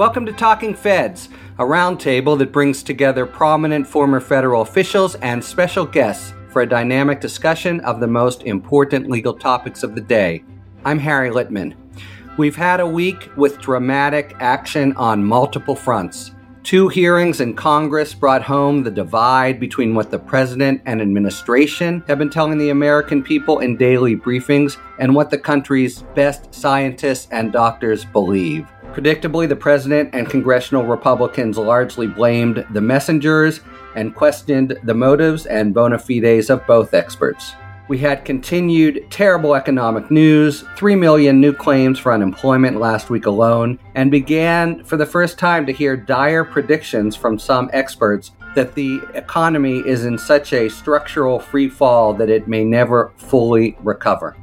Welcome 0.00 0.24
to 0.24 0.32
Talking 0.32 0.72
Feds, 0.72 1.28
a 1.58 1.62
roundtable 1.62 2.38
that 2.38 2.52
brings 2.52 2.82
together 2.82 3.26
prominent 3.26 3.86
former 3.86 4.18
federal 4.18 4.62
officials 4.62 5.14
and 5.16 5.44
special 5.44 5.84
guests 5.84 6.32
for 6.48 6.62
a 6.62 6.66
dynamic 6.66 7.20
discussion 7.20 7.80
of 7.80 8.00
the 8.00 8.06
most 8.06 8.44
important 8.44 9.10
legal 9.10 9.34
topics 9.34 9.82
of 9.82 9.94
the 9.94 10.00
day. 10.00 10.42
I'm 10.86 10.98
Harry 10.98 11.28
Litman. 11.28 11.74
We've 12.38 12.56
had 12.56 12.80
a 12.80 12.86
week 12.86 13.28
with 13.36 13.60
dramatic 13.60 14.34
action 14.40 14.94
on 14.94 15.22
multiple 15.22 15.76
fronts. 15.76 16.30
Two 16.62 16.88
hearings 16.88 17.42
in 17.42 17.54
Congress 17.54 18.14
brought 18.14 18.42
home 18.42 18.82
the 18.82 18.90
divide 18.90 19.60
between 19.60 19.94
what 19.94 20.10
the 20.10 20.18
president 20.18 20.80
and 20.86 21.02
administration 21.02 22.02
have 22.06 22.16
been 22.16 22.30
telling 22.30 22.56
the 22.56 22.70
American 22.70 23.22
people 23.22 23.58
in 23.58 23.76
daily 23.76 24.16
briefings 24.16 24.78
and 24.98 25.14
what 25.14 25.28
the 25.28 25.36
country's 25.36 26.00
best 26.14 26.54
scientists 26.54 27.28
and 27.30 27.52
doctors 27.52 28.06
believe. 28.06 28.66
Predictably, 28.92 29.48
the 29.48 29.54
president 29.54 30.10
and 30.12 30.28
congressional 30.28 30.84
Republicans 30.84 31.56
largely 31.56 32.08
blamed 32.08 32.66
the 32.70 32.80
messengers 32.80 33.60
and 33.94 34.14
questioned 34.14 34.76
the 34.82 34.94
motives 34.94 35.46
and 35.46 35.72
bona 35.72 35.98
fides 35.98 36.50
of 36.50 36.66
both 36.66 36.92
experts. 36.92 37.52
We 37.86 37.98
had 37.98 38.24
continued 38.24 39.06
terrible 39.10 39.54
economic 39.54 40.10
news, 40.10 40.64
3 40.76 40.96
million 40.96 41.40
new 41.40 41.52
claims 41.52 41.98
for 41.98 42.12
unemployment 42.12 42.78
last 42.78 43.10
week 43.10 43.26
alone, 43.26 43.78
and 43.94 44.10
began 44.10 44.82
for 44.84 44.96
the 44.96 45.06
first 45.06 45.38
time 45.38 45.66
to 45.66 45.72
hear 45.72 45.96
dire 45.96 46.44
predictions 46.44 47.14
from 47.14 47.38
some 47.38 47.70
experts 47.72 48.32
that 48.54 48.74
the 48.74 49.00
economy 49.14 49.78
is 49.86 50.04
in 50.04 50.18
such 50.18 50.52
a 50.52 50.68
structural 50.68 51.38
free 51.38 51.68
fall 51.68 52.12
that 52.14 52.30
it 52.30 52.48
may 52.48 52.64
never 52.64 53.12
fully 53.16 53.76
recover. 53.82 54.36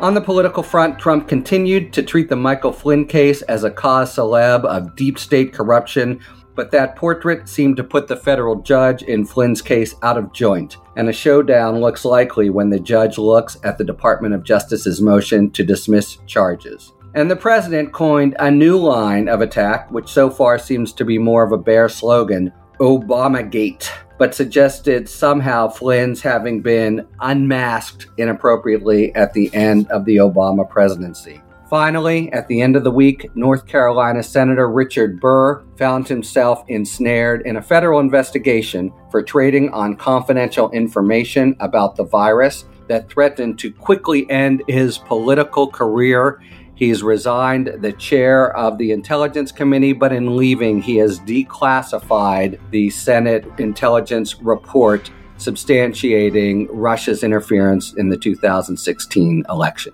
On 0.00 0.12
the 0.12 0.20
political 0.20 0.62
front, 0.62 0.98
Trump 0.98 1.28
continued 1.28 1.92
to 1.92 2.02
treat 2.02 2.28
the 2.28 2.36
Michael 2.36 2.72
Flynn 2.72 3.06
case 3.06 3.42
as 3.42 3.62
a 3.62 3.70
cause 3.70 4.14
celeb 4.14 4.64
of 4.64 4.96
deep 4.96 5.18
state 5.18 5.52
corruption, 5.52 6.20
but 6.56 6.72
that 6.72 6.96
portrait 6.96 7.48
seemed 7.48 7.76
to 7.76 7.84
put 7.84 8.08
the 8.08 8.16
federal 8.16 8.56
judge 8.56 9.02
in 9.02 9.24
Flynn's 9.24 9.62
case 9.62 9.94
out 10.02 10.18
of 10.18 10.32
joint, 10.32 10.78
and 10.96 11.08
a 11.08 11.12
showdown 11.12 11.80
looks 11.80 12.04
likely 12.04 12.50
when 12.50 12.70
the 12.70 12.80
judge 12.80 13.18
looks 13.18 13.56
at 13.62 13.78
the 13.78 13.84
Department 13.84 14.34
of 14.34 14.42
Justice's 14.42 15.00
motion 15.00 15.50
to 15.52 15.64
dismiss 15.64 16.16
charges. 16.26 16.92
And 17.14 17.30
the 17.30 17.36
president 17.36 17.92
coined 17.92 18.34
a 18.40 18.50
new 18.50 18.76
line 18.76 19.28
of 19.28 19.40
attack, 19.40 19.90
which 19.92 20.08
so 20.08 20.28
far 20.28 20.58
seems 20.58 20.92
to 20.94 21.04
be 21.04 21.18
more 21.18 21.44
of 21.44 21.52
a 21.52 21.58
bare 21.58 21.88
slogan 21.88 22.52
Obamagate 22.80 23.88
but 24.18 24.34
suggested 24.34 25.08
somehow 25.08 25.68
Flynn's 25.68 26.22
having 26.22 26.60
been 26.60 27.06
unmasked 27.20 28.06
inappropriately 28.16 29.14
at 29.14 29.32
the 29.32 29.52
end 29.54 29.90
of 29.90 30.04
the 30.04 30.16
Obama 30.16 30.68
presidency. 30.68 31.40
Finally, 31.68 32.32
at 32.32 32.46
the 32.46 32.60
end 32.60 32.76
of 32.76 32.84
the 32.84 32.90
week, 32.90 33.28
North 33.34 33.66
Carolina 33.66 34.22
Senator 34.22 34.70
Richard 34.70 35.18
Burr 35.18 35.64
found 35.76 36.06
himself 36.06 36.62
ensnared 36.68 37.42
in 37.46 37.56
a 37.56 37.62
federal 37.62 38.00
investigation 38.00 38.92
for 39.10 39.22
trading 39.22 39.70
on 39.70 39.96
confidential 39.96 40.70
information 40.70 41.56
about 41.60 41.96
the 41.96 42.04
virus 42.04 42.66
that 42.86 43.08
threatened 43.08 43.58
to 43.58 43.72
quickly 43.72 44.28
end 44.30 44.62
his 44.68 44.98
political 44.98 45.66
career 45.66 46.40
He's 46.76 47.02
resigned 47.02 47.68
the 47.78 47.92
chair 47.92 48.54
of 48.56 48.78
the 48.78 48.90
Intelligence 48.90 49.52
Committee, 49.52 49.92
but 49.92 50.12
in 50.12 50.36
leaving, 50.36 50.82
he 50.82 50.96
has 50.96 51.20
declassified 51.20 52.58
the 52.70 52.90
Senate 52.90 53.46
intelligence 53.58 54.40
report 54.40 55.10
substantiating 55.38 56.66
Russia's 56.70 57.22
interference 57.22 57.94
in 57.94 58.08
the 58.08 58.16
2016 58.16 59.44
election. 59.48 59.92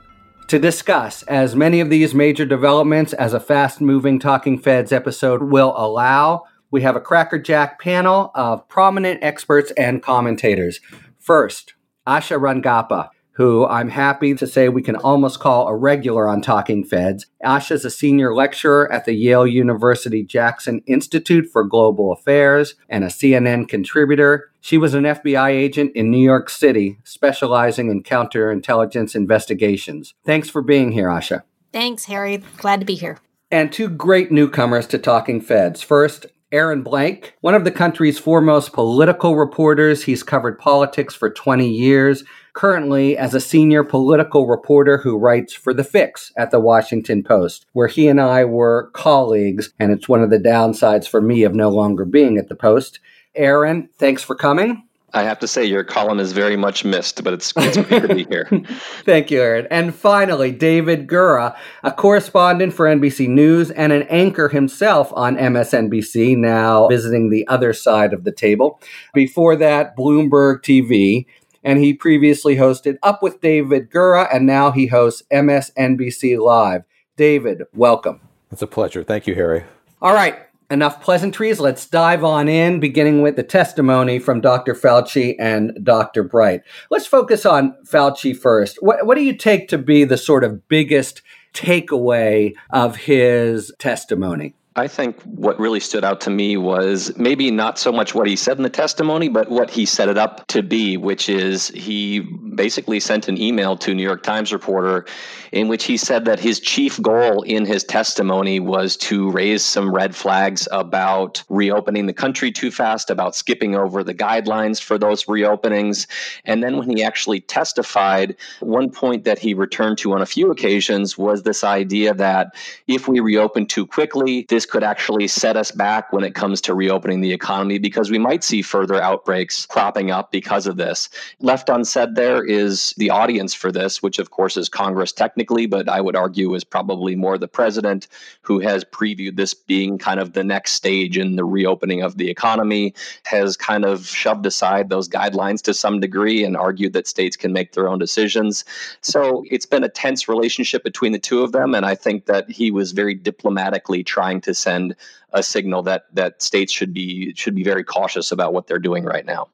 To 0.48 0.58
discuss 0.58 1.22
as 1.24 1.54
many 1.54 1.80
of 1.80 1.90
these 1.90 2.14
major 2.14 2.44
developments 2.44 3.12
as 3.12 3.34
a 3.34 3.40
fast 3.40 3.80
moving 3.80 4.18
Talking 4.18 4.58
Feds 4.58 4.90
episode 4.90 5.44
will 5.44 5.74
allow, 5.76 6.44
we 6.70 6.82
have 6.82 6.96
a 6.96 7.00
crackerjack 7.00 7.80
panel 7.80 8.32
of 8.34 8.66
prominent 8.68 9.22
experts 9.22 9.70
and 9.76 10.02
commentators. 10.02 10.80
First, 11.18 11.74
Asha 12.06 12.40
Rangappa 12.40 13.10
who 13.40 13.66
I'm 13.66 13.88
happy 13.88 14.34
to 14.34 14.46
say 14.46 14.68
we 14.68 14.82
can 14.82 14.96
almost 14.96 15.40
call 15.40 15.66
a 15.66 15.74
regular 15.74 16.28
on 16.28 16.42
Talking 16.42 16.84
Feds. 16.84 17.24
Asha 17.42 17.70
is 17.70 17.86
a 17.86 17.90
senior 17.90 18.34
lecturer 18.34 18.92
at 18.92 19.06
the 19.06 19.14
Yale 19.14 19.46
University 19.46 20.22
Jackson 20.22 20.82
Institute 20.86 21.46
for 21.50 21.64
Global 21.64 22.12
Affairs 22.12 22.74
and 22.90 23.02
a 23.02 23.06
CNN 23.06 23.66
contributor. 23.66 24.50
She 24.60 24.76
was 24.76 24.92
an 24.92 25.04
FBI 25.04 25.48
agent 25.52 25.92
in 25.94 26.10
New 26.10 26.22
York 26.22 26.50
City, 26.50 26.98
specializing 27.02 27.90
in 27.90 28.02
counterintelligence 28.02 29.14
investigations. 29.14 30.12
Thanks 30.26 30.50
for 30.50 30.60
being 30.60 30.92
here, 30.92 31.08
Asha. 31.08 31.44
Thanks, 31.72 32.04
Harry. 32.04 32.42
Glad 32.58 32.80
to 32.80 32.84
be 32.84 32.94
here. 32.94 33.16
And 33.50 33.72
two 33.72 33.88
great 33.88 34.30
newcomers 34.30 34.86
to 34.88 34.98
Talking 34.98 35.40
Feds. 35.40 35.80
First, 35.80 36.26
Aaron 36.52 36.82
Blake, 36.82 37.34
one 37.40 37.54
of 37.54 37.64
the 37.64 37.70
country's 37.70 38.18
foremost 38.18 38.74
political 38.74 39.36
reporters. 39.36 40.02
He's 40.02 40.22
covered 40.22 40.58
politics 40.58 41.14
for 41.14 41.30
20 41.30 41.66
years 41.66 42.22
currently 42.52 43.16
as 43.16 43.34
a 43.34 43.40
senior 43.40 43.84
political 43.84 44.46
reporter 44.46 44.98
who 44.98 45.18
writes 45.18 45.52
for 45.52 45.72
The 45.72 45.84
Fix 45.84 46.32
at 46.36 46.50
the 46.50 46.60
Washington 46.60 47.22
Post, 47.22 47.66
where 47.72 47.88
he 47.88 48.08
and 48.08 48.20
I 48.20 48.44
were 48.44 48.90
colleagues, 48.92 49.72
and 49.78 49.92
it's 49.92 50.08
one 50.08 50.22
of 50.22 50.30
the 50.30 50.38
downsides 50.38 51.08
for 51.08 51.20
me 51.20 51.44
of 51.44 51.54
no 51.54 51.68
longer 51.68 52.04
being 52.04 52.38
at 52.38 52.48
the 52.48 52.56
Post. 52.56 53.00
Aaron, 53.34 53.88
thanks 53.98 54.22
for 54.22 54.34
coming. 54.34 54.84
I 55.12 55.24
have 55.24 55.40
to 55.40 55.48
say, 55.48 55.64
your 55.64 55.82
column 55.82 56.20
is 56.20 56.32
very 56.32 56.56
much 56.56 56.84
missed, 56.84 57.24
but 57.24 57.32
it's, 57.32 57.52
it's 57.56 57.76
great 57.76 58.02
to 58.02 58.14
be 58.14 58.24
here. 58.24 58.48
Thank 59.04 59.30
you, 59.30 59.40
Aaron. 59.40 59.66
And 59.70 59.94
finally, 59.94 60.52
David 60.52 61.08
Gura, 61.08 61.56
a 61.82 61.90
correspondent 61.90 62.74
for 62.74 62.86
NBC 62.86 63.28
News 63.28 63.70
and 63.72 63.92
an 63.92 64.02
anchor 64.04 64.48
himself 64.48 65.12
on 65.14 65.36
MSNBC, 65.36 66.36
now 66.36 66.86
visiting 66.86 67.30
the 67.30 67.46
other 67.48 67.72
side 67.72 68.12
of 68.12 68.22
the 68.22 68.32
table. 68.32 68.80
Before 69.12 69.56
that, 69.56 69.96
Bloomberg 69.96 70.62
TV 70.62 71.26
and 71.62 71.78
he 71.78 71.92
previously 71.92 72.56
hosted 72.56 72.96
Up 73.02 73.22
with 73.22 73.40
David 73.40 73.90
Gura, 73.90 74.28
and 74.32 74.46
now 74.46 74.70
he 74.70 74.86
hosts 74.86 75.22
MSNBC 75.32 76.38
Live. 76.38 76.82
David, 77.16 77.64
welcome. 77.74 78.20
It's 78.50 78.62
a 78.62 78.66
pleasure. 78.66 79.04
Thank 79.04 79.26
you, 79.26 79.34
Harry. 79.34 79.64
All 80.02 80.14
right, 80.14 80.38
enough 80.70 81.02
pleasantries. 81.02 81.60
Let's 81.60 81.86
dive 81.86 82.24
on 82.24 82.48
in, 82.48 82.80
beginning 82.80 83.22
with 83.22 83.36
the 83.36 83.42
testimony 83.42 84.18
from 84.18 84.40
Dr. 84.40 84.74
Fauci 84.74 85.36
and 85.38 85.78
Dr. 85.82 86.22
Bright. 86.22 86.62
Let's 86.90 87.06
focus 87.06 87.44
on 87.44 87.76
Fauci 87.84 88.36
first. 88.36 88.78
What, 88.80 89.06
what 89.06 89.16
do 89.16 89.22
you 89.22 89.36
take 89.36 89.68
to 89.68 89.78
be 89.78 90.04
the 90.04 90.16
sort 90.16 90.44
of 90.44 90.68
biggest 90.68 91.22
takeaway 91.52 92.54
of 92.70 92.96
his 92.96 93.72
testimony? 93.78 94.54
I 94.76 94.86
think 94.86 95.20
what 95.22 95.58
really 95.58 95.80
stood 95.80 96.04
out 96.04 96.20
to 96.22 96.30
me 96.30 96.56
was 96.56 97.12
maybe 97.16 97.50
not 97.50 97.76
so 97.76 97.90
much 97.90 98.14
what 98.14 98.28
he 98.28 98.36
said 98.36 98.56
in 98.56 98.62
the 98.62 98.70
testimony, 98.70 99.28
but 99.28 99.50
what 99.50 99.68
he 99.68 99.84
set 99.84 100.08
it 100.08 100.16
up 100.16 100.46
to 100.46 100.62
be, 100.62 100.96
which 100.96 101.28
is 101.28 101.68
he 101.68 102.20
basically 102.54 103.00
sent 103.00 103.26
an 103.26 103.40
email 103.40 103.76
to 103.78 103.94
New 103.94 104.02
York 104.02 104.22
Times 104.22 104.52
reporter 104.52 105.06
in 105.52 105.66
which 105.66 105.84
he 105.84 105.96
said 105.96 106.24
that 106.24 106.38
his 106.38 106.60
chief 106.60 107.00
goal 107.02 107.42
in 107.42 107.64
his 107.64 107.82
testimony 107.82 108.60
was 108.60 108.96
to 108.96 109.30
raise 109.30 109.64
some 109.64 109.92
red 109.92 110.14
flags 110.14 110.68
about 110.70 111.42
reopening 111.48 112.06
the 112.06 112.12
country 112.12 112.52
too 112.52 112.70
fast, 112.70 113.10
about 113.10 113.34
skipping 113.34 113.74
over 113.74 114.04
the 114.04 114.14
guidelines 114.14 114.80
for 114.80 114.96
those 114.98 115.24
reopenings. 115.24 116.06
And 116.44 116.62
then 116.62 116.76
when 116.76 116.88
he 116.88 117.02
actually 117.02 117.40
testified, 117.40 118.36
one 118.60 118.90
point 118.90 119.24
that 119.24 119.38
he 119.38 119.54
returned 119.54 119.98
to 119.98 120.12
on 120.12 120.22
a 120.22 120.26
few 120.26 120.50
occasions 120.50 121.18
was 121.18 121.42
this 121.42 121.64
idea 121.64 122.14
that 122.14 122.54
if 122.86 123.08
we 123.08 123.18
reopen 123.18 123.66
too 123.66 123.86
quickly, 123.86 124.46
this 124.48 124.59
could 124.66 124.84
actually 124.84 125.28
set 125.28 125.56
us 125.56 125.70
back 125.70 126.12
when 126.12 126.24
it 126.24 126.34
comes 126.34 126.60
to 126.62 126.74
reopening 126.74 127.20
the 127.20 127.32
economy 127.32 127.78
because 127.78 128.10
we 128.10 128.18
might 128.18 128.44
see 128.44 128.62
further 128.62 129.00
outbreaks 129.02 129.66
cropping 129.66 130.10
up 130.10 130.32
because 130.32 130.66
of 130.66 130.76
this. 130.76 131.08
Left 131.40 131.68
unsaid 131.68 132.14
there 132.14 132.44
is 132.44 132.94
the 132.96 133.10
audience 133.10 133.54
for 133.54 133.72
this, 133.72 134.02
which 134.02 134.18
of 134.18 134.30
course 134.30 134.56
is 134.56 134.68
Congress 134.68 135.12
technically 135.12 135.40
technically, 135.40 135.66
but 135.66 135.88
I 135.88 136.00
would 136.00 136.16
argue 136.16 136.54
is 136.54 136.64
probably 136.64 137.16
more 137.16 137.38
the 137.38 137.48
president 137.48 138.08
who 138.42 138.58
has 138.60 138.84
previewed 138.84 139.36
this 139.36 139.54
being 139.54 139.98
kind 139.98 140.20
of 140.20 140.32
the 140.32 140.44
next 140.44 140.72
stage 140.72 141.16
in 141.16 141.36
the 141.36 141.44
reopening 141.44 142.02
of 142.02 142.16
the 142.16 142.28
economy, 142.28 142.94
has 143.24 143.56
kind 143.56 143.84
of 143.84 144.06
shoved 144.06 144.44
aside 144.46 144.88
those 144.88 145.08
guidelines 145.08 145.62
to 145.62 145.72
some 145.72 146.00
degree 146.00 146.44
and 146.44 146.56
argued 146.56 146.92
that 146.92 147.06
states 147.06 147.36
can 147.36 147.52
make 147.52 147.72
their 147.72 147.88
own 147.88 147.98
decisions. 147.98 148.64
So 149.00 149.44
it's 149.50 149.66
been 149.66 149.84
a 149.84 149.88
tense 149.88 150.28
relationship 150.28 150.84
between 150.84 151.12
the 151.12 151.18
two 151.18 151.42
of 151.42 151.52
them. 151.52 151.74
And 151.74 151.86
I 151.86 151.94
think 151.94 152.26
that 152.26 152.50
he 152.50 152.70
was 152.70 152.92
very 152.92 153.14
diplomatically 153.14 154.04
trying 154.04 154.40
to 154.42 154.49
send 154.54 154.96
a 155.32 155.42
signal 155.42 155.82
that 155.84 156.04
that 156.12 156.42
states 156.42 156.72
should 156.72 156.92
be 156.92 157.34
should 157.34 157.54
be 157.54 157.62
very 157.62 157.84
cautious 157.84 158.32
about 158.32 158.52
what 158.52 158.66
they're 158.66 158.78
doing 158.78 159.04
right 159.04 159.24
now. 159.24 159.48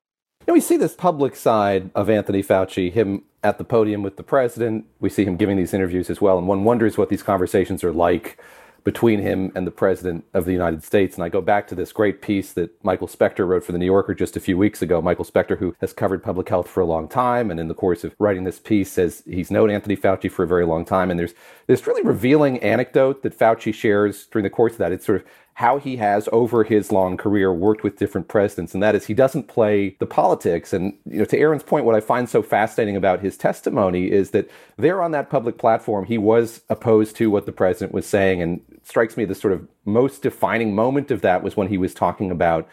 Know, 0.46 0.54
we 0.54 0.60
see 0.60 0.76
this 0.76 0.94
public 0.94 1.34
side 1.34 1.90
of 1.94 2.08
Anthony 2.08 2.43
Fauci, 2.43 2.93
him 2.93 3.25
at 3.43 3.58
the 3.58 3.64
podium 3.64 4.02
with 4.02 4.16
the 4.16 4.22
president. 4.22 4.87
We 5.00 5.10
see 5.10 5.25
him 5.25 5.37
giving 5.37 5.56
these 5.56 5.75
interviews 5.75 6.08
as 6.08 6.20
well. 6.20 6.38
And 6.38 6.46
one 6.46 6.64
wonders 6.64 6.96
what 6.96 7.08
these 7.08 7.22
conversations 7.22 7.82
are 7.82 7.93
like 7.93 8.38
between 8.87 9.21
him 9.21 9.50
and 9.56 9.67
the 9.67 9.73
president 9.73 10.25
of 10.33 10.44
the 10.44 10.53
United 10.53 10.85
States. 10.85 11.17
And 11.17 11.25
I 11.25 11.29
go 11.29 11.41
back 11.41 11.67
to 11.67 11.75
this 11.75 11.91
great 11.91 12.23
piece 12.23 12.53
that 12.53 12.73
Michael 12.85 13.09
Specter 13.09 13.44
wrote 13.44 13.65
for 13.65 13.73
the 13.73 13.79
New 13.79 13.87
Yorker 13.87 14.15
just 14.15 14.37
a 14.37 14.41
few 14.41 14.56
weeks 14.56 14.81
ago. 14.81 15.03
Michael 15.03 15.25
Specter, 15.25 15.56
who 15.56 15.75
has 15.81 15.93
covered 15.93 16.23
public 16.23 16.49
health 16.49 16.69
for 16.69 16.83
a 16.83 16.87
long 16.87 17.09
time, 17.09 17.50
and 17.50 17.59
in 17.59 17.67
the 17.67 17.75
course 17.75 18.05
of 18.05 18.15
writing 18.21 18.44
this 18.44 18.61
piece, 18.61 18.93
says 18.93 19.25
he's 19.27 19.50
known 19.50 19.71
Anthony 19.71 19.97
Fauci 19.97 20.31
for 20.31 20.44
a 20.44 20.47
very 20.47 20.65
long 20.65 20.85
time. 20.85 21.11
And 21.11 21.19
there's 21.19 21.35
this 21.67 21.85
really 21.85 22.03
revealing 22.03 22.61
anecdote 22.61 23.25
that 23.25 23.37
Fauci 23.37 23.75
shares 23.75 24.25
during 24.27 24.44
the 24.44 24.50
course 24.50 24.75
of 24.75 24.79
that. 24.79 24.93
It's 24.93 25.05
sort 25.05 25.21
of 25.21 25.27
how 25.56 25.79
he 25.79 25.97
has 25.97 26.29
over 26.32 26.64
his 26.64 26.93
long 26.93 27.17
career 27.17 27.50
worked 27.50 27.82
with 27.82 27.97
different 27.97 28.29
presidents 28.29 28.75
and 28.75 28.82
that 28.82 28.94
is 28.94 29.06
he 29.06 29.14
doesn't 29.14 29.49
play 29.49 29.97
the 30.00 30.06
politics. 30.06 30.75
And 30.75 30.93
you 31.06 31.20
know 31.20 31.25
to 31.25 31.38
Aaron's 31.38 31.62
point 31.62 31.87
what 31.87 31.94
I 31.94 32.00
find 32.00 32.29
so 32.29 32.43
fascinating 32.43 32.94
about 32.94 33.20
his 33.20 33.38
testimony 33.38 34.11
is 34.12 34.32
that 34.32 34.50
there 34.76 35.03
on 35.03 35.12
that 35.12 35.31
public 35.31 35.56
platform 35.56 36.05
he 36.05 36.19
was 36.19 36.61
opposed 36.69 37.17
to 37.17 37.31
what 37.31 37.47
the 37.47 37.53
president 37.53 37.94
was 37.94 38.06
saying. 38.06 38.43
And 38.43 38.61
strikes 38.82 39.17
me 39.17 39.25
the 39.25 39.35
sort 39.35 39.55
of 39.55 39.67
most 39.87 40.20
defining 40.20 40.75
moment 40.75 41.11
of 41.11 41.23
that 41.23 41.43
was 41.43 41.56
when 41.56 41.69
he 41.69 41.79
was 41.79 41.94
talking 41.94 42.31
about 42.31 42.69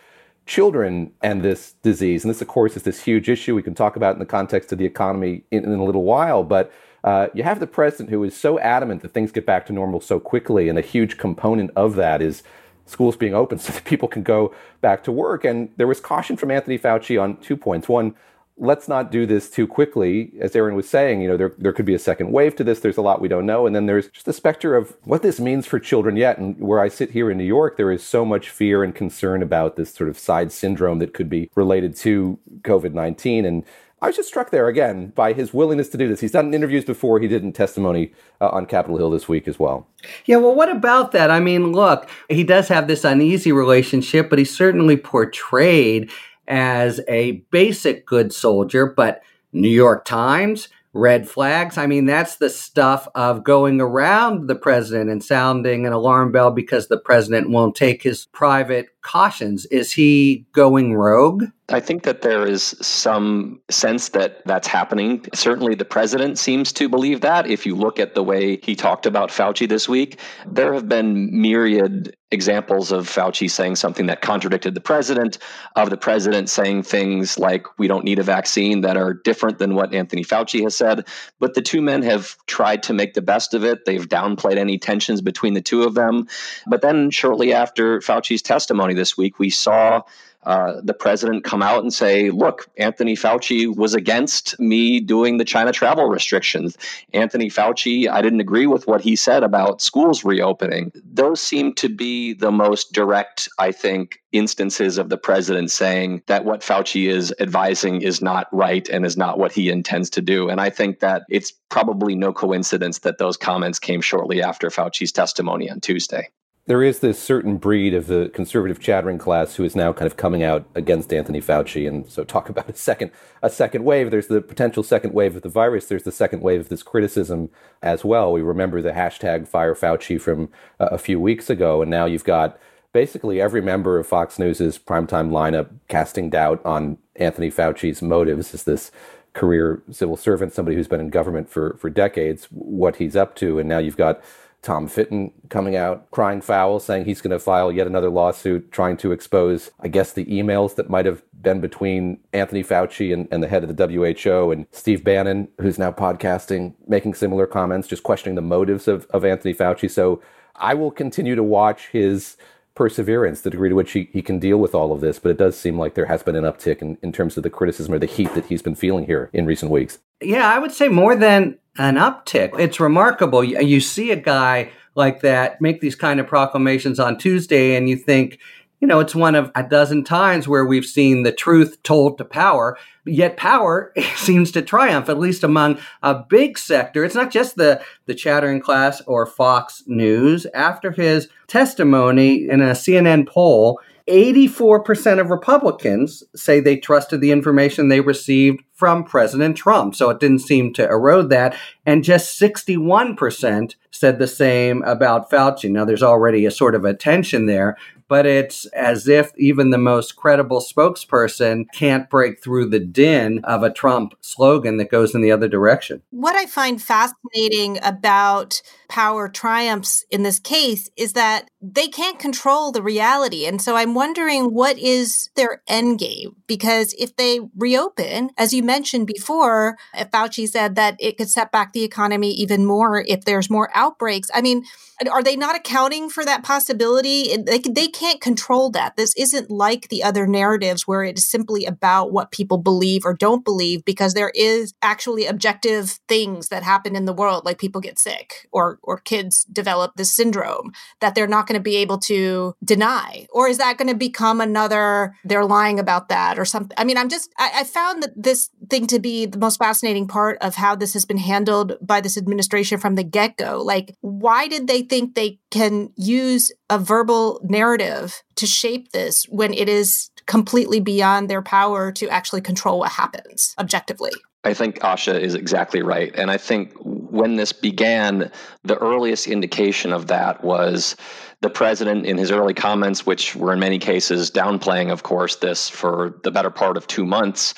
children 0.45 1.13
and 1.21 1.41
this 1.41 1.75
disease. 1.83 2.25
And 2.25 2.29
this 2.29 2.41
of 2.41 2.49
course 2.49 2.75
is 2.75 2.83
this 2.83 3.03
huge 3.03 3.29
issue 3.29 3.55
we 3.55 3.63
can 3.63 3.75
talk 3.75 3.95
about 3.95 4.15
in 4.15 4.19
the 4.19 4.25
context 4.25 4.73
of 4.73 4.77
the 4.77 4.85
economy 4.85 5.45
in, 5.51 5.63
in 5.63 5.71
a 5.71 5.85
little 5.85 6.03
while. 6.03 6.43
But 6.43 6.69
uh, 7.05 7.27
you 7.33 7.43
have 7.43 7.61
the 7.61 7.67
president 7.67 8.09
who 8.09 8.21
is 8.25 8.35
so 8.35 8.59
adamant 8.59 9.03
that 9.03 9.13
things 9.13 9.31
get 9.31 9.45
back 9.45 9.65
to 9.67 9.73
normal 9.73 10.01
so 10.01 10.19
quickly. 10.19 10.67
And 10.67 10.77
a 10.77 10.81
huge 10.81 11.17
component 11.17 11.71
of 11.77 11.95
that 11.95 12.21
is 12.21 12.43
schools 12.85 13.15
being 13.15 13.33
open 13.33 13.59
so 13.59 13.73
that 13.73 13.83
people 13.85 14.07
can 14.07 14.23
go 14.23 14.53
back 14.81 15.03
to 15.03 15.11
work. 15.11 15.45
And 15.45 15.69
there 15.77 15.87
was 15.87 15.99
caution 15.99 16.37
from 16.37 16.51
Anthony 16.51 16.77
Fauci 16.77 17.21
on 17.21 17.37
two 17.37 17.57
points. 17.57 17.87
One, 17.87 18.15
let's 18.57 18.87
not 18.87 19.11
do 19.11 19.25
this 19.25 19.49
too 19.49 19.65
quickly. 19.65 20.31
As 20.39 20.55
Aaron 20.55 20.75
was 20.75 20.87
saying, 20.87 21.21
you 21.21 21.27
know, 21.27 21.37
there, 21.37 21.53
there 21.57 21.73
could 21.73 21.85
be 21.85 21.95
a 21.95 21.99
second 21.99 22.31
wave 22.31 22.55
to 22.57 22.63
this. 22.63 22.79
There's 22.79 22.97
a 22.97 23.01
lot 23.01 23.21
we 23.21 23.27
don't 23.27 23.45
know. 23.45 23.65
And 23.65 23.75
then 23.75 23.87
there's 23.87 24.09
just 24.09 24.25
the 24.25 24.33
specter 24.33 24.75
of 24.75 24.95
what 25.03 25.23
this 25.23 25.39
means 25.39 25.65
for 25.65 25.79
children 25.79 26.15
yet. 26.15 26.37
And 26.37 26.59
where 26.59 26.79
I 26.79 26.87
sit 26.87 27.11
here 27.11 27.31
in 27.31 27.37
New 27.37 27.43
York, 27.43 27.77
there 27.77 27.91
is 27.91 28.03
so 28.03 28.23
much 28.23 28.49
fear 28.49 28.83
and 28.83 28.93
concern 28.93 29.41
about 29.41 29.75
this 29.75 29.93
sort 29.93 30.09
of 30.09 30.19
side 30.19 30.51
syndrome 30.51 30.99
that 30.99 31.13
could 31.13 31.29
be 31.29 31.49
related 31.55 31.95
to 31.97 32.37
COVID 32.61 32.93
19. 32.93 33.45
And 33.45 33.63
I 34.03 34.07
was 34.07 34.17
just 34.17 34.27
struck 34.27 34.49
there 34.49 34.67
again 34.67 35.13
by 35.15 35.31
his 35.31 35.53
willingness 35.53 35.87
to 35.89 35.97
do 35.97 36.09
this. 36.09 36.19
He's 36.19 36.33
done 36.33 36.53
interviews 36.53 36.83
before. 36.83 37.21
He 37.21 37.27
did 37.29 37.41
in 37.41 37.53
testimony 37.53 38.11
uh, 38.41 38.49
on 38.49 38.65
Capitol 38.65 38.97
Hill 38.97 39.09
this 39.09 39.29
week 39.29 39.47
as 39.47 39.57
well. 39.57 39.87
Yeah, 40.25 40.37
well, 40.37 40.53
what 40.53 40.69
about 40.69 41.13
that? 41.13 41.31
I 41.31 41.39
mean, 41.39 41.71
look, 41.71 42.09
he 42.27 42.43
does 42.43 42.67
have 42.67 42.87
this 42.87 43.05
uneasy 43.05 43.53
relationship, 43.53 44.29
but 44.29 44.39
he's 44.39 44.53
certainly 44.53 44.97
portrayed 44.97 46.11
as 46.49 46.99
a 47.07 47.43
basic 47.49 48.05
good 48.05 48.33
soldier. 48.33 48.87
But 48.87 49.23
New 49.53 49.69
York 49.69 50.03
Times, 50.03 50.67
red 50.91 51.29
flags. 51.29 51.77
I 51.77 51.87
mean, 51.87 52.05
that's 52.05 52.35
the 52.35 52.49
stuff 52.49 53.07
of 53.15 53.45
going 53.45 53.79
around 53.79 54.47
the 54.47 54.55
president 54.55 55.11
and 55.11 55.23
sounding 55.23 55.87
an 55.87 55.93
alarm 55.93 56.33
bell 56.33 56.51
because 56.51 56.89
the 56.89 56.99
president 56.99 57.51
won't 57.51 57.73
take 57.73 58.03
his 58.03 58.25
private 58.25 58.89
cautions. 59.01 59.65
Is 59.67 59.93
he 59.93 60.45
going 60.51 60.93
rogue? 60.93 61.45
I 61.69 61.79
think 61.79 62.03
that 62.03 62.21
there 62.21 62.45
is 62.45 62.75
some 62.81 63.61
sense 63.69 64.09
that 64.09 64.45
that's 64.45 64.67
happening. 64.67 65.25
Certainly, 65.33 65.75
the 65.75 65.85
president 65.85 66.37
seems 66.37 66.73
to 66.73 66.89
believe 66.89 67.21
that. 67.21 67.47
If 67.49 67.65
you 67.65 67.73
look 67.73 67.99
at 67.99 68.15
the 68.15 68.23
way 68.23 68.59
he 68.61 68.75
talked 68.75 69.05
about 69.05 69.29
Fauci 69.29 69.67
this 69.67 69.87
week, 69.87 70.19
there 70.45 70.73
have 70.73 70.89
been 70.89 71.29
myriad 71.41 72.17
examples 72.31 72.91
of 72.91 73.07
Fauci 73.07 73.49
saying 73.49 73.77
something 73.77 74.07
that 74.07 74.21
contradicted 74.21 74.75
the 74.75 74.81
president, 74.81 75.37
of 75.77 75.89
the 75.89 75.95
president 75.97 76.49
saying 76.49 76.83
things 76.83 77.39
like, 77.39 77.65
we 77.79 77.87
don't 77.87 78.03
need 78.03 78.19
a 78.19 78.23
vaccine 78.23 78.81
that 78.81 78.97
are 78.97 79.13
different 79.13 79.59
than 79.59 79.73
what 79.73 79.93
Anthony 79.93 80.23
Fauci 80.23 80.63
has 80.63 80.75
said. 80.75 81.07
But 81.39 81.53
the 81.53 81.61
two 81.61 81.81
men 81.81 82.01
have 82.01 82.35
tried 82.45 82.83
to 82.83 82.93
make 82.93 83.13
the 83.13 83.21
best 83.21 83.53
of 83.53 83.63
it. 83.63 83.85
They've 83.85 84.07
downplayed 84.07 84.57
any 84.57 84.77
tensions 84.77 85.21
between 85.21 85.53
the 85.53 85.61
two 85.61 85.83
of 85.83 85.93
them. 85.93 86.27
But 86.67 86.81
then, 86.81 87.09
shortly 87.09 87.53
after 87.53 87.99
Fauci's 87.99 88.41
testimony 88.41 88.93
this 88.93 89.15
week, 89.17 89.39
we 89.39 89.49
saw 89.49 90.01
uh, 90.45 90.81
the 90.83 90.93
president 90.93 91.43
come 91.43 91.61
out 91.61 91.83
and 91.83 91.93
say, 91.93 92.29
look, 92.29 92.69
Anthony 92.77 93.15
Fauci 93.15 93.75
was 93.75 93.93
against 93.93 94.59
me 94.59 94.99
doing 94.99 95.37
the 95.37 95.45
China 95.45 95.71
travel 95.71 96.05
restrictions. 96.05 96.77
Anthony 97.13 97.49
Fauci, 97.49 98.09
I 98.09 98.21
didn't 98.21 98.41
agree 98.41 98.67
with 98.67 98.87
what 98.87 99.01
he 99.01 99.15
said 99.15 99.43
about 99.43 99.81
schools 99.81 100.23
reopening. 100.23 100.91
Those 101.03 101.41
seem 101.41 101.73
to 101.75 101.89
be 101.89 102.33
the 102.33 102.51
most 102.51 102.93
direct, 102.93 103.47
I 103.59 103.71
think, 103.71 104.19
instances 104.31 104.97
of 104.97 105.09
the 105.09 105.17
president 105.17 105.71
saying 105.71 106.23
that 106.27 106.43
what 106.43 106.61
Fauci 106.61 107.07
is 107.07 107.33
advising 107.39 108.01
is 108.01 108.21
not 108.21 108.47
right 108.51 108.89
and 108.89 109.05
is 109.05 109.15
not 109.15 109.37
what 109.37 109.51
he 109.51 109.69
intends 109.69 110.09
to 110.11 110.21
do. 110.21 110.49
And 110.49 110.59
I 110.59 110.69
think 110.69 110.99
that 110.99 111.23
it's 111.29 111.53
probably 111.69 112.15
no 112.15 112.33
coincidence 112.33 112.99
that 112.99 113.19
those 113.19 113.37
comments 113.37 113.79
came 113.79 114.01
shortly 114.01 114.41
after 114.41 114.69
Fauci's 114.69 115.11
testimony 115.11 115.69
on 115.69 115.79
Tuesday 115.79 116.29
there 116.65 116.81
is 116.81 116.99
this 116.99 117.21
certain 117.21 117.57
breed 117.57 117.93
of 117.93 118.07
the 118.07 118.31
conservative 118.33 118.79
chattering 118.79 119.17
class 119.17 119.55
who 119.55 119.65
is 119.65 119.75
now 119.75 119.91
kind 119.91 120.07
of 120.07 120.15
coming 120.15 120.43
out 120.43 120.65
against 120.75 121.13
Anthony 121.13 121.41
Fauci. 121.41 121.85
And 121.87 122.09
so 122.09 122.23
talk 122.23 122.47
about 122.47 122.69
a 122.69 122.73
second 122.73 123.11
a 123.41 123.49
second 123.49 123.83
wave. 123.83 124.11
There's 124.11 124.27
the 124.27 124.41
potential 124.41 124.81
second 124.81 125.13
wave 125.13 125.35
of 125.35 125.41
the 125.41 125.49
virus. 125.49 125.87
There's 125.87 126.03
the 126.03 126.11
second 126.11 126.41
wave 126.41 126.61
of 126.61 126.69
this 126.69 126.81
criticism 126.81 127.49
as 127.81 128.05
well. 128.05 128.31
We 128.31 128.41
remember 128.41 128.81
the 128.81 128.91
hashtag 128.91 129.47
fire 129.47 129.75
Fauci 129.75 130.19
from 130.19 130.49
uh, 130.79 130.87
a 130.91 130.97
few 130.97 131.19
weeks 131.19 131.49
ago, 131.49 131.81
and 131.81 131.91
now 131.91 132.05
you've 132.05 132.23
got 132.23 132.57
basically 132.93 133.41
every 133.41 133.61
member 133.61 133.99
of 133.99 134.07
Fox 134.07 134.39
News's 134.39 134.79
primetime 134.79 135.31
lineup 135.31 135.69
casting 135.89 136.29
doubt 136.29 136.61
on 136.63 136.97
Anthony 137.17 137.51
Fauci's 137.51 138.01
motives 138.01 138.53
as 138.53 138.63
this 138.63 138.89
career 139.33 139.81
civil 139.91 140.15
servant, 140.15 140.53
somebody 140.53 140.77
who's 140.77 140.87
been 140.87 141.01
in 141.01 141.09
government 141.09 141.49
for 141.49 141.75
for 141.77 141.89
decades, 141.89 142.45
what 142.51 142.97
he's 142.97 143.17
up 143.17 143.35
to, 143.35 143.59
and 143.59 143.67
now 143.67 143.79
you've 143.79 143.97
got 143.97 144.21
Tom 144.63 144.87
Fitton 144.87 145.31
coming 145.49 145.75
out 145.75 146.09
crying 146.09 146.41
foul, 146.41 146.79
saying 146.79 147.03
he's 147.05 147.21
going 147.21 147.31
to 147.31 147.39
file 147.39 147.71
yet 147.71 147.85
another 147.85 148.09
lawsuit 148.09 148.71
trying 148.71 148.95
to 148.97 149.11
expose, 149.11 149.69
I 149.81 149.89
guess, 149.89 150.13
the 150.13 150.25
emails 150.25 150.75
that 150.75 150.89
might 150.89 151.05
have 151.05 151.21
been 151.41 151.59
between 151.59 152.19
Anthony 152.31 152.63
Fauci 152.63 153.13
and, 153.13 153.27
and 153.29 153.43
the 153.43 153.49
head 153.49 153.63
of 153.63 153.75
the 153.75 153.87
WHO 153.87 154.51
and 154.51 154.65
Steve 154.71 155.03
Bannon, 155.03 155.49
who's 155.59 155.77
now 155.77 155.91
podcasting, 155.91 156.73
making 156.87 157.13
similar 157.13 157.45
comments, 157.45 157.89
just 157.89 158.03
questioning 158.03 158.35
the 158.35 158.41
motives 158.41 158.87
of, 158.87 159.05
of 159.09 159.25
Anthony 159.25 159.53
Fauci. 159.53 159.91
So 159.91 160.21
I 160.55 160.73
will 160.73 160.91
continue 160.91 161.35
to 161.35 161.43
watch 161.43 161.89
his 161.89 162.37
perseverance, 162.75 163.41
the 163.41 163.49
degree 163.49 163.69
to 163.69 163.75
which 163.75 163.91
he, 163.91 164.09
he 164.11 164.21
can 164.21 164.39
deal 164.39 164.57
with 164.57 164.73
all 164.73 164.91
of 164.91 165.01
this, 165.01 165.19
but 165.19 165.29
it 165.29 165.37
does 165.37 165.57
seem 165.57 165.77
like 165.77 165.93
there 165.93 166.07
has 166.07 166.23
been 166.23 166.35
an 166.35 166.43
uptick 166.43 166.81
in, 166.81 166.97
in 167.01 167.11
terms 167.11 167.37
of 167.37 167.43
the 167.43 167.49
criticism 167.49 167.93
or 167.93 167.99
the 167.99 168.05
heat 168.05 168.33
that 168.33 168.45
he's 168.45 168.61
been 168.61 168.75
feeling 168.75 169.05
here 169.05 169.29
in 169.33 169.45
recent 169.45 169.71
weeks. 169.71 169.99
Yeah, 170.21 170.49
I 170.49 170.59
would 170.59 170.71
say 170.71 170.87
more 170.87 171.15
than 171.15 171.57
an 171.77 171.95
uptick. 171.95 172.57
It's 172.59 172.79
remarkable. 172.79 173.43
You, 173.43 173.59
you 173.59 173.79
see 173.79 174.11
a 174.11 174.15
guy 174.15 174.71
like 174.95 175.21
that 175.21 175.61
make 175.61 175.81
these 175.81 175.95
kind 175.95 176.19
of 176.19 176.27
proclamations 176.27 176.99
on 176.99 177.17
Tuesday, 177.17 177.75
and 177.75 177.89
you 177.89 177.95
think, 177.95 178.39
you 178.83 178.87
know, 178.87 178.99
it's 178.99 179.15
one 179.15 179.33
of 179.33 179.49
a 179.55 179.63
dozen 179.63 180.03
times 180.03 180.45
where 180.45 180.65
we've 180.65 180.83
seen 180.83 181.23
the 181.23 181.31
truth 181.31 181.81
told 181.83 182.17
to 182.17 182.25
power, 182.25 182.77
yet 183.05 183.37
power 183.37 183.93
seems 184.17 184.51
to 184.51 184.61
triumph, 184.61 185.07
at 185.07 185.17
least 185.17 185.41
among 185.41 185.79
a 186.01 186.13
big 186.15 186.57
sector. 186.57 187.05
It's 187.05 187.15
not 187.15 187.31
just 187.31 187.55
the, 187.55 187.81
the 188.07 188.13
chattering 188.13 188.59
class 188.59 189.01
or 189.07 189.25
Fox 189.25 189.83
News. 189.87 190.45
After 190.53 190.91
his 190.91 191.29
testimony 191.47 192.49
in 192.49 192.59
a 192.59 192.71
CNN 192.71 193.25
poll, 193.25 193.79
84% 194.07 195.21
of 195.21 195.29
Republicans 195.29 196.23
say 196.35 196.59
they 196.59 196.75
trusted 196.75 197.21
the 197.21 197.31
information 197.31 197.87
they 197.87 198.01
received 198.01 198.61
from 198.73 199.05
President 199.05 199.55
Trump. 199.55 199.95
So 199.95 200.09
it 200.09 200.19
didn't 200.19 200.39
seem 200.39 200.73
to 200.73 200.85
erode 200.85 201.29
that. 201.29 201.55
And 201.85 202.03
just 202.03 202.37
61% 202.37 203.75
said 203.91 204.19
the 204.19 204.27
same 204.27 204.83
about 204.83 205.31
Fauci. 205.31 205.71
Now, 205.71 205.85
there's 205.85 206.03
already 206.03 206.45
a 206.45 206.51
sort 206.51 206.75
of 206.75 206.83
a 206.83 206.93
tension 206.93 207.45
there, 207.45 207.77
but 208.07 208.25
it's 208.25 208.65
as 208.67 209.07
if 209.07 209.31
even 209.37 209.69
the 209.69 209.77
most 209.77 210.15
credible 210.15 210.59
spokesperson 210.59 211.65
can't 211.73 212.09
break 212.09 212.41
through 212.41 212.69
the 212.69 212.79
din 212.79 213.39
of 213.43 213.63
a 213.63 213.71
Trump 213.71 214.13
slogan 214.21 214.77
that 214.77 214.91
goes 214.91 215.15
in 215.15 215.21
the 215.21 215.31
other 215.31 215.47
direction. 215.47 216.01
What 216.11 216.35
I 216.35 216.45
find 216.45 216.81
fascinating 216.81 217.79
about 217.83 218.61
power 218.93 219.27
triumphs 219.27 220.05
in 220.11 220.21
this 220.21 220.37
case 220.37 220.87
is 220.95 221.13
that 221.13 221.49
they 221.59 221.87
can't 221.87 222.19
control 222.19 222.71
the 222.71 222.83
reality. 222.83 223.47
And 223.47 223.59
so 223.59 223.75
I'm 223.75 223.95
wondering 223.95 224.53
what 224.53 224.77
is 224.77 225.31
their 225.35 225.63
end 225.67 225.97
game? 225.97 226.35
Because 226.45 226.93
if 226.99 227.15
they 227.15 227.39
reopen, 227.57 228.29
as 228.37 228.53
you 228.53 228.61
mentioned 228.61 229.07
before, 229.07 229.77
Fauci 229.95 230.47
said 230.47 230.75
that 230.75 230.95
it 230.99 231.17
could 231.17 231.29
set 231.29 231.51
back 231.51 231.73
the 231.73 231.83
economy 231.83 232.33
even 232.33 232.67
more 232.67 233.03
if 233.07 233.25
there's 233.25 233.49
more 233.49 233.71
outbreaks. 233.73 234.29
I 234.31 234.41
mean, 234.41 234.63
are 235.11 235.23
they 235.23 235.35
not 235.35 235.55
accounting 235.55 236.07
for 236.07 236.23
that 236.23 236.43
possibility? 236.43 237.35
They, 237.35 237.57
they 237.57 237.87
can't 237.87 238.21
control 238.21 238.69
that. 238.71 238.95
This 238.95 239.15
isn't 239.17 239.49
like 239.49 239.89
the 239.89 240.03
other 240.03 240.27
narratives 240.27 240.87
where 240.87 241.03
it 241.03 241.17
is 241.17 241.27
simply 241.27 241.65
about 241.65 242.11
what 242.11 242.31
people 242.31 242.59
believe 242.59 243.03
or 243.05 243.15
don't 243.15 243.43
believe, 243.43 243.83
because 243.85 244.13
there 244.13 244.31
is 244.35 244.75
actually 244.83 245.25
objective 245.25 245.99
things 246.07 246.49
that 246.49 246.61
happen 246.61 246.95
in 246.95 247.05
the 247.05 247.13
world, 247.13 247.43
like 247.43 247.57
people 247.57 247.81
get 247.81 247.97
sick 247.97 248.47
or 248.51 248.77
or 248.83 248.97
kids 248.97 249.43
develop 249.45 249.93
this 249.95 250.13
syndrome 250.13 250.71
that 250.99 251.15
they're 251.15 251.27
not 251.27 251.47
going 251.47 251.59
to 251.59 251.63
be 251.63 251.77
able 251.77 251.97
to 251.97 252.55
deny, 252.63 253.27
or 253.31 253.47
is 253.47 253.57
that 253.57 253.77
going 253.77 253.89
to 253.89 253.95
become 253.95 254.41
another? 254.41 255.15
They're 255.23 255.45
lying 255.45 255.79
about 255.79 256.09
that 256.09 256.37
or 256.37 256.45
something. 256.45 256.75
I 256.77 256.83
mean, 256.83 256.97
I'm 256.97 257.09
just 257.09 257.29
I, 257.37 257.51
I 257.57 257.63
found 257.63 258.03
that 258.03 258.11
this 258.21 258.49
thing 258.69 258.87
to 258.87 258.99
be 258.99 259.25
the 259.25 259.37
most 259.37 259.57
fascinating 259.57 260.07
part 260.07 260.37
of 260.41 260.55
how 260.55 260.75
this 260.75 260.93
has 260.93 261.05
been 261.05 261.17
handled 261.17 261.77
by 261.81 262.01
this 262.01 262.17
administration 262.17 262.79
from 262.79 262.95
the 262.95 263.03
get 263.03 263.37
go. 263.37 263.61
Like, 263.63 263.95
why 264.01 264.47
did 264.47 264.67
they 264.67 264.81
think 264.81 265.15
they 265.15 265.39
can 265.51 265.91
use 265.95 266.51
a 266.69 266.79
verbal 266.79 267.39
narrative 267.43 268.23
to 268.35 268.47
shape 268.47 268.91
this 268.91 269.25
when 269.25 269.53
it 269.53 269.69
is 269.69 270.09
completely 270.25 270.79
beyond 270.79 271.29
their 271.29 271.41
power 271.41 271.91
to 271.91 272.09
actually 272.09 272.41
control 272.41 272.79
what 272.79 272.91
happens 272.91 273.53
objectively. 273.59 274.11
I 274.43 274.53
think 274.53 274.79
Asha 274.79 275.19
is 275.19 275.35
exactly 275.35 275.81
right. 275.81 276.13
And 276.15 276.29
I 276.29 276.37
think 276.37 276.73
when 277.13 277.35
this 277.35 277.53
began, 277.53 278.31
the 278.63 278.77
earliest 278.79 279.27
indication 279.27 279.93
of 279.93 280.07
that 280.07 280.43
was 280.43 280.95
the 281.43 281.49
president 281.49 282.05
in 282.05 282.17
his 282.17 282.31
early 282.31 282.53
comments, 282.53 283.05
which 283.05 283.35
were 283.35 283.51
in 283.51 283.59
many 283.59 283.77
cases 283.77 284.31
downplaying, 284.31 284.91
of 284.91 285.03
course, 285.03 285.35
this 285.35 285.69
for 285.69 286.17
the 286.23 286.31
better 286.31 286.49
part 286.49 286.77
of 286.77 286.87
two 286.87 287.05
months, 287.05 287.53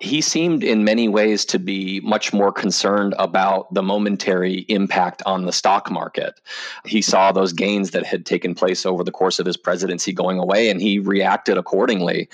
he 0.00 0.20
seemed 0.20 0.62
in 0.62 0.84
many 0.84 1.08
ways 1.08 1.46
to 1.46 1.58
be 1.58 2.00
much 2.00 2.34
more 2.34 2.52
concerned 2.52 3.14
about 3.18 3.72
the 3.72 3.82
momentary 3.82 4.66
impact 4.68 5.22
on 5.24 5.46
the 5.46 5.52
stock 5.52 5.90
market. 5.90 6.38
He 6.84 7.00
saw 7.00 7.32
those 7.32 7.54
gains 7.54 7.92
that 7.92 8.04
had 8.04 8.26
taken 8.26 8.54
place 8.54 8.84
over 8.84 9.02
the 9.02 9.10
course 9.10 9.38
of 9.38 9.46
his 9.46 9.56
presidency 9.56 10.12
going 10.12 10.38
away, 10.38 10.68
and 10.68 10.80
he 10.80 10.98
reacted 10.98 11.56
accordingly. 11.56 12.28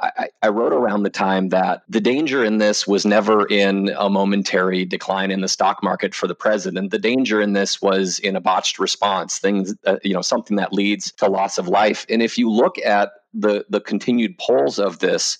I, 0.00 0.28
I 0.42 0.48
wrote 0.48 0.74
around 0.74 1.04
the 1.04 1.10
time 1.10 1.48
that 1.48 1.84
the 1.88 2.02
danger 2.02 2.44
in 2.44 2.58
this 2.58 2.86
was 2.86 3.06
never 3.06 3.46
in 3.46 3.94
a 3.98 4.10
momentary 4.10 4.84
decline 4.84 5.30
in 5.30 5.40
the 5.40 5.48
stock 5.48 5.82
market 5.82 6.14
for 6.14 6.26
the 6.26 6.34
president. 6.34 6.90
The 6.90 6.98
danger 6.98 7.40
in 7.40 7.54
this 7.54 7.80
was 7.80 8.18
in 8.18 8.36
a 8.36 8.40
botched 8.42 8.78
response, 8.78 9.38
things, 9.38 9.74
uh, 9.86 9.96
you 10.04 10.12
know, 10.12 10.20
something 10.22 10.49
that 10.56 10.72
leads 10.72 11.12
to 11.12 11.28
loss 11.28 11.58
of 11.58 11.68
life. 11.68 12.06
And 12.08 12.22
if 12.22 12.38
you 12.38 12.50
look 12.50 12.78
at 12.78 13.10
the 13.32 13.64
the 13.68 13.80
continued 13.80 14.36
polls 14.38 14.78
of 14.80 14.98
this 14.98 15.38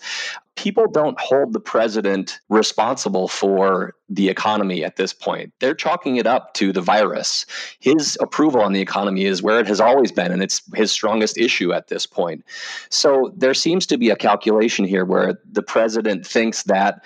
people 0.61 0.87
don't 0.87 1.19
hold 1.19 1.55
the 1.55 1.61
president 1.61 2.39
responsible 2.51 3.29
for 3.29 3.95
the 4.11 4.29
economy 4.29 4.85
at 4.85 4.97
this 4.97 5.15
point. 5.15 5.55
They're 5.59 5.75
chalking 5.75 6.17
it 6.17 6.27
up 6.27 6.53
to 6.55 6.71
the 6.71 6.83
virus. 6.83 7.47
His 7.79 8.19
approval 8.21 8.61
on 8.61 8.75
the 8.75 8.81
economy 8.81 9.25
is 9.25 9.43
where 9.43 9.59
it 9.59 9.67
has 9.69 9.81
always 9.81 10.13
been 10.13 10.31
and 10.31 10.43
it's 10.43 10.61
his 10.75 10.93
strongest 10.93 11.39
issue 11.39 11.73
at 11.73 11.89
this 11.89 12.05
point. 12.05 12.45
So 12.91 13.33
there 13.35 13.55
seems 13.55 13.87
to 13.87 13.97
be 13.97 14.11
a 14.11 14.17
calculation 14.17 14.85
here 14.85 15.07
where 15.07 15.41
the 15.51 15.63
president 15.63 16.27
thinks 16.27 16.65
that 16.65 17.03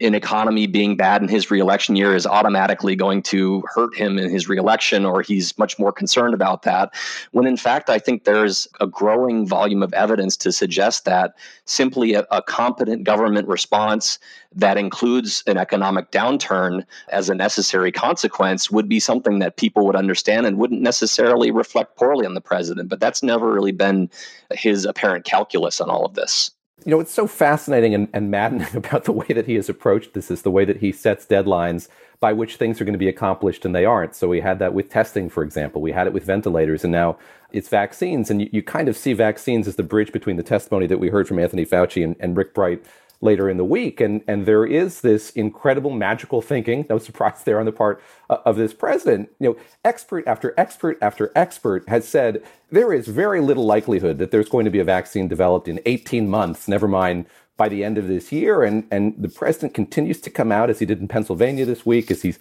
an 0.00 0.14
economy 0.14 0.66
being 0.66 0.96
bad 0.96 1.22
in 1.22 1.28
his 1.28 1.50
reelection 1.50 1.96
year 1.96 2.14
is 2.14 2.26
automatically 2.26 2.94
going 2.94 3.20
to 3.20 3.64
hurt 3.74 3.96
him 3.96 4.16
in 4.18 4.30
his 4.30 4.48
reelection, 4.48 5.04
or 5.04 5.22
he's 5.22 5.58
much 5.58 5.78
more 5.78 5.92
concerned 5.92 6.34
about 6.34 6.62
that. 6.62 6.94
When 7.32 7.46
in 7.46 7.56
fact, 7.56 7.90
I 7.90 7.98
think 7.98 8.24
there's 8.24 8.68
a 8.80 8.86
growing 8.86 9.46
volume 9.46 9.82
of 9.82 9.92
evidence 9.94 10.36
to 10.38 10.52
suggest 10.52 11.04
that 11.04 11.34
simply 11.64 12.14
a, 12.14 12.26
a 12.30 12.42
competent 12.42 13.04
government 13.04 13.48
response 13.48 14.20
that 14.54 14.78
includes 14.78 15.42
an 15.46 15.58
economic 15.58 16.10
downturn 16.10 16.84
as 17.08 17.28
a 17.28 17.34
necessary 17.34 17.90
consequence 17.90 18.70
would 18.70 18.88
be 18.88 19.00
something 19.00 19.40
that 19.40 19.56
people 19.56 19.84
would 19.84 19.96
understand 19.96 20.46
and 20.46 20.58
wouldn't 20.58 20.80
necessarily 20.80 21.50
reflect 21.50 21.96
poorly 21.96 22.24
on 22.24 22.34
the 22.34 22.40
president. 22.40 22.88
But 22.88 23.00
that's 23.00 23.22
never 23.22 23.52
really 23.52 23.72
been 23.72 24.10
his 24.54 24.84
apparent 24.84 25.24
calculus 25.24 25.80
on 25.80 25.90
all 25.90 26.04
of 26.04 26.14
this. 26.14 26.52
You 26.84 26.92
know, 26.92 27.00
it's 27.00 27.12
so 27.12 27.26
fascinating 27.26 27.94
and, 27.94 28.08
and 28.12 28.30
maddening 28.30 28.68
about 28.76 29.04
the 29.04 29.12
way 29.12 29.26
that 29.28 29.46
he 29.46 29.54
has 29.54 29.68
approached 29.68 30.14
this 30.14 30.30
is 30.30 30.42
the 30.42 30.50
way 30.50 30.64
that 30.64 30.78
he 30.78 30.92
sets 30.92 31.26
deadlines 31.26 31.88
by 32.20 32.32
which 32.32 32.56
things 32.56 32.80
are 32.80 32.84
going 32.84 32.94
to 32.94 32.98
be 32.98 33.08
accomplished 33.08 33.64
and 33.64 33.74
they 33.74 33.84
aren't. 33.84 34.14
So 34.14 34.28
we 34.28 34.40
had 34.40 34.58
that 34.58 34.74
with 34.74 34.90
testing, 34.90 35.28
for 35.28 35.42
example. 35.42 35.80
We 35.80 35.92
had 35.92 36.06
it 36.06 36.12
with 36.12 36.24
ventilators, 36.24 36.82
and 36.82 36.92
now 36.92 37.16
it's 37.52 37.68
vaccines. 37.68 38.30
And 38.30 38.42
you, 38.42 38.48
you 38.52 38.62
kind 38.62 38.88
of 38.88 38.96
see 38.96 39.12
vaccines 39.12 39.68
as 39.68 39.76
the 39.76 39.82
bridge 39.82 40.12
between 40.12 40.36
the 40.36 40.42
testimony 40.42 40.86
that 40.86 40.98
we 40.98 41.08
heard 41.08 41.28
from 41.28 41.38
Anthony 41.38 41.64
Fauci 41.64 42.02
and, 42.02 42.16
and 42.18 42.36
Rick 42.36 42.54
Bright 42.54 42.84
later 43.20 43.48
in 43.48 43.56
the 43.56 43.64
week. 43.64 44.00
And, 44.00 44.22
and 44.28 44.46
there 44.46 44.64
is 44.64 45.00
this 45.00 45.30
incredible 45.30 45.90
magical 45.90 46.40
thinking, 46.40 46.86
no 46.88 46.98
surprise 46.98 47.42
there 47.44 47.58
on 47.58 47.66
the 47.66 47.72
part 47.72 48.02
uh, 48.30 48.38
of 48.44 48.56
this 48.56 48.72
president. 48.72 49.30
You 49.40 49.50
know, 49.50 49.56
expert 49.84 50.26
after 50.26 50.54
expert 50.56 50.98
after 51.02 51.32
expert 51.34 51.88
has 51.88 52.08
said 52.08 52.42
there 52.70 52.92
is 52.92 53.08
very 53.08 53.40
little 53.40 53.66
likelihood 53.66 54.18
that 54.18 54.30
there's 54.30 54.48
going 54.48 54.64
to 54.64 54.70
be 54.70 54.78
a 54.78 54.84
vaccine 54.84 55.28
developed 55.28 55.68
in 55.68 55.80
18 55.84 56.28
months, 56.28 56.68
never 56.68 56.86
mind 56.86 57.26
by 57.56 57.68
the 57.68 57.82
end 57.82 57.98
of 57.98 58.06
this 58.06 58.30
year. 58.30 58.62
And, 58.62 58.86
and 58.90 59.14
the 59.18 59.28
president 59.28 59.74
continues 59.74 60.20
to 60.22 60.30
come 60.30 60.52
out, 60.52 60.70
as 60.70 60.78
he 60.78 60.86
did 60.86 61.00
in 61.00 61.08
Pennsylvania 61.08 61.66
this 61.66 61.84
week, 61.84 62.10
as 62.10 62.22
he's 62.22 62.38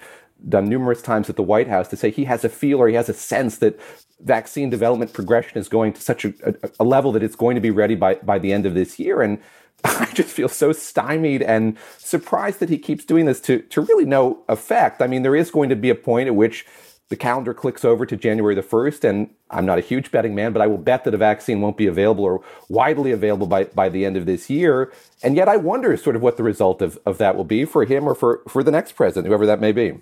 done 0.47 0.69
numerous 0.69 1.01
times 1.01 1.29
at 1.29 1.35
the 1.35 1.43
White 1.43 1.67
House, 1.67 1.87
to 1.87 1.97
say 1.97 2.11
he 2.11 2.25
has 2.25 2.45
a 2.45 2.49
feel 2.49 2.79
or 2.79 2.87
he 2.87 2.93
has 2.93 3.09
a 3.09 3.13
sense 3.13 3.57
that 3.57 3.79
vaccine 4.19 4.69
development 4.69 5.13
progression 5.13 5.57
is 5.57 5.67
going 5.67 5.93
to 5.93 6.01
such 6.01 6.23
a, 6.23 6.33
a, 6.45 6.69
a 6.81 6.83
level 6.83 7.11
that 7.11 7.23
it's 7.23 7.35
going 7.35 7.55
to 7.55 7.61
be 7.61 7.71
ready 7.71 7.95
by, 7.95 8.15
by 8.15 8.37
the 8.37 8.53
end 8.53 8.67
of 8.67 8.75
this 8.75 8.99
year. 8.99 9.23
And 9.23 9.39
I 9.83 10.09
just 10.13 10.29
feel 10.29 10.49
so 10.49 10.71
stymied 10.71 11.41
and 11.41 11.77
surprised 11.97 12.59
that 12.59 12.69
he 12.69 12.77
keeps 12.77 13.05
doing 13.05 13.25
this 13.25 13.39
to, 13.41 13.61
to 13.61 13.81
really 13.81 14.05
no 14.05 14.43
effect. 14.49 15.01
I 15.01 15.07
mean, 15.07 15.23
there 15.23 15.35
is 15.35 15.51
going 15.51 15.69
to 15.69 15.75
be 15.75 15.89
a 15.89 15.95
point 15.95 16.27
at 16.27 16.35
which 16.35 16.65
the 17.09 17.15
calendar 17.15 17.53
clicks 17.53 17.85
over 17.85 18.05
to 18.05 18.17
January 18.17 18.53
the 18.53 18.61
1st, 18.61 19.07
and 19.07 19.29
I'm 19.49 19.65
not 19.65 19.77
a 19.77 19.81
huge 19.81 20.11
betting 20.11 20.35
man, 20.35 20.51
but 20.51 20.61
I 20.61 20.67
will 20.67 20.77
bet 20.77 21.05
that 21.05 21.13
a 21.13 21.17
vaccine 21.17 21.61
won't 21.61 21.77
be 21.77 21.87
available 21.87 22.25
or 22.25 22.43
widely 22.67 23.11
available 23.11 23.47
by, 23.47 23.65
by 23.65 23.87
the 23.87 24.05
end 24.05 24.17
of 24.17 24.25
this 24.25 24.49
year. 24.49 24.91
And 25.23 25.35
yet 25.35 25.47
I 25.47 25.55
wonder 25.55 25.95
sort 25.95 26.17
of 26.17 26.21
what 26.21 26.35
the 26.35 26.43
result 26.43 26.81
of, 26.81 26.99
of 27.05 27.17
that 27.19 27.37
will 27.37 27.45
be 27.45 27.63
for 27.63 27.85
him 27.85 28.07
or 28.07 28.13
for, 28.13 28.41
for 28.49 28.61
the 28.61 28.71
next 28.71 28.93
president, 28.93 29.27
whoever 29.27 29.45
that 29.45 29.61
may 29.61 29.71
be. 29.71 29.99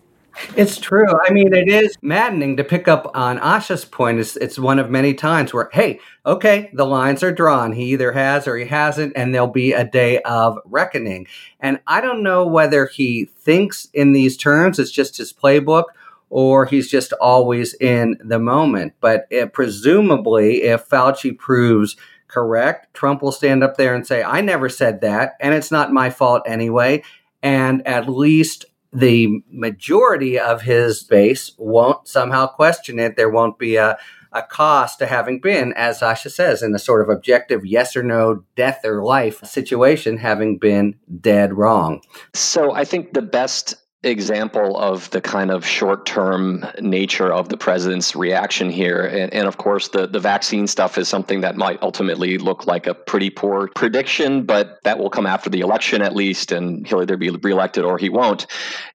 It's 0.55 0.77
true. 0.79 1.07
I 1.25 1.31
mean, 1.31 1.53
it 1.53 1.67
is 1.67 1.95
maddening 2.01 2.57
to 2.57 2.63
pick 2.63 2.87
up 2.87 3.11
on 3.15 3.39
Asha's 3.39 3.85
point. 3.85 4.19
It's, 4.19 4.35
it's 4.35 4.59
one 4.59 4.79
of 4.79 4.89
many 4.89 5.13
times 5.13 5.53
where, 5.53 5.69
hey, 5.71 5.99
okay, 6.25 6.69
the 6.73 6.85
lines 6.85 7.23
are 7.23 7.31
drawn. 7.31 7.71
He 7.71 7.93
either 7.93 8.11
has 8.11 8.47
or 8.47 8.57
he 8.57 8.65
hasn't, 8.65 9.13
and 9.15 9.33
there'll 9.33 9.47
be 9.47 9.73
a 9.73 9.85
day 9.85 10.21
of 10.21 10.57
reckoning. 10.65 11.27
And 11.59 11.79
I 11.87 12.01
don't 12.01 12.23
know 12.23 12.45
whether 12.45 12.87
he 12.87 13.25
thinks 13.25 13.87
in 13.93 14.13
these 14.13 14.35
terms, 14.37 14.77
it's 14.77 14.91
just 14.91 15.17
his 15.17 15.31
playbook, 15.31 15.85
or 16.29 16.65
he's 16.65 16.89
just 16.89 17.13
always 17.13 17.73
in 17.75 18.17
the 18.23 18.39
moment. 18.39 18.93
But 18.99 19.27
it, 19.29 19.53
presumably, 19.53 20.63
if 20.63 20.89
Fauci 20.89 21.37
proves 21.37 21.95
correct, 22.27 22.93
Trump 22.93 23.21
will 23.21 23.31
stand 23.31 23.63
up 23.63 23.77
there 23.77 23.95
and 23.95 24.05
say, 24.05 24.21
I 24.21 24.41
never 24.41 24.67
said 24.67 25.01
that, 25.01 25.33
and 25.39 25.53
it's 25.53 25.71
not 25.71 25.93
my 25.93 26.09
fault 26.09 26.43
anyway. 26.45 27.03
And 27.41 27.85
at 27.87 28.09
least 28.09 28.65
the 28.95 29.43
majority 29.51 30.39
of 30.39 30.61
his 30.61 31.03
base 31.03 31.51
won't 31.57 32.07
somehow 32.07 32.47
question 32.47 32.97
it. 32.97 33.17
There 33.17 33.29
won't 33.29 33.59
be 33.59 33.75
a, 33.75 33.97
a 34.31 34.41
cost 34.41 34.99
to 34.99 35.05
having 35.05 35.39
been, 35.39 35.73
as 35.73 35.99
Asha 35.99 36.31
says, 36.31 36.63
in 36.63 36.73
a 36.73 36.79
sort 36.79 37.01
of 37.01 37.09
objective 37.09 37.65
yes 37.65 37.95
or 37.95 38.03
no, 38.03 38.43
death 38.55 38.85
or 38.85 39.03
life 39.03 39.43
situation, 39.45 40.17
having 40.17 40.57
been 40.57 40.95
dead 41.21 41.53
wrong. 41.53 42.01
So 42.33 42.73
I 42.73 42.85
think 42.85 43.13
the 43.13 43.21
best 43.21 43.75
example 44.05 44.77
of 44.77 45.09
the 45.09 45.19
kind 45.19 45.51
of 45.51 45.65
short 45.65 46.05
term 46.05 46.65
nature 46.79 47.33
of 47.33 47.49
the 47.49 47.57
president's 47.57 48.15
reaction 48.15 48.69
here. 48.69 49.01
And, 49.01 49.33
and, 49.33 49.47
of 49.47 49.57
course, 49.57 49.89
the, 49.89 50.07
the 50.07 50.19
vaccine 50.19 50.67
stuff 50.67 50.97
is 50.97 51.09
something 51.09 51.41
that 51.41 51.57
might 51.57 51.81
ultimately 51.81 52.37
look 52.37 52.67
like 52.67 52.87
a 52.87 52.93
pretty 52.93 53.29
poor 53.29 53.69
prediction, 53.75 54.45
but 54.45 54.79
that 54.83 54.99
will 54.99 55.09
come 55.09 55.25
after 55.25 55.49
the 55.49 55.61
election 55.61 56.01
at 56.01 56.15
least, 56.15 56.51
and 56.51 56.87
he'll 56.87 57.01
either 57.01 57.17
be 57.17 57.31
reelected 57.31 57.83
or 57.83 57.97
he 57.97 58.09
won't. 58.09 58.45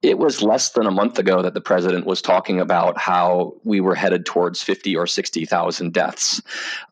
It 0.03 0.19
was 0.19 0.43
less 0.43 0.71
than 0.71 0.87
a 0.87 0.91
month 0.91 1.19
ago 1.19 1.43
that 1.43 1.55
the 1.55 1.61
president 1.61 2.07
was 2.07 2.23
talking 2.23 2.61
about 2.61 2.97
how 2.97 3.55
we 3.65 3.81
were 3.81 3.95
headed 3.95 4.25
towards 4.25 4.63
50 4.63 4.97
or 4.97 5.07
60,000 5.07 5.93
deaths. 5.93 6.41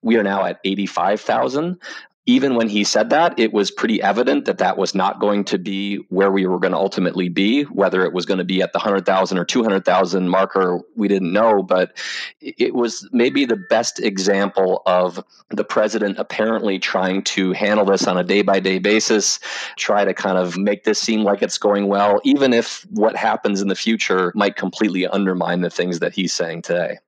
We 0.02 0.16
are 0.16 0.24
now 0.24 0.44
at 0.44 0.60
85,000 0.64 1.80
even 2.28 2.56
when 2.56 2.68
he 2.68 2.84
said 2.84 3.08
that, 3.08 3.36
it 3.38 3.54
was 3.54 3.70
pretty 3.70 4.02
evident 4.02 4.44
that 4.44 4.58
that 4.58 4.76
was 4.76 4.94
not 4.94 5.18
going 5.18 5.42
to 5.44 5.56
be 5.56 5.96
where 6.10 6.30
we 6.30 6.46
were 6.46 6.58
going 6.58 6.72
to 6.72 6.78
ultimately 6.78 7.30
be. 7.30 7.62
Whether 7.62 8.04
it 8.04 8.12
was 8.12 8.26
going 8.26 8.36
to 8.36 8.44
be 8.44 8.60
at 8.60 8.74
the 8.74 8.78
100,000 8.78 9.38
or 9.38 9.46
200,000 9.46 10.28
marker, 10.28 10.78
we 10.94 11.08
didn't 11.08 11.32
know. 11.32 11.62
But 11.62 11.96
it 12.42 12.74
was 12.74 13.08
maybe 13.12 13.46
the 13.46 13.56
best 13.56 13.98
example 13.98 14.82
of 14.84 15.24
the 15.48 15.64
president 15.64 16.18
apparently 16.18 16.78
trying 16.78 17.22
to 17.22 17.52
handle 17.52 17.86
this 17.86 18.06
on 18.06 18.18
a 18.18 18.24
day 18.24 18.42
by 18.42 18.60
day 18.60 18.78
basis, 18.78 19.40
try 19.76 20.04
to 20.04 20.12
kind 20.12 20.36
of 20.36 20.58
make 20.58 20.84
this 20.84 20.98
seem 20.98 21.22
like 21.22 21.40
it's 21.40 21.56
going 21.56 21.88
well, 21.88 22.20
even 22.24 22.52
if 22.52 22.86
what 22.90 23.16
happens 23.16 23.62
in 23.62 23.68
the 23.68 23.74
future 23.74 24.32
might 24.34 24.54
completely 24.54 25.06
undermine 25.06 25.62
the 25.62 25.70
things 25.70 26.00
that 26.00 26.12
he's 26.12 26.34
saying 26.34 26.60
today. 26.60 26.98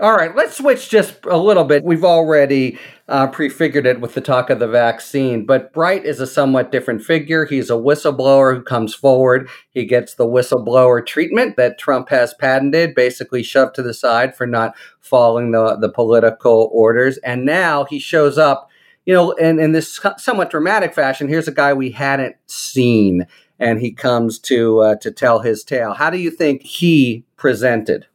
All 0.00 0.16
right, 0.16 0.34
let's 0.34 0.56
switch 0.56 0.88
just 0.88 1.24
a 1.26 1.36
little 1.36 1.62
bit. 1.62 1.84
We've 1.84 2.02
already 2.02 2.76
uh, 3.08 3.28
prefigured 3.28 3.86
it 3.86 4.00
with 4.00 4.14
the 4.14 4.20
talk 4.20 4.50
of 4.50 4.58
the 4.58 4.66
vaccine, 4.66 5.46
but 5.46 5.72
Bright 5.72 6.04
is 6.04 6.18
a 6.18 6.26
somewhat 6.26 6.72
different 6.72 7.04
figure. 7.04 7.44
He's 7.44 7.70
a 7.70 7.74
whistleblower 7.74 8.56
who 8.56 8.62
comes 8.62 8.94
forward. 8.96 9.48
He 9.70 9.84
gets 9.84 10.14
the 10.14 10.26
whistleblower 10.26 11.06
treatment 11.06 11.56
that 11.56 11.78
Trump 11.78 12.08
has 12.08 12.34
patented, 12.34 12.96
basically 12.96 13.44
shoved 13.44 13.76
to 13.76 13.82
the 13.82 13.94
side 13.94 14.34
for 14.34 14.44
not 14.44 14.74
following 14.98 15.52
the, 15.52 15.76
the 15.76 15.90
political 15.90 16.68
orders. 16.72 17.18
And 17.18 17.44
now 17.44 17.84
he 17.84 18.00
shows 18.00 18.38
up, 18.38 18.70
you 19.06 19.14
know, 19.14 19.30
in, 19.32 19.60
in 19.60 19.70
this 19.70 20.00
somewhat 20.16 20.50
dramatic 20.50 20.94
fashion. 20.94 21.28
Here's 21.28 21.48
a 21.48 21.52
guy 21.52 21.74
we 21.74 21.92
hadn't 21.92 22.34
seen, 22.46 23.28
and 23.60 23.78
he 23.78 23.92
comes 23.92 24.40
to 24.40 24.80
uh, 24.80 24.96
to 24.96 25.12
tell 25.12 25.40
his 25.40 25.62
tale. 25.62 25.92
How 25.94 26.10
do 26.10 26.18
you 26.18 26.30
think 26.32 26.62
he 26.62 27.24
presented? 27.36 28.06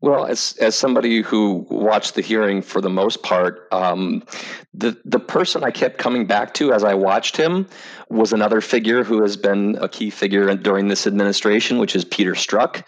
Well, 0.00 0.26
as 0.26 0.54
as 0.60 0.74
somebody 0.74 1.22
who 1.22 1.66
watched 1.70 2.14
the 2.14 2.20
hearing 2.20 2.60
for 2.60 2.80
the 2.80 2.90
most 2.90 3.22
part, 3.22 3.66
um, 3.72 4.22
the 4.74 4.96
the 5.04 5.18
person 5.18 5.64
I 5.64 5.70
kept 5.70 5.98
coming 5.98 6.26
back 6.26 6.52
to 6.54 6.72
as 6.72 6.84
I 6.84 6.94
watched 6.94 7.36
him 7.36 7.66
was 8.10 8.32
another 8.32 8.60
figure 8.60 9.02
who 9.02 9.22
has 9.22 9.36
been 9.36 9.76
a 9.80 9.88
key 9.88 10.10
figure 10.10 10.54
during 10.56 10.88
this 10.88 11.06
administration, 11.06 11.78
which 11.78 11.96
is 11.96 12.04
Peter 12.04 12.32
Strzok. 12.32 12.84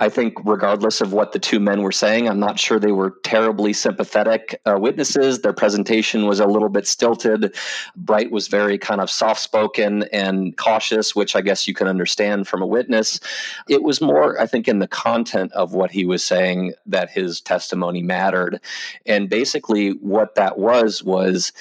I 0.00 0.08
think, 0.08 0.34
regardless 0.44 1.00
of 1.00 1.12
what 1.12 1.32
the 1.32 1.38
two 1.38 1.60
men 1.60 1.82
were 1.82 1.92
saying, 1.92 2.28
I'm 2.28 2.40
not 2.40 2.58
sure 2.58 2.78
they 2.78 2.92
were 2.92 3.14
terribly 3.22 3.72
sympathetic 3.72 4.60
uh, 4.66 4.76
witnesses. 4.78 5.40
Their 5.40 5.52
presentation 5.52 6.26
was 6.26 6.40
a 6.40 6.46
little 6.46 6.68
bit 6.68 6.86
stilted. 6.86 7.54
Bright 7.94 8.30
was 8.30 8.48
very 8.48 8.76
kind 8.76 9.00
of 9.00 9.08
soft 9.08 9.40
spoken 9.40 10.02
and 10.12 10.56
cautious, 10.56 11.14
which 11.14 11.36
I 11.36 11.40
guess 11.40 11.68
you 11.68 11.74
can 11.74 11.86
understand 11.86 12.48
from 12.48 12.60
a 12.60 12.66
witness. 12.66 13.20
It 13.68 13.82
was 13.82 14.00
more, 14.00 14.38
I 14.40 14.46
think, 14.46 14.68
in 14.68 14.80
the 14.80 14.88
content 14.88 15.52
of 15.52 15.74
what 15.74 15.90
he 15.90 16.04
was 16.04 16.22
saying 16.26 16.74
that 16.86 17.10
his 17.10 17.40
testimony 17.40 18.02
mattered. 18.02 18.60
And 19.06 19.28
basically, 19.28 19.90
what 19.90 20.34
that 20.34 20.58
was 20.58 21.02
was 21.02 21.52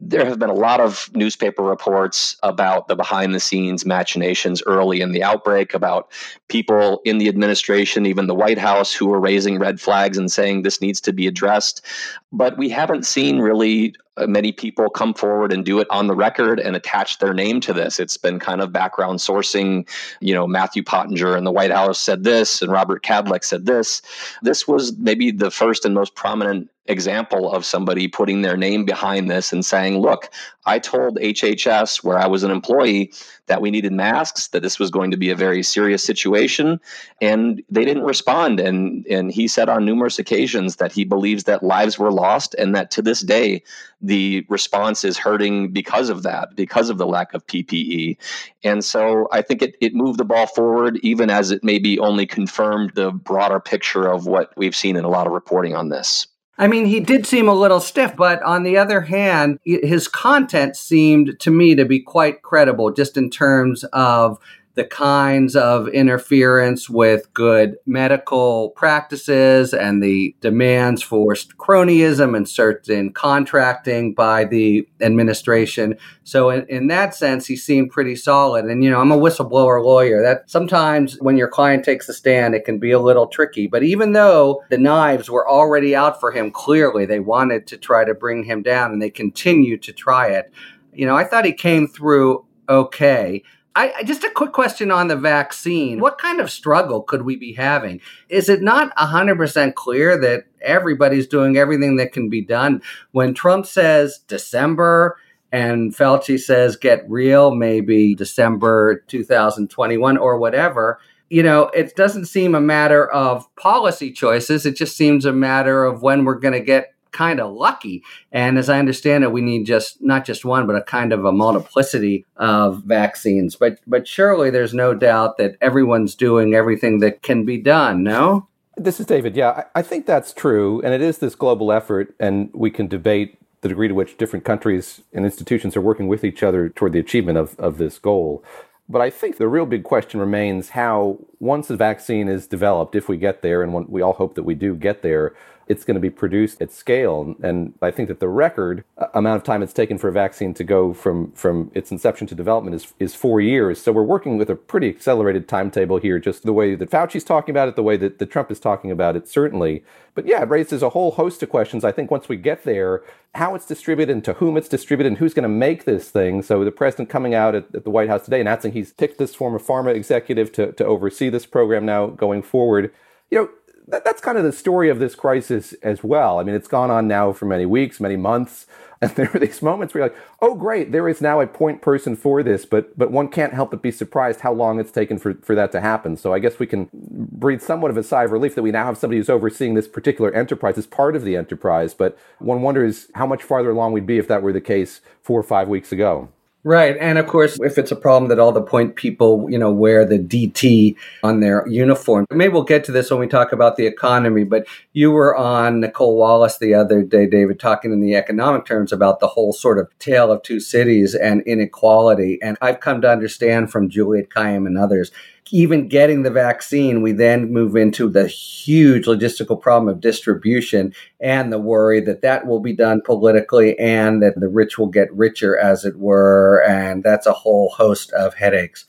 there 0.00 0.24
have 0.24 0.38
been 0.38 0.50
a 0.50 0.54
lot 0.54 0.80
of 0.80 1.08
newspaper 1.14 1.62
reports 1.62 2.36
about 2.42 2.88
the 2.88 2.96
behind 2.96 3.34
the 3.34 3.40
scenes 3.40 3.86
machinations 3.86 4.62
early 4.66 5.00
in 5.00 5.12
the 5.12 5.22
outbreak, 5.22 5.72
about 5.72 6.10
people 6.48 7.00
in 7.04 7.18
the 7.18 7.28
administration, 7.28 8.04
even 8.06 8.26
the 8.26 8.34
White 8.34 8.58
House, 8.58 8.92
who 8.92 9.06
were 9.06 9.20
raising 9.20 9.58
red 9.58 9.80
flags 9.80 10.18
and 10.18 10.30
saying 10.30 10.62
this 10.62 10.80
needs 10.80 11.00
to 11.02 11.12
be 11.12 11.26
addressed. 11.26 11.84
But 12.32 12.58
we 12.58 12.68
haven't 12.68 13.06
seen 13.06 13.38
really 13.38 13.94
Uh, 14.16 14.26
many 14.26 14.52
people 14.52 14.88
come 14.88 15.12
forward 15.12 15.52
and 15.52 15.64
do 15.64 15.80
it 15.80 15.88
on 15.90 16.06
the 16.06 16.14
record 16.14 16.60
and 16.60 16.76
attach 16.76 17.18
their 17.18 17.34
name 17.34 17.60
to 17.60 17.72
this. 17.72 17.98
It's 17.98 18.16
been 18.16 18.38
kind 18.38 18.60
of 18.60 18.72
background 18.72 19.18
sourcing. 19.18 19.88
You 20.20 20.34
know, 20.34 20.46
Matthew 20.46 20.82
Pottinger 20.82 21.36
in 21.36 21.44
the 21.44 21.52
White 21.52 21.72
House 21.72 21.98
said 21.98 22.22
this, 22.22 22.62
and 22.62 22.70
Robert 22.70 23.02
Kadlec 23.02 23.44
said 23.44 23.66
this. 23.66 24.02
This 24.42 24.68
was 24.68 24.96
maybe 24.98 25.30
the 25.30 25.50
first 25.50 25.84
and 25.84 25.94
most 25.94 26.14
prominent 26.14 26.70
example 26.86 27.50
of 27.50 27.64
somebody 27.64 28.06
putting 28.08 28.42
their 28.42 28.56
name 28.56 28.84
behind 28.84 29.30
this 29.30 29.52
and 29.52 29.64
saying, 29.64 29.98
look, 29.98 30.30
I 30.66 30.78
told 30.78 31.18
HHS, 31.18 32.02
where 32.02 32.18
I 32.18 32.26
was 32.26 32.42
an 32.42 32.50
employee, 32.50 33.12
that 33.46 33.60
we 33.60 33.70
needed 33.70 33.92
masks, 33.92 34.48
that 34.48 34.62
this 34.62 34.78
was 34.78 34.90
going 34.90 35.10
to 35.10 35.16
be 35.16 35.30
a 35.30 35.36
very 35.36 35.62
serious 35.62 36.02
situation, 36.02 36.80
and 37.20 37.62
they 37.68 37.84
didn't 37.84 38.04
respond. 38.04 38.60
And 38.60 39.06
and 39.06 39.30
he 39.30 39.46
said 39.46 39.68
on 39.68 39.84
numerous 39.84 40.18
occasions 40.18 40.76
that 40.76 40.92
he 40.92 41.04
believes 41.04 41.44
that 41.44 41.62
lives 41.62 41.98
were 41.98 42.12
lost, 42.12 42.54
and 42.54 42.74
that 42.74 42.90
to 42.92 43.02
this 43.02 43.20
day 43.20 43.62
the 44.04 44.44
response 44.50 45.02
is 45.02 45.16
hurting 45.16 45.72
because 45.72 46.10
of 46.10 46.22
that, 46.24 46.54
because 46.54 46.90
of 46.90 46.98
the 46.98 47.06
lack 47.06 47.32
of 47.32 47.46
PPE. 47.46 48.18
And 48.62 48.84
so 48.84 49.28
I 49.32 49.40
think 49.40 49.62
it, 49.62 49.76
it 49.80 49.94
moved 49.94 50.18
the 50.18 50.24
ball 50.24 50.46
forward, 50.46 50.98
even 51.02 51.30
as 51.30 51.50
it 51.50 51.64
maybe 51.64 51.98
only 51.98 52.26
confirmed 52.26 52.92
the 52.94 53.10
broader 53.10 53.60
picture 53.60 54.06
of 54.06 54.26
what 54.26 54.52
we've 54.56 54.76
seen 54.76 54.96
in 54.96 55.04
a 55.04 55.08
lot 55.08 55.26
of 55.26 55.32
reporting 55.32 55.74
on 55.74 55.88
this. 55.88 56.26
I 56.56 56.68
mean, 56.68 56.86
he 56.86 57.00
did 57.00 57.26
seem 57.26 57.48
a 57.48 57.54
little 57.54 57.80
stiff, 57.80 58.14
but 58.16 58.42
on 58.42 58.62
the 58.62 58.76
other 58.76 59.00
hand, 59.00 59.58
his 59.64 60.06
content 60.06 60.76
seemed 60.76 61.38
to 61.40 61.50
me 61.50 61.74
to 61.74 61.84
be 61.84 61.98
quite 61.98 62.42
credible, 62.42 62.92
just 62.92 63.16
in 63.16 63.28
terms 63.28 63.82
of 63.92 64.38
the 64.74 64.84
kinds 64.84 65.54
of 65.54 65.86
interference 65.88 66.90
with 66.90 67.32
good 67.32 67.76
medical 67.86 68.70
practices 68.70 69.72
and 69.72 70.02
the 70.02 70.34
demands 70.40 71.02
for 71.02 71.34
cronyism 71.34 72.36
and 72.36 72.48
certain 72.48 73.12
contracting 73.12 74.14
by 74.14 74.44
the 74.44 74.86
administration. 75.00 75.96
So 76.24 76.50
in, 76.50 76.66
in 76.68 76.88
that 76.88 77.14
sense, 77.14 77.46
he 77.46 77.56
seemed 77.56 77.90
pretty 77.90 78.16
solid. 78.16 78.64
And, 78.64 78.82
you 78.82 78.90
know, 78.90 79.00
I'm 79.00 79.12
a 79.12 79.18
whistleblower 79.18 79.84
lawyer. 79.84 80.22
That 80.22 80.50
sometimes 80.50 81.20
when 81.20 81.36
your 81.36 81.48
client 81.48 81.84
takes 81.84 82.08
a 82.08 82.12
stand, 82.12 82.54
it 82.54 82.64
can 82.64 82.78
be 82.78 82.90
a 82.90 82.98
little 82.98 83.28
tricky. 83.28 83.68
But 83.68 83.84
even 83.84 84.12
though 84.12 84.62
the 84.70 84.78
knives 84.78 85.30
were 85.30 85.48
already 85.48 85.94
out 85.94 86.18
for 86.18 86.32
him, 86.32 86.50
clearly 86.50 87.06
they 87.06 87.20
wanted 87.20 87.68
to 87.68 87.76
try 87.76 88.04
to 88.04 88.14
bring 88.14 88.42
him 88.42 88.62
down 88.62 88.92
and 88.92 89.00
they 89.00 89.10
continued 89.10 89.82
to 89.84 89.92
try 89.92 90.28
it. 90.28 90.52
You 90.92 91.06
know, 91.06 91.16
I 91.16 91.24
thought 91.24 91.44
he 91.44 91.52
came 91.52 91.86
through 91.86 92.44
okay. 92.68 93.42
I, 93.76 94.04
just 94.04 94.22
a 94.22 94.30
quick 94.30 94.52
question 94.52 94.90
on 94.90 95.08
the 95.08 95.16
vaccine. 95.16 95.98
What 95.98 96.18
kind 96.18 96.40
of 96.40 96.50
struggle 96.50 97.02
could 97.02 97.22
we 97.22 97.36
be 97.36 97.54
having? 97.54 98.00
Is 98.28 98.48
it 98.48 98.62
not 98.62 98.94
100% 98.96 99.74
clear 99.74 100.16
that 100.20 100.44
everybody's 100.62 101.26
doing 101.26 101.56
everything 101.56 101.96
that 101.96 102.12
can 102.12 102.28
be 102.28 102.40
done? 102.40 102.82
When 103.10 103.34
Trump 103.34 103.66
says 103.66 104.20
December 104.28 105.18
and 105.50 105.94
Fauci 105.94 106.38
says 106.38 106.76
get 106.76 107.08
real, 107.10 107.52
maybe 107.52 108.14
December 108.14 109.02
2021 109.08 110.18
or 110.18 110.38
whatever, 110.38 111.00
you 111.28 111.42
know, 111.42 111.64
it 111.68 111.96
doesn't 111.96 112.26
seem 112.26 112.54
a 112.54 112.60
matter 112.60 113.10
of 113.10 113.52
policy 113.56 114.12
choices. 114.12 114.66
It 114.66 114.76
just 114.76 114.96
seems 114.96 115.24
a 115.24 115.32
matter 115.32 115.84
of 115.84 116.00
when 116.00 116.24
we're 116.24 116.38
going 116.38 116.54
to 116.54 116.60
get 116.60 116.93
kind 117.14 117.40
of 117.40 117.54
lucky. 117.54 118.02
And 118.30 118.58
as 118.58 118.68
I 118.68 118.78
understand 118.78 119.24
it, 119.24 119.32
we 119.32 119.40
need 119.40 119.64
just 119.64 120.02
not 120.02 120.26
just 120.26 120.44
one, 120.44 120.66
but 120.66 120.76
a 120.76 120.82
kind 120.82 121.14
of 121.14 121.24
a 121.24 121.32
multiplicity 121.32 122.26
of 122.36 122.82
vaccines. 122.84 123.56
But 123.56 123.78
but 123.86 124.06
surely 124.06 124.50
there's 124.50 124.74
no 124.74 124.92
doubt 124.92 125.38
that 125.38 125.56
everyone's 125.62 126.14
doing 126.14 126.52
everything 126.52 126.98
that 126.98 127.22
can 127.22 127.46
be 127.46 127.56
done. 127.56 128.02
No. 128.02 128.48
This 128.76 128.98
is 128.98 129.06
David. 129.06 129.36
Yeah, 129.36 129.64
I, 129.76 129.82
think 129.82 130.04
that's 130.04 130.32
true, 130.32 130.82
and 130.82 130.92
it 130.92 131.00
is 131.00 131.18
this 131.18 131.36
global 131.36 131.70
effort, 131.70 132.12
and 132.18 132.50
we 132.52 132.72
can 132.72 132.88
debate 132.88 133.38
the 133.60 133.68
degree 133.68 133.86
to 133.86 133.94
which 133.94 134.16
different 134.16 134.44
countries 134.44 135.00
and 135.12 135.24
institutions 135.24 135.76
are 135.76 135.80
working 135.80 136.08
with 136.08 136.24
each 136.24 136.42
other 136.42 136.68
toward 136.68 136.92
the 136.92 136.98
achievement 136.98 137.38
of, 137.38 137.58
of 137.60 137.78
this 137.78 138.00
goal. 138.00 138.44
But 138.88 139.00
I 139.00 139.10
think 139.10 139.36
the 139.36 139.48
real 139.48 139.64
big 139.64 139.84
question 139.84 140.18
remains 140.18 140.70
how, 140.70 141.18
once 141.38 141.70
a 141.70 141.76
vaccine 141.76 142.28
is 142.28 142.46
developed, 142.48 142.94
if 142.96 143.08
we 143.08 143.16
get 143.16 143.42
there, 143.42 143.62
and 143.62 143.88
we 143.88 144.02
all 144.02 144.12
hope 144.12 144.34
that 144.34 144.42
we 144.42 144.54
do 144.54 144.74
get 144.74 145.02
there, 145.02 145.34
it's 145.66 145.84
going 145.84 145.94
to 145.94 146.00
be 146.00 146.10
produced 146.10 146.60
at 146.60 146.72
scale. 146.72 147.34
And 147.42 147.74
I 147.80 147.90
think 147.90 148.08
that 148.08 148.20
the 148.20 148.28
record 148.28 148.84
uh, 148.98 149.06
amount 149.14 149.36
of 149.36 149.44
time 149.44 149.62
it's 149.62 149.72
taken 149.72 149.98
for 149.98 150.08
a 150.08 150.12
vaccine 150.12 150.54
to 150.54 150.64
go 150.64 150.92
from, 150.92 151.32
from 151.32 151.70
its 151.74 151.90
inception 151.90 152.26
to 152.28 152.34
development 152.34 152.76
is, 152.76 152.92
is 152.98 153.14
four 153.14 153.40
years. 153.40 153.80
So 153.80 153.92
we're 153.92 154.02
working 154.02 154.38
with 154.38 154.50
a 154.50 154.56
pretty 154.56 154.88
accelerated 154.88 155.48
timetable 155.48 155.98
here, 155.98 156.18
just 156.18 156.42
the 156.42 156.52
way 156.52 156.74
that 156.74 156.90
Fauci's 156.90 157.24
talking 157.24 157.52
about 157.52 157.68
it, 157.68 157.76
the 157.76 157.82
way 157.82 157.96
that, 157.96 158.18
that 158.18 158.30
Trump 158.30 158.50
is 158.50 158.60
talking 158.60 158.90
about 158.90 159.16
it, 159.16 159.28
certainly. 159.28 159.84
But 160.14 160.26
yeah, 160.26 160.42
it 160.42 160.48
raises 160.48 160.82
a 160.82 160.90
whole 160.90 161.12
host 161.12 161.42
of 161.42 161.48
questions. 161.48 161.84
I 161.84 161.92
think 161.92 162.10
once 162.10 162.28
we 162.28 162.36
get 162.36 162.64
there, 162.64 163.02
how 163.34 163.54
it's 163.54 163.66
distributed 163.66 164.12
and 164.12 164.24
to 164.24 164.34
whom 164.34 164.56
it's 164.56 164.68
distributed 164.68 165.08
and 165.08 165.18
who's 165.18 165.34
going 165.34 165.42
to 165.44 165.48
make 165.48 165.84
this 165.84 166.08
thing. 166.10 166.42
So 166.42 166.64
the 166.64 166.70
president 166.70 167.08
coming 167.08 167.34
out 167.34 167.54
at, 167.54 167.74
at, 167.74 167.84
the 167.84 167.90
White 167.90 168.08
House 168.08 168.24
today 168.24 168.40
announcing 168.40 168.72
he's 168.72 168.92
picked 168.92 169.18
this 169.18 169.34
former 169.34 169.58
pharma 169.58 169.94
executive 169.94 170.52
to, 170.52 170.72
to 170.72 170.84
oversee 170.84 171.30
this 171.30 171.46
program 171.46 171.84
now 171.84 172.06
going 172.06 172.42
forward. 172.42 172.92
You 173.30 173.38
know, 173.38 173.50
that, 173.88 174.04
that's 174.04 174.20
kind 174.20 174.38
of 174.38 174.44
the 174.44 174.52
story 174.52 174.88
of 174.88 174.98
this 174.98 175.14
crisis 175.14 175.72
as 175.82 176.02
well. 176.02 176.38
I 176.38 176.42
mean, 176.42 176.54
it's 176.54 176.68
gone 176.68 176.90
on 176.90 177.06
now 177.06 177.32
for 177.32 177.46
many 177.46 177.66
weeks, 177.66 178.00
many 178.00 178.16
months, 178.16 178.66
and 179.00 179.10
there 179.12 179.30
are 179.34 179.38
these 179.38 179.60
moments 179.60 179.92
where 179.92 180.04
you're 180.04 180.10
like, 180.10 180.18
"Oh, 180.40 180.54
great, 180.54 180.92
there 180.92 181.08
is 181.08 181.20
now 181.20 181.40
a 181.40 181.46
point 181.46 181.82
person 181.82 182.16
for 182.16 182.42
this," 182.42 182.64
but 182.64 182.96
but 182.96 183.10
one 183.10 183.28
can't 183.28 183.52
help 183.52 183.70
but 183.70 183.82
be 183.82 183.90
surprised 183.90 184.40
how 184.40 184.52
long 184.52 184.80
it's 184.80 184.92
taken 184.92 185.18
for 185.18 185.34
for 185.34 185.54
that 185.54 185.72
to 185.72 185.80
happen. 185.80 186.16
So 186.16 186.32
I 186.32 186.38
guess 186.38 186.58
we 186.58 186.66
can 186.66 186.88
breathe 186.92 187.60
somewhat 187.60 187.90
of 187.90 187.96
a 187.96 188.02
sigh 188.02 188.24
of 188.24 188.32
relief 188.32 188.54
that 188.54 188.62
we 188.62 188.70
now 188.70 188.86
have 188.86 188.96
somebody 188.96 189.18
who's 189.18 189.28
overseeing 189.28 189.74
this 189.74 189.88
particular 189.88 190.32
enterprise 190.32 190.78
as 190.78 190.86
part 190.86 191.16
of 191.16 191.24
the 191.24 191.36
enterprise. 191.36 191.92
But 191.92 192.16
one 192.38 192.62
wonders 192.62 193.08
how 193.14 193.26
much 193.26 193.42
farther 193.42 193.70
along 193.70 193.92
we'd 193.92 194.06
be 194.06 194.18
if 194.18 194.28
that 194.28 194.42
were 194.42 194.52
the 194.52 194.60
case 194.60 195.00
four 195.20 195.38
or 195.38 195.44
five 195.44 195.68
weeks 195.68 195.92
ago. 195.92 196.30
Right. 196.66 196.96
And 196.98 197.18
of 197.18 197.26
course, 197.26 197.60
if 197.60 197.76
it's 197.76 197.92
a 197.92 197.96
problem 197.96 198.30
that 198.30 198.38
all 198.38 198.50
the 198.50 198.62
point 198.62 198.96
people, 198.96 199.50
you 199.50 199.58
know, 199.58 199.70
wear 199.70 200.06
the 200.06 200.18
DT 200.18 200.96
on 201.22 201.40
their 201.40 201.68
uniform, 201.68 202.24
maybe 202.30 202.54
we'll 202.54 202.62
get 202.62 202.84
to 202.84 202.92
this 202.92 203.10
when 203.10 203.20
we 203.20 203.26
talk 203.26 203.52
about 203.52 203.76
the 203.76 203.86
economy. 203.86 204.44
But 204.44 204.66
you 204.94 205.10
were 205.10 205.36
on 205.36 205.82
Nicolle 205.82 206.16
Wallace 206.16 206.56
the 206.56 206.72
other 206.72 207.02
day, 207.02 207.26
David, 207.26 207.60
talking 207.60 207.92
in 207.92 208.00
the 208.00 208.14
economic 208.14 208.64
terms 208.64 208.94
about 208.94 209.20
the 209.20 209.28
whole 209.28 209.52
sort 209.52 209.78
of 209.78 209.90
tale 209.98 210.32
of 210.32 210.42
two 210.42 210.58
cities 210.58 211.14
and 211.14 211.42
inequality. 211.42 212.38
And 212.40 212.56
I've 212.62 212.80
come 212.80 213.02
to 213.02 213.10
understand 213.10 213.70
from 213.70 213.90
Juliette 213.90 214.30
Kayyem 214.30 214.66
and 214.66 214.78
others 214.78 215.12
even 215.50 215.88
getting 215.88 216.22
the 216.22 216.30
vaccine, 216.30 217.02
we 217.02 217.12
then 217.12 217.52
move 217.52 217.76
into 217.76 218.08
the 218.08 218.26
huge 218.26 219.06
logistical 219.06 219.60
problem 219.60 219.88
of 219.88 220.00
distribution 220.00 220.94
and 221.20 221.52
the 221.52 221.58
worry 221.58 222.00
that 222.00 222.22
that 222.22 222.46
will 222.46 222.60
be 222.60 222.72
done 222.72 223.02
politically 223.04 223.78
and 223.78 224.22
that 224.22 224.38
the 224.40 224.48
rich 224.48 224.78
will 224.78 224.88
get 224.88 225.12
richer, 225.12 225.56
as 225.56 225.84
it 225.84 225.98
were. 225.98 226.64
And 226.66 227.02
that's 227.02 227.26
a 227.26 227.32
whole 227.32 227.70
host 227.70 228.12
of 228.12 228.34
headaches. 228.34 228.86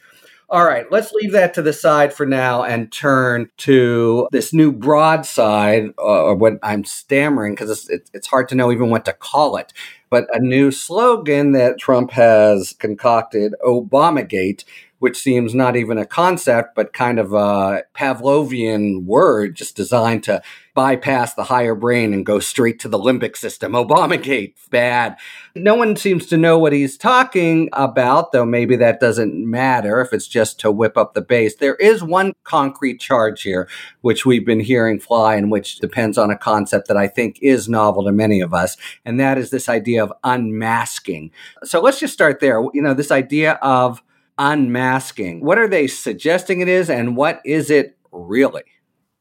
All 0.47 0.63
right, 0.63 0.89
let's 0.91 1.11
leave 1.11 1.31
that 1.31 1.55
to 1.55 1.63
the 1.63 1.73
side 1.73 2.13
for 2.13 2.25
now 2.25 2.63
and 2.63 2.91
turn 2.91 3.49
to 3.57 4.27
this 4.31 4.53
new 4.53 4.71
broadside, 4.71 5.89
uh, 5.97 6.23
or 6.23 6.35
what 6.35 6.59
I'm 6.61 6.85
stammering 6.85 7.55
because 7.55 7.89
it's, 7.89 8.11
it's 8.13 8.27
hard 8.27 8.47
to 8.49 8.55
know 8.55 8.71
even 8.71 8.91
what 8.91 9.05
to 9.05 9.13
call 9.13 9.57
it, 9.57 9.73
but 10.11 10.27
a 10.33 10.39
new 10.39 10.69
slogan 10.69 11.53
that 11.53 11.79
Trump 11.79 12.11
has 12.11 12.73
concocted, 12.77 13.55
Obamagate, 13.65 14.65
which 15.05 15.21
seems 15.21 15.53
not 15.53 15.75
even 15.75 15.99
a 15.99 16.05
concept, 16.05 16.73
but 16.73 16.91
kind 16.91 17.19
of 17.19 17.31
a 17.31 17.83
Pavlovian 17.93 19.03
word 19.03 19.53
just 19.55 19.75
designed 19.75 20.23
to 20.23 20.41
bypass 20.73 21.35
the 21.35 21.43
higher 21.43 21.75
brain 21.75 22.11
and 22.11 22.25
go 22.25 22.39
straight 22.39 22.79
to 22.79 22.87
the 22.87 22.97
limbic 22.97 23.37
system. 23.37 23.73
Obamagate, 23.73 24.55
bad. 24.71 25.15
No 25.53 25.75
one 25.75 25.95
seems 25.95 26.25
to 26.25 26.37
know 26.37 26.57
what 26.57 26.73
he's 26.73 26.97
talking 26.97 27.69
about, 27.71 28.31
though 28.31 28.47
maybe 28.47 28.75
that 28.77 28.99
doesn't 28.99 29.35
matter 29.35 30.01
if 30.01 30.11
it's 30.11 30.27
just 30.27 30.59
to 30.61 30.71
whip 30.71 30.97
up 30.97 31.13
the 31.13 31.21
base. 31.21 31.55
There 31.55 31.75
is 31.75 32.01
one 32.01 32.33
concrete 32.43 32.99
charge 32.99 33.43
here, 33.43 33.69
which 34.01 34.25
we've 34.25 34.45
been 34.45 34.59
hearing 34.59 34.99
fly 34.99 35.35
and 35.35 35.51
which 35.51 35.77
depends 35.77 36.17
on 36.17 36.31
a 36.31 36.37
concept 36.37 36.87
that 36.87 36.97
I 36.97 37.07
think 37.07 37.37
is 37.43 37.69
novel 37.69 38.05
to 38.05 38.11
many 38.11 38.41
of 38.41 38.55
us, 38.55 38.75
and 39.05 39.19
that 39.19 39.37
is 39.37 39.51
this 39.51 39.69
idea 39.69 40.03
of 40.03 40.11
unmasking. 40.23 41.29
So 41.63 41.79
let's 41.79 41.99
just 41.99 42.13
start 42.13 42.39
there. 42.39 42.59
You 42.73 42.81
know, 42.81 42.95
this 42.95 43.11
idea 43.11 43.53
of 43.61 44.01
unmasking. 44.37 45.43
What 45.43 45.57
are 45.57 45.67
they 45.67 45.87
suggesting 45.87 46.61
it 46.61 46.67
is, 46.67 46.89
and 46.89 47.15
what 47.15 47.41
is 47.45 47.69
it 47.69 47.97
really? 48.11 48.63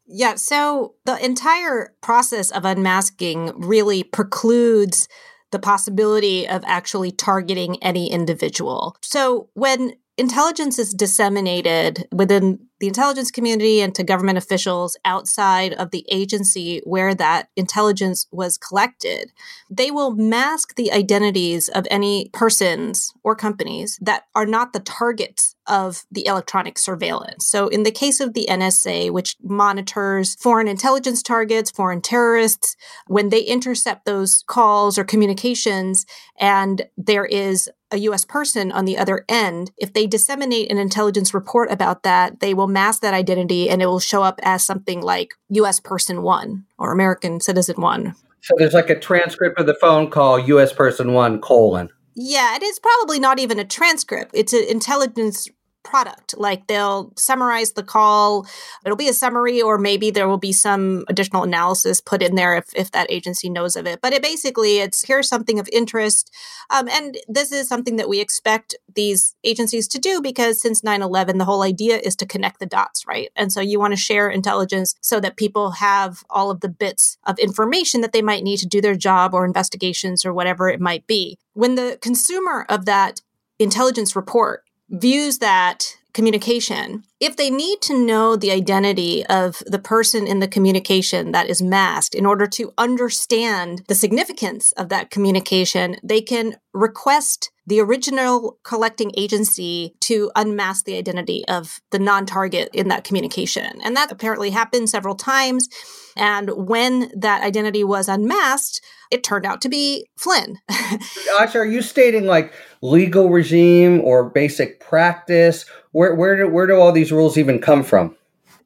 Yeah, 0.07 0.35
so 0.35 0.94
the 1.07 1.22
entire 1.24 1.94
process 2.03 2.50
of 2.50 2.64
unmasking 2.64 3.53
really 3.57 4.03
precludes 4.03 5.09
the 5.50 5.59
possibility 5.59 6.48
of 6.48 6.62
actually 6.66 7.12
targeting 7.12 7.83
any 7.83 8.11
individual. 8.11 8.96
So 9.03 9.48
when 9.55 9.94
intelligence 10.18 10.79
is 10.79 10.92
disseminated 10.92 12.07
within 12.12 12.59
the 12.85 12.88
intelligence 12.88 13.31
community 13.31 13.81
and 13.81 13.94
to 13.94 14.05
government 14.05 14.37
officials 14.37 14.94
outside 15.07 15.73
of 15.73 15.90
the 15.90 16.05
agency 16.11 16.83
where 16.85 17.14
that 17.14 17.49
intelligence 17.57 18.27
was 18.31 18.59
collected, 18.59 19.33
they 19.70 19.90
will 19.90 20.11
mask 20.11 20.75
the 20.75 20.92
identities 20.92 21.70
of 21.70 21.87
any 21.90 22.29
persons 22.35 23.14
or 23.23 23.35
companies 23.35 23.99
that 24.03 24.25
are 24.35 24.44
not 24.44 24.75
the 24.75 24.81
targets 24.81 25.53
of 25.66 26.05
the 26.11 26.27
electronic 26.27 26.79
surveillance. 26.79 27.46
So, 27.46 27.68
in 27.68 27.83
the 27.83 27.90
case 27.90 28.20
of 28.20 28.35
the 28.35 28.46
NSA, 28.48 29.11
which 29.11 29.37
monitors 29.42 30.35
foreign 30.37 30.68
intelligence 30.68 31.22
targets, 31.22 31.70
foreign 31.70 32.00
terrorists, 32.00 32.77
when 33.07 33.29
they 33.29 33.40
intercept 33.40 34.05
those 34.05 34.42
calls 34.46 34.98
or 34.98 35.05
communications 35.05 36.07
and 36.38 36.87
there 36.96 37.24
is 37.24 37.70
a 37.90 37.98
US 37.98 38.24
person 38.24 38.72
on 38.72 38.85
the 38.85 38.98
other 38.98 39.24
end, 39.29 39.70
if 39.79 39.92
they 39.92 40.07
disseminate 40.07 40.70
an 40.70 40.79
intelligence 40.79 41.33
report 41.33 41.70
about 41.70 42.03
that, 42.03 42.40
they 42.40 42.53
will 42.53 42.66
mask 42.66 43.00
that 43.03 43.14
identity 43.14 43.70
and 43.70 43.81
it 43.81 43.87
will 43.87 44.00
show 44.00 44.22
up 44.22 44.40
as 44.42 44.64
something 44.64 45.00
like 45.00 45.35
US 45.50 45.81
person 45.81 46.22
one 46.22 46.64
or 46.79 46.92
American 46.92 47.40
citizen 47.40 47.81
one. 47.81 48.14
So 48.42 48.55
there's 48.59 48.74
like 48.74 48.90
a 48.90 48.98
transcript 48.98 49.59
of 49.59 49.66
the 49.66 49.74
phone 49.74 50.11
call, 50.11 50.38
US 50.38 50.72
person 50.72 51.12
one 51.14 51.40
colon. 51.40 51.88
Yeah, 52.14 52.55
it 52.57 52.62
is 52.62 52.79
probably 52.79 53.18
not 53.18 53.38
even 53.38 53.59
a 53.59 53.64
transcript. 53.64 54.31
It's 54.35 54.53
an 54.53 54.64
intelligence 54.68 55.48
product. 55.85 56.37
Like 56.37 56.66
they'll 56.66 57.12
summarize 57.16 57.73
the 57.73 57.83
call. 57.83 58.47
It'll 58.85 58.97
be 58.97 59.09
a 59.09 59.12
summary, 59.12 59.62
or 59.62 59.79
maybe 59.79 60.11
there 60.11 60.27
will 60.27 60.38
be 60.38 60.53
some 60.53 61.05
additional 61.09 61.44
analysis 61.44 62.01
put 62.01 62.23
in 62.23 62.35
there 62.35 62.57
if, 62.57 62.75
if 62.75 62.90
that 62.90 63.11
agency 63.11 63.49
knows 63.49 63.77
of 63.77 63.87
it. 63.87 64.01
But 64.01 64.12
it 64.12 64.23
basically, 64.23 64.79
it's 64.79 65.05
here's 65.05 65.29
something 65.29 65.61
of 65.61 65.68
interest. 65.73 66.35
Um, 66.70 66.88
and 66.88 67.16
this 67.29 67.53
is 67.53 67.68
something 67.68 67.97
that 67.97 68.09
we 68.09 68.20
expect 68.20 68.75
these 68.94 69.37
agencies 69.44 69.87
to 69.88 69.99
do 69.99 70.20
because 70.20 70.61
since 70.61 70.83
9 70.83 71.03
11, 71.03 71.38
the 71.38 71.44
whole 71.44 71.62
idea 71.62 71.99
is 71.99 72.16
to 72.16 72.27
connect 72.27 72.59
the 72.59 72.66
dots, 72.66 73.07
right? 73.07 73.29
And 73.37 73.53
so 73.53 73.61
you 73.61 73.79
want 73.79 73.92
to 73.92 74.01
share 74.01 74.29
intelligence 74.29 74.94
so 75.01 75.20
that 75.20 75.37
people 75.37 75.73
have 75.73 76.25
all 76.31 76.51
of 76.51 76.61
the 76.61 76.68
bits 76.68 77.18
of 77.25 77.38
information 77.38 78.01
that 78.01 78.12
they 78.12 78.23
might 78.23 78.42
need 78.42 78.57
to 78.59 78.66
do 78.66 78.81
their 78.81 78.97
job 78.97 79.35
or 79.35 79.44
investigations 79.44 80.25
or 80.25 80.33
whatever 80.33 80.68
it 80.68 80.81
might 80.81 81.07
be. 81.07 81.38
When 81.53 81.75
the 81.75 81.99
consumer 82.01 82.66
of 82.68 82.87
that 82.87 83.20
intelligence 83.59 84.16
report 84.16 84.63
views 85.00 85.38
that 85.38 85.96
communication, 86.14 87.02
if 87.18 87.37
they 87.37 87.50
need 87.50 87.83
to 87.83 87.98
know 87.98 88.37
the 88.37 88.52
identity 88.52 89.26
of 89.26 89.62
the 89.66 89.80
person 89.80 90.26
in 90.26 90.38
the 90.38 90.48
communication 90.48 91.33
that 91.33 91.50
is 91.50 91.61
masked 91.61 92.14
in 92.14 92.24
order 92.24 92.46
to 92.46 92.72
understand 92.78 93.83
the 93.88 93.94
significance 93.94 94.72
of 94.72 94.88
that 94.88 95.11
communication, 95.11 95.96
they 96.02 96.20
can 96.20 96.54
request 96.72 97.50
the 97.66 97.80
original 97.80 98.59
collecting 98.62 99.11
agency 99.16 99.94
to 100.00 100.30
unmask 100.37 100.85
the 100.85 100.96
identity 100.96 101.44
of 101.48 101.80
the 101.90 101.98
non 101.98 102.26
target 102.26 102.68
in 102.72 102.88
that 102.88 103.04
communication. 103.04 103.80
And 103.83 103.96
that 103.96 104.12
apparently 104.12 104.50
happened 104.50 104.88
several 104.88 105.16
times. 105.16 105.68
And 106.16 106.50
when 106.50 107.11
that 107.16 107.42
identity 107.42 107.83
was 107.83 108.09
unmasked, 108.09 108.80
it 109.14 109.22
turned 109.22 109.46
out 109.46 109.62
to 109.62 109.68
be 109.68 110.07
Flynn. 110.16 110.59
Asha, 110.70 111.55
are 111.55 111.64
you 111.64 111.83
stating 111.83 112.27
like 112.27 112.53
legal 112.83 113.31
regime 113.31 114.00
or 114.00 114.29
basic 114.29 114.81
practice? 114.81 115.64
Where 115.92 116.14
where 116.14 116.37
do 116.37 116.48
where 116.48 116.66
do 116.66 116.74
all 116.74 116.90
these 116.90 117.12
rules 117.12 117.38
even 117.38 117.61
come 117.61 117.85
from? 117.85 118.16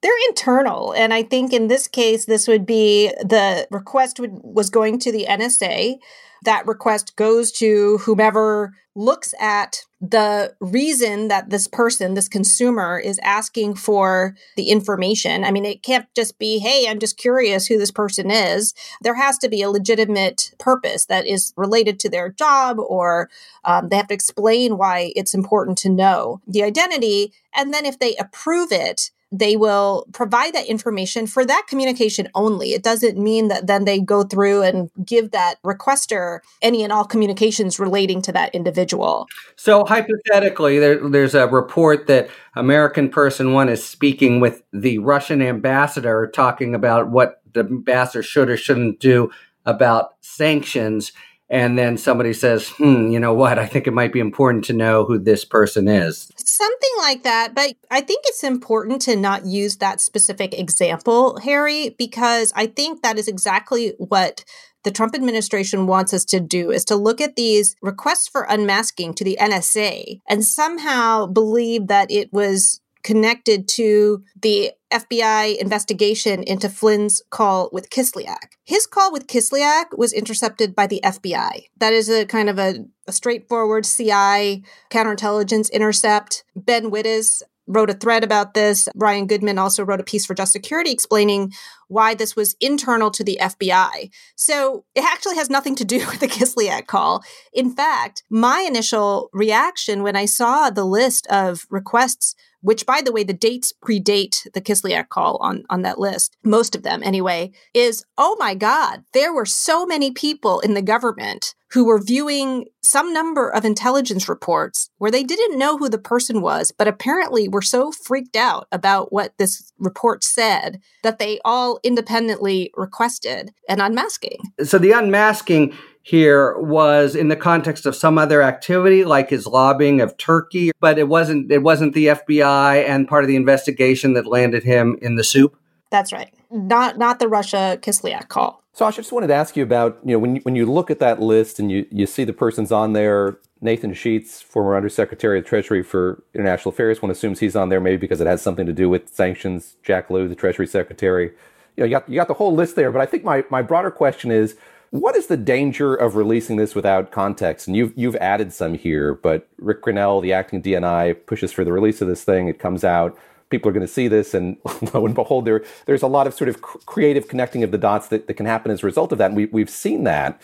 They're 0.01 0.29
internal, 0.29 0.93
and 0.93 1.13
I 1.13 1.23
think 1.23 1.53
in 1.53 1.67
this 1.67 1.87
case, 1.87 2.25
this 2.25 2.49
would 2.49 2.65
be 2.65 3.09
the 3.21 3.67
request 3.71 4.21
would, 4.21 4.41
was 4.43 4.71
going 4.71 4.99
to 5.01 5.13
the 5.13 5.27
NSA 5.29 5.99
that 6.45 6.67
request 6.67 7.17
goes 7.17 7.53
to 7.53 7.99
whomever 7.99 8.73
looks 8.95 9.33
at 9.41 9.85
the 10.01 10.55
reason 10.61 11.29
that 11.29 11.51
this 11.51 11.67
person, 11.67 12.15
this 12.15 12.29
consumer, 12.29 12.99
is 12.99 13.19
asking 13.23 13.75
for 13.75 14.35
the 14.57 14.71
information. 14.71 15.45
I 15.45 15.51
mean, 15.51 15.65
it 15.65 15.83
can't 15.83 16.07
just 16.15 16.39
be, 16.39 16.59
hey, 16.59 16.87
I'm 16.89 16.99
just 16.99 17.17
curious 17.17 17.67
who 17.67 17.79
this 17.79 17.91
person 17.91 18.31
is. 18.31 18.75
There 19.01 19.15
has 19.15 19.39
to 19.39 19.49
be 19.49 19.63
a 19.63 19.71
legitimate 19.71 20.53
purpose 20.59 21.07
that 21.07 21.27
is 21.27 21.53
related 21.57 21.99
to 22.01 22.09
their 22.09 22.31
job, 22.31 22.79
or 22.79 23.31
um, 23.65 23.89
they 23.89 23.97
have 23.97 24.09
to 24.09 24.15
explain 24.15 24.79
why 24.79 25.13
it's 25.17 25.35
important 25.35 25.79
to 25.79 25.89
know 25.89 26.41
the 26.47 26.63
identity. 26.63 27.33
And 27.55 27.73
then 27.73 27.85
if 27.85 27.99
they 27.99 28.17
approve 28.17 28.73
it, 28.73 29.11
they 29.31 29.57
will 29.57 30.07
provide 30.13 30.55
that 30.55 30.67
information 30.67 31.27
for 31.27 31.45
that 31.45 31.67
communication 31.69 32.29
only. 32.35 32.73
It 32.73 32.83
doesn't 32.83 33.19
mean 33.19 33.49
that 33.49 33.67
then 33.67 33.85
they 33.85 34.01
go 34.01 34.23
through 34.23 34.63
and 34.63 34.91
give 35.05 35.33
that 35.33 35.63
requester 35.63 36.41
any 36.63 36.83
and 36.83 36.93
all 36.93 37.05
communications 37.05 37.79
relating 37.79 38.23
to 38.23 38.33
that 38.33 38.55
individual. 38.55 39.27
So, 39.57 39.85
hypothetically, 39.85 40.79
there, 40.79 41.09
there's 41.09 41.35
a 41.35 41.47
report 41.47 42.07
that 42.07 42.31
American 42.57 43.11
Person 43.11 43.53
One 43.53 43.69
is 43.69 43.87
speaking 43.87 44.41
with 44.41 44.63
the 44.73 44.99
Russian 44.99 45.43
ambassador, 45.43 46.31
talking 46.33 46.75
about 46.75 47.11
what 47.11 47.43
the 47.53 47.61
ambassador 47.61 48.23
should 48.23 48.49
or 48.49 48.57
shouldn't 48.57 49.01
do 49.01 49.31
about 49.67 50.15
sanctions 50.23 51.13
and 51.51 51.79
then 51.79 51.97
somebody 51.97 52.33
says, 52.33 52.69
hmm, 52.69 53.09
you 53.09 53.19
know 53.19 53.33
what? 53.33 53.59
I 53.59 53.67
think 53.67 53.87
it 53.87 53.95
might 53.95 54.13
be 54.13 54.21
important 54.21 54.65
to 54.65 54.73
know 54.75 55.05
who 55.05 55.19
this 55.19 55.45
person 55.45 55.89
is. 55.89 56.31
Something 56.37 56.91
like 56.99 57.23
that. 57.23 57.55
But 57.55 57.75
I 57.91 58.03
think 58.03 58.25
it's 58.27 58.45
important 58.45 59.01
to 59.03 59.17
not 59.17 59.47
use 59.47 59.79
that 59.79 60.01
specific 60.01 60.59
example, 60.59 61.39
Harry, 61.41 61.95
because 61.99 62.53
I 62.55 62.67
think 62.67 63.03
that 63.03 63.19
is 63.19 63.29
exactly 63.29 63.95
what 63.99 64.45
the 64.85 64.91
Trump 64.91 65.15
administration 65.15 65.87
wants 65.87 66.15
us 66.15 66.25
to 66.27 66.41
do 66.41 66.71
is 66.71 66.85
to 66.87 66.97
look 66.97 67.21
at 67.21 67.37
these 67.37 67.75
requests 67.83 68.29
for 68.29 68.43
unmasking 68.43 69.15
to 69.15 69.25
the 69.25 69.37
NSA 69.41 70.21
and 70.29 70.45
somehow 70.45 71.27
believe 71.27 71.89
that 71.89 72.11
it 72.11 72.33
was 72.33 72.81
connected 73.03 73.69
to 73.69 74.23
the 74.41 74.73
FBI 74.93 75.57
investigation 75.59 76.43
into 76.43 76.69
Flynn's 76.69 77.23
call 77.31 77.69
with 77.73 77.91
Kislyak. 77.91 78.55
His 78.65 78.87
call 78.87 79.13
with 79.13 79.27
Kislyak 79.27 79.97
was 79.97 80.13
intercepted 80.13 80.75
by 80.75 80.87
the 80.87 81.01
FBI. 81.05 81.65
That 81.79 81.93
is 81.93 82.09
a 82.09 82.25
kind 82.25 82.49
of 82.49 82.59
a, 82.59 82.85
a 83.07 83.13
straightforward 83.13 83.85
CI 83.85 84.65
counterintelligence 84.91 85.71
intercept. 85.73 86.45
Ben 86.57 86.91
Wittes 86.91 87.43
wrote 87.69 87.91
a 87.91 87.95
thread 87.95 88.25
about 88.25 88.55
this. 88.55 88.89
Brian 88.97 89.27
Goodman 89.27 89.59
also 89.59 89.85
wrote 89.85 90.01
a 90.01 90.05
piece 90.05 90.27
for 90.27 90.35
Just 90.35 90.53
Security 90.53 90.91
explaining 90.91 91.53
why 91.89 92.15
this 92.15 92.35
was 92.35 92.57
internal 92.61 93.11
to 93.13 93.23
the 93.23 93.39
FBI. 93.41 94.11
So 94.35 94.85
it 94.95 95.05
actually 95.05 95.37
has 95.37 95.51
nothing 95.51 95.77
to 95.77 95.85
do 95.85 95.99
with 96.09 96.21
the 96.21 96.29
Kislyak 96.29 96.87
call. 96.87 97.23
In 97.53 97.71
fact, 97.71 98.25
my 98.31 98.61
initial 98.61 99.29
reaction 99.33 100.03
when 100.03 100.17
I 100.17 100.25
saw 100.25 100.71
the 100.71 100.85
list 100.85 101.27
of 101.29 101.67
requests 101.71 102.35
which 102.61 102.87
by 102.87 103.01
the 103.01 103.13
way 103.13 103.23
the 103.23 103.33
dates 103.33 103.73
predate 103.85 104.51
the 104.55 104.61
kislyak 104.61 105.09
call 105.09 105.37
on 105.41 105.65
on 105.71 105.83
that 105.83 105.99
list 105.99 106.37
most 106.45 106.75
of 106.75 106.83
them 106.83 107.03
anyway 107.03 107.51
is 107.75 108.05
oh 108.17 108.37
my 108.39 108.55
god 108.55 109.03
there 109.13 109.33
were 109.33 109.47
so 109.47 109.87
many 109.87 110.11
people 110.11 110.61
in 110.61 110.75
the 110.75 110.83
government 110.83 111.55
who 111.73 111.85
were 111.85 112.01
viewing 112.01 112.65
some 112.83 113.13
number 113.13 113.51
of 113.51 113.65
intelligence 113.65 114.29
reports 114.29 114.89
where 114.97 115.11
they 115.11 115.23
didn't 115.23 115.59
know 115.59 115.77
who 115.77 115.89
the 115.89 115.99
person 115.99 116.41
was 116.41 116.73
but 116.77 116.89
apparently 116.89 117.49
were 117.49 117.63
so 117.63 117.93
freaked 117.93 118.37
out 118.37 118.67
about 118.73 119.13
what 119.13 119.33
this 119.39 119.73
report 119.79 120.25
said 120.25 120.81
that 121.03 121.19
they 121.19 121.39
all 121.45 121.79
independently 121.83 122.73
requested 122.77 123.53
an 123.69 123.81
unmasking. 123.81 124.39
So 124.63 124.79
the 124.79 124.93
unmasking 124.93 125.75
here 126.09 126.59
was 126.59 127.15
in 127.15 127.29
the 127.29 127.37
context 127.37 127.85
of 127.85 127.95
some 127.95 128.17
other 128.17 128.43
activity 128.43 129.05
like 129.05 129.29
his 129.29 129.47
lobbying 129.47 130.01
of 130.01 130.17
Turkey, 130.17 130.71
but 130.81 130.99
it 130.99 131.07
wasn't 131.07 131.53
it 131.53 131.63
wasn't 131.63 131.93
the 131.93 132.07
FBI 132.07 132.89
and 132.89 133.07
part 133.07 133.25
of 133.25 133.29
the 133.29 133.37
investigation 133.37 134.15
that 134.15 134.27
landed 134.27 134.65
him 134.65 134.97
in 135.03 135.17
the 135.17 135.25
soup. 135.25 135.59
That's 135.91 136.11
right. 136.11 136.33
Not 136.51 136.97
not 136.97 137.19
the 137.19 137.29
Russia 137.29 137.79
Kislyak 137.83 138.29
call. 138.29 138.63
So 138.73 138.87
I 138.87 138.91
just 138.91 139.13
wanted 139.13 139.27
to 139.27 139.35
ask 139.35 139.55
you 139.55 139.63
about, 139.63 139.99
you 140.03 140.13
know, 140.13 140.19
when 140.19 140.37
you, 140.37 140.43
when 140.45 140.57
you 140.57 140.65
look 140.65 140.91
at 140.91 140.99
that 141.01 141.21
list 141.21 141.59
and 141.59 141.71
you, 141.71 141.85
you 141.91 142.07
see 142.07 142.25
the 142.25 142.33
persons 142.33 142.73
on 142.73 142.93
there 142.93 143.37
Nathan 143.61 143.93
Sheets, 143.93 144.41
former 144.41 144.77
Undersecretary 144.77 145.41
of 145.41 145.45
Treasury 145.45 145.83
for 145.83 146.23
International 146.33 146.73
Affairs. 146.73 147.03
One 147.03 147.11
assumes 147.11 147.41
he's 147.41 147.57
on 147.57 147.69
there 147.69 147.81
maybe 147.81 147.97
because 147.99 148.21
it 148.21 148.27
has 148.27 148.41
something 148.41 148.65
to 148.67 148.73
do 148.73 148.89
with 148.89 149.09
sanctions. 149.11 149.77
Jack 149.83 150.09
Lew, 150.09 150.29
the 150.29 150.35
Treasury 150.35 150.67
Secretary. 150.67 151.33
You 151.77 151.83
know, 151.83 151.85
you 151.85 151.91
got, 151.91 152.09
you 152.09 152.15
got 152.15 152.29
the 152.29 152.35
whole 152.35 152.55
list 152.55 152.77
there. 152.77 152.91
But 152.93 153.03
I 153.03 153.07
think 153.07 153.25
my, 153.25 153.45
my 153.51 153.61
broader 153.61 153.91
question 153.91 154.31
is, 154.31 154.57
what 154.91 155.17
is 155.17 155.27
the 155.27 155.37
danger 155.37 155.95
of 155.95 156.17
releasing 156.17 156.57
this 156.57 156.75
without 156.75 157.11
context? 157.11 157.67
And 157.67 157.77
you've 157.77 157.93
you've 157.97 158.17
added 158.17 158.53
some 158.53 158.75
here, 158.75 159.15
but 159.15 159.49
Rick 159.59 159.83
Grenell, 159.83 160.23
the 160.23 160.33
acting 160.33 160.63
DNI, 160.63 161.27
pushes 161.27 161.53
for 161.53 161.65
the 161.65 161.73
release 161.73 162.01
of 162.01 162.09
this 162.09 162.25
thing. 162.25 162.49
It 162.49 162.59
comes 162.59 162.85
out 162.85 163.19
people 163.51 163.69
are 163.69 163.73
going 163.73 163.87
to 163.87 163.93
see 163.93 164.09
this, 164.09 164.35
and 164.35 164.57
lo 164.95 165.07
and 165.07 165.15
behold, 165.15 165.45
there 165.45 165.65
there's 165.87 166.03
a 166.03 166.07
lot 166.07 166.27
of 166.27 166.35
sort 166.35 166.49
of 166.49 166.61
creative 166.63 167.29
connecting 167.29 167.63
of 167.63 167.71
the 167.71 167.79
dots 167.79 168.09
that, 168.09 168.27
that 168.27 168.35
can 168.35 168.47
happen 168.47 168.71
as 168.71 168.83
a 168.83 168.87
result 168.87 169.13
of 169.13 169.19
that. 169.19 169.27
And 169.27 169.37
we, 169.37 169.47
we've 169.47 169.71
seen 169.71 170.05
that, 170.05 170.41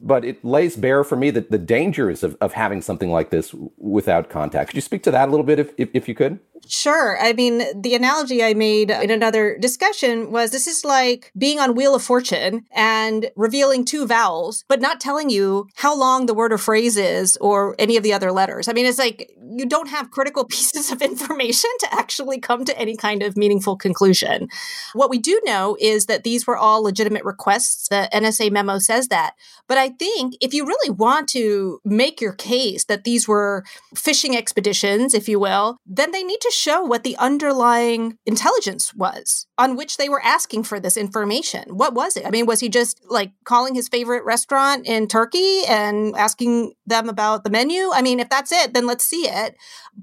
but 0.00 0.24
it 0.24 0.44
lays 0.44 0.76
bare 0.76 1.04
for 1.04 1.16
me 1.16 1.30
that 1.30 1.50
the 1.50 1.58
dangers 1.58 2.22
of, 2.22 2.36
of 2.40 2.52
having 2.52 2.82
something 2.82 3.10
like 3.10 3.30
this 3.30 3.54
without 3.78 4.28
context. 4.28 4.68
Could 4.70 4.76
you 4.76 4.82
speak 4.82 5.02
to 5.04 5.10
that 5.10 5.28
a 5.28 5.30
little 5.30 5.46
bit, 5.46 5.58
if, 5.58 5.72
if, 5.78 5.88
if 5.94 6.08
you 6.08 6.14
could? 6.14 6.38
Sure. 6.66 7.18
I 7.20 7.32
mean, 7.32 7.62
the 7.80 7.94
analogy 7.94 8.42
I 8.42 8.54
made 8.54 8.90
in 8.90 9.10
another 9.10 9.58
discussion 9.58 10.30
was 10.30 10.50
this 10.50 10.66
is 10.66 10.84
like 10.84 11.30
being 11.36 11.60
on 11.60 11.74
Wheel 11.74 11.94
of 11.94 12.02
Fortune 12.02 12.64
and 12.72 13.30
revealing 13.36 13.84
two 13.84 14.06
vowels, 14.06 14.64
but 14.68 14.80
not 14.80 15.00
telling 15.00 15.30
you 15.30 15.68
how 15.74 15.96
long 15.96 16.26
the 16.26 16.34
word 16.34 16.52
or 16.52 16.58
phrase 16.58 16.96
is 16.96 17.36
or 17.38 17.74
any 17.78 17.96
of 17.96 18.02
the 18.02 18.12
other 18.12 18.32
letters. 18.32 18.68
I 18.68 18.72
mean, 18.72 18.86
it's 18.86 18.98
like 18.98 19.30
you 19.50 19.66
don't 19.66 19.88
have 19.88 20.10
critical 20.10 20.44
pieces 20.54 20.90
of 20.90 21.02
information 21.02 21.70
to 21.80 21.94
actually 21.94 22.40
come 22.40 22.64
to 22.64 22.78
any 22.78 22.96
kind 22.96 23.22
of 23.22 23.36
meaningful 23.36 23.76
conclusion. 23.76 24.48
What 24.94 25.10
we 25.10 25.18
do 25.18 25.40
know 25.44 25.76
is 25.80 26.06
that 26.06 26.24
these 26.24 26.46
were 26.46 26.56
all 26.56 26.82
legitimate 26.82 27.24
requests. 27.24 27.88
The 27.88 28.08
NSA 28.12 28.50
memo 28.50 28.78
says 28.78 29.08
that. 29.08 29.34
But 29.74 29.80
I 29.80 29.88
think 29.88 30.36
if 30.40 30.54
you 30.54 30.64
really 30.64 30.90
want 30.90 31.28
to 31.30 31.80
make 31.84 32.20
your 32.20 32.34
case 32.34 32.84
that 32.84 33.02
these 33.02 33.26
were 33.26 33.64
fishing 33.92 34.36
expeditions, 34.36 35.14
if 35.14 35.28
you 35.28 35.40
will, 35.40 35.78
then 35.84 36.12
they 36.12 36.22
need 36.22 36.40
to 36.42 36.52
show 36.52 36.84
what 36.84 37.02
the 37.02 37.16
underlying 37.16 38.16
intelligence 38.24 38.94
was 38.94 39.48
on 39.58 39.74
which 39.74 39.96
they 39.96 40.08
were 40.08 40.22
asking 40.22 40.62
for 40.62 40.78
this 40.78 40.96
information. 40.96 41.76
What 41.76 41.92
was 41.92 42.16
it? 42.16 42.24
I 42.24 42.30
mean, 42.30 42.46
was 42.46 42.60
he 42.60 42.68
just 42.68 43.00
like 43.10 43.32
calling 43.42 43.74
his 43.74 43.88
favorite 43.88 44.24
restaurant 44.24 44.86
in 44.86 45.08
Turkey 45.08 45.62
and 45.68 46.14
asking 46.14 46.74
them 46.86 47.08
about 47.08 47.42
the 47.42 47.50
menu? 47.50 47.90
I 47.92 48.00
mean, 48.00 48.20
if 48.20 48.28
that's 48.28 48.52
it, 48.52 48.74
then 48.74 48.86
let's 48.86 49.04
see 49.04 49.28
it. 49.28 49.56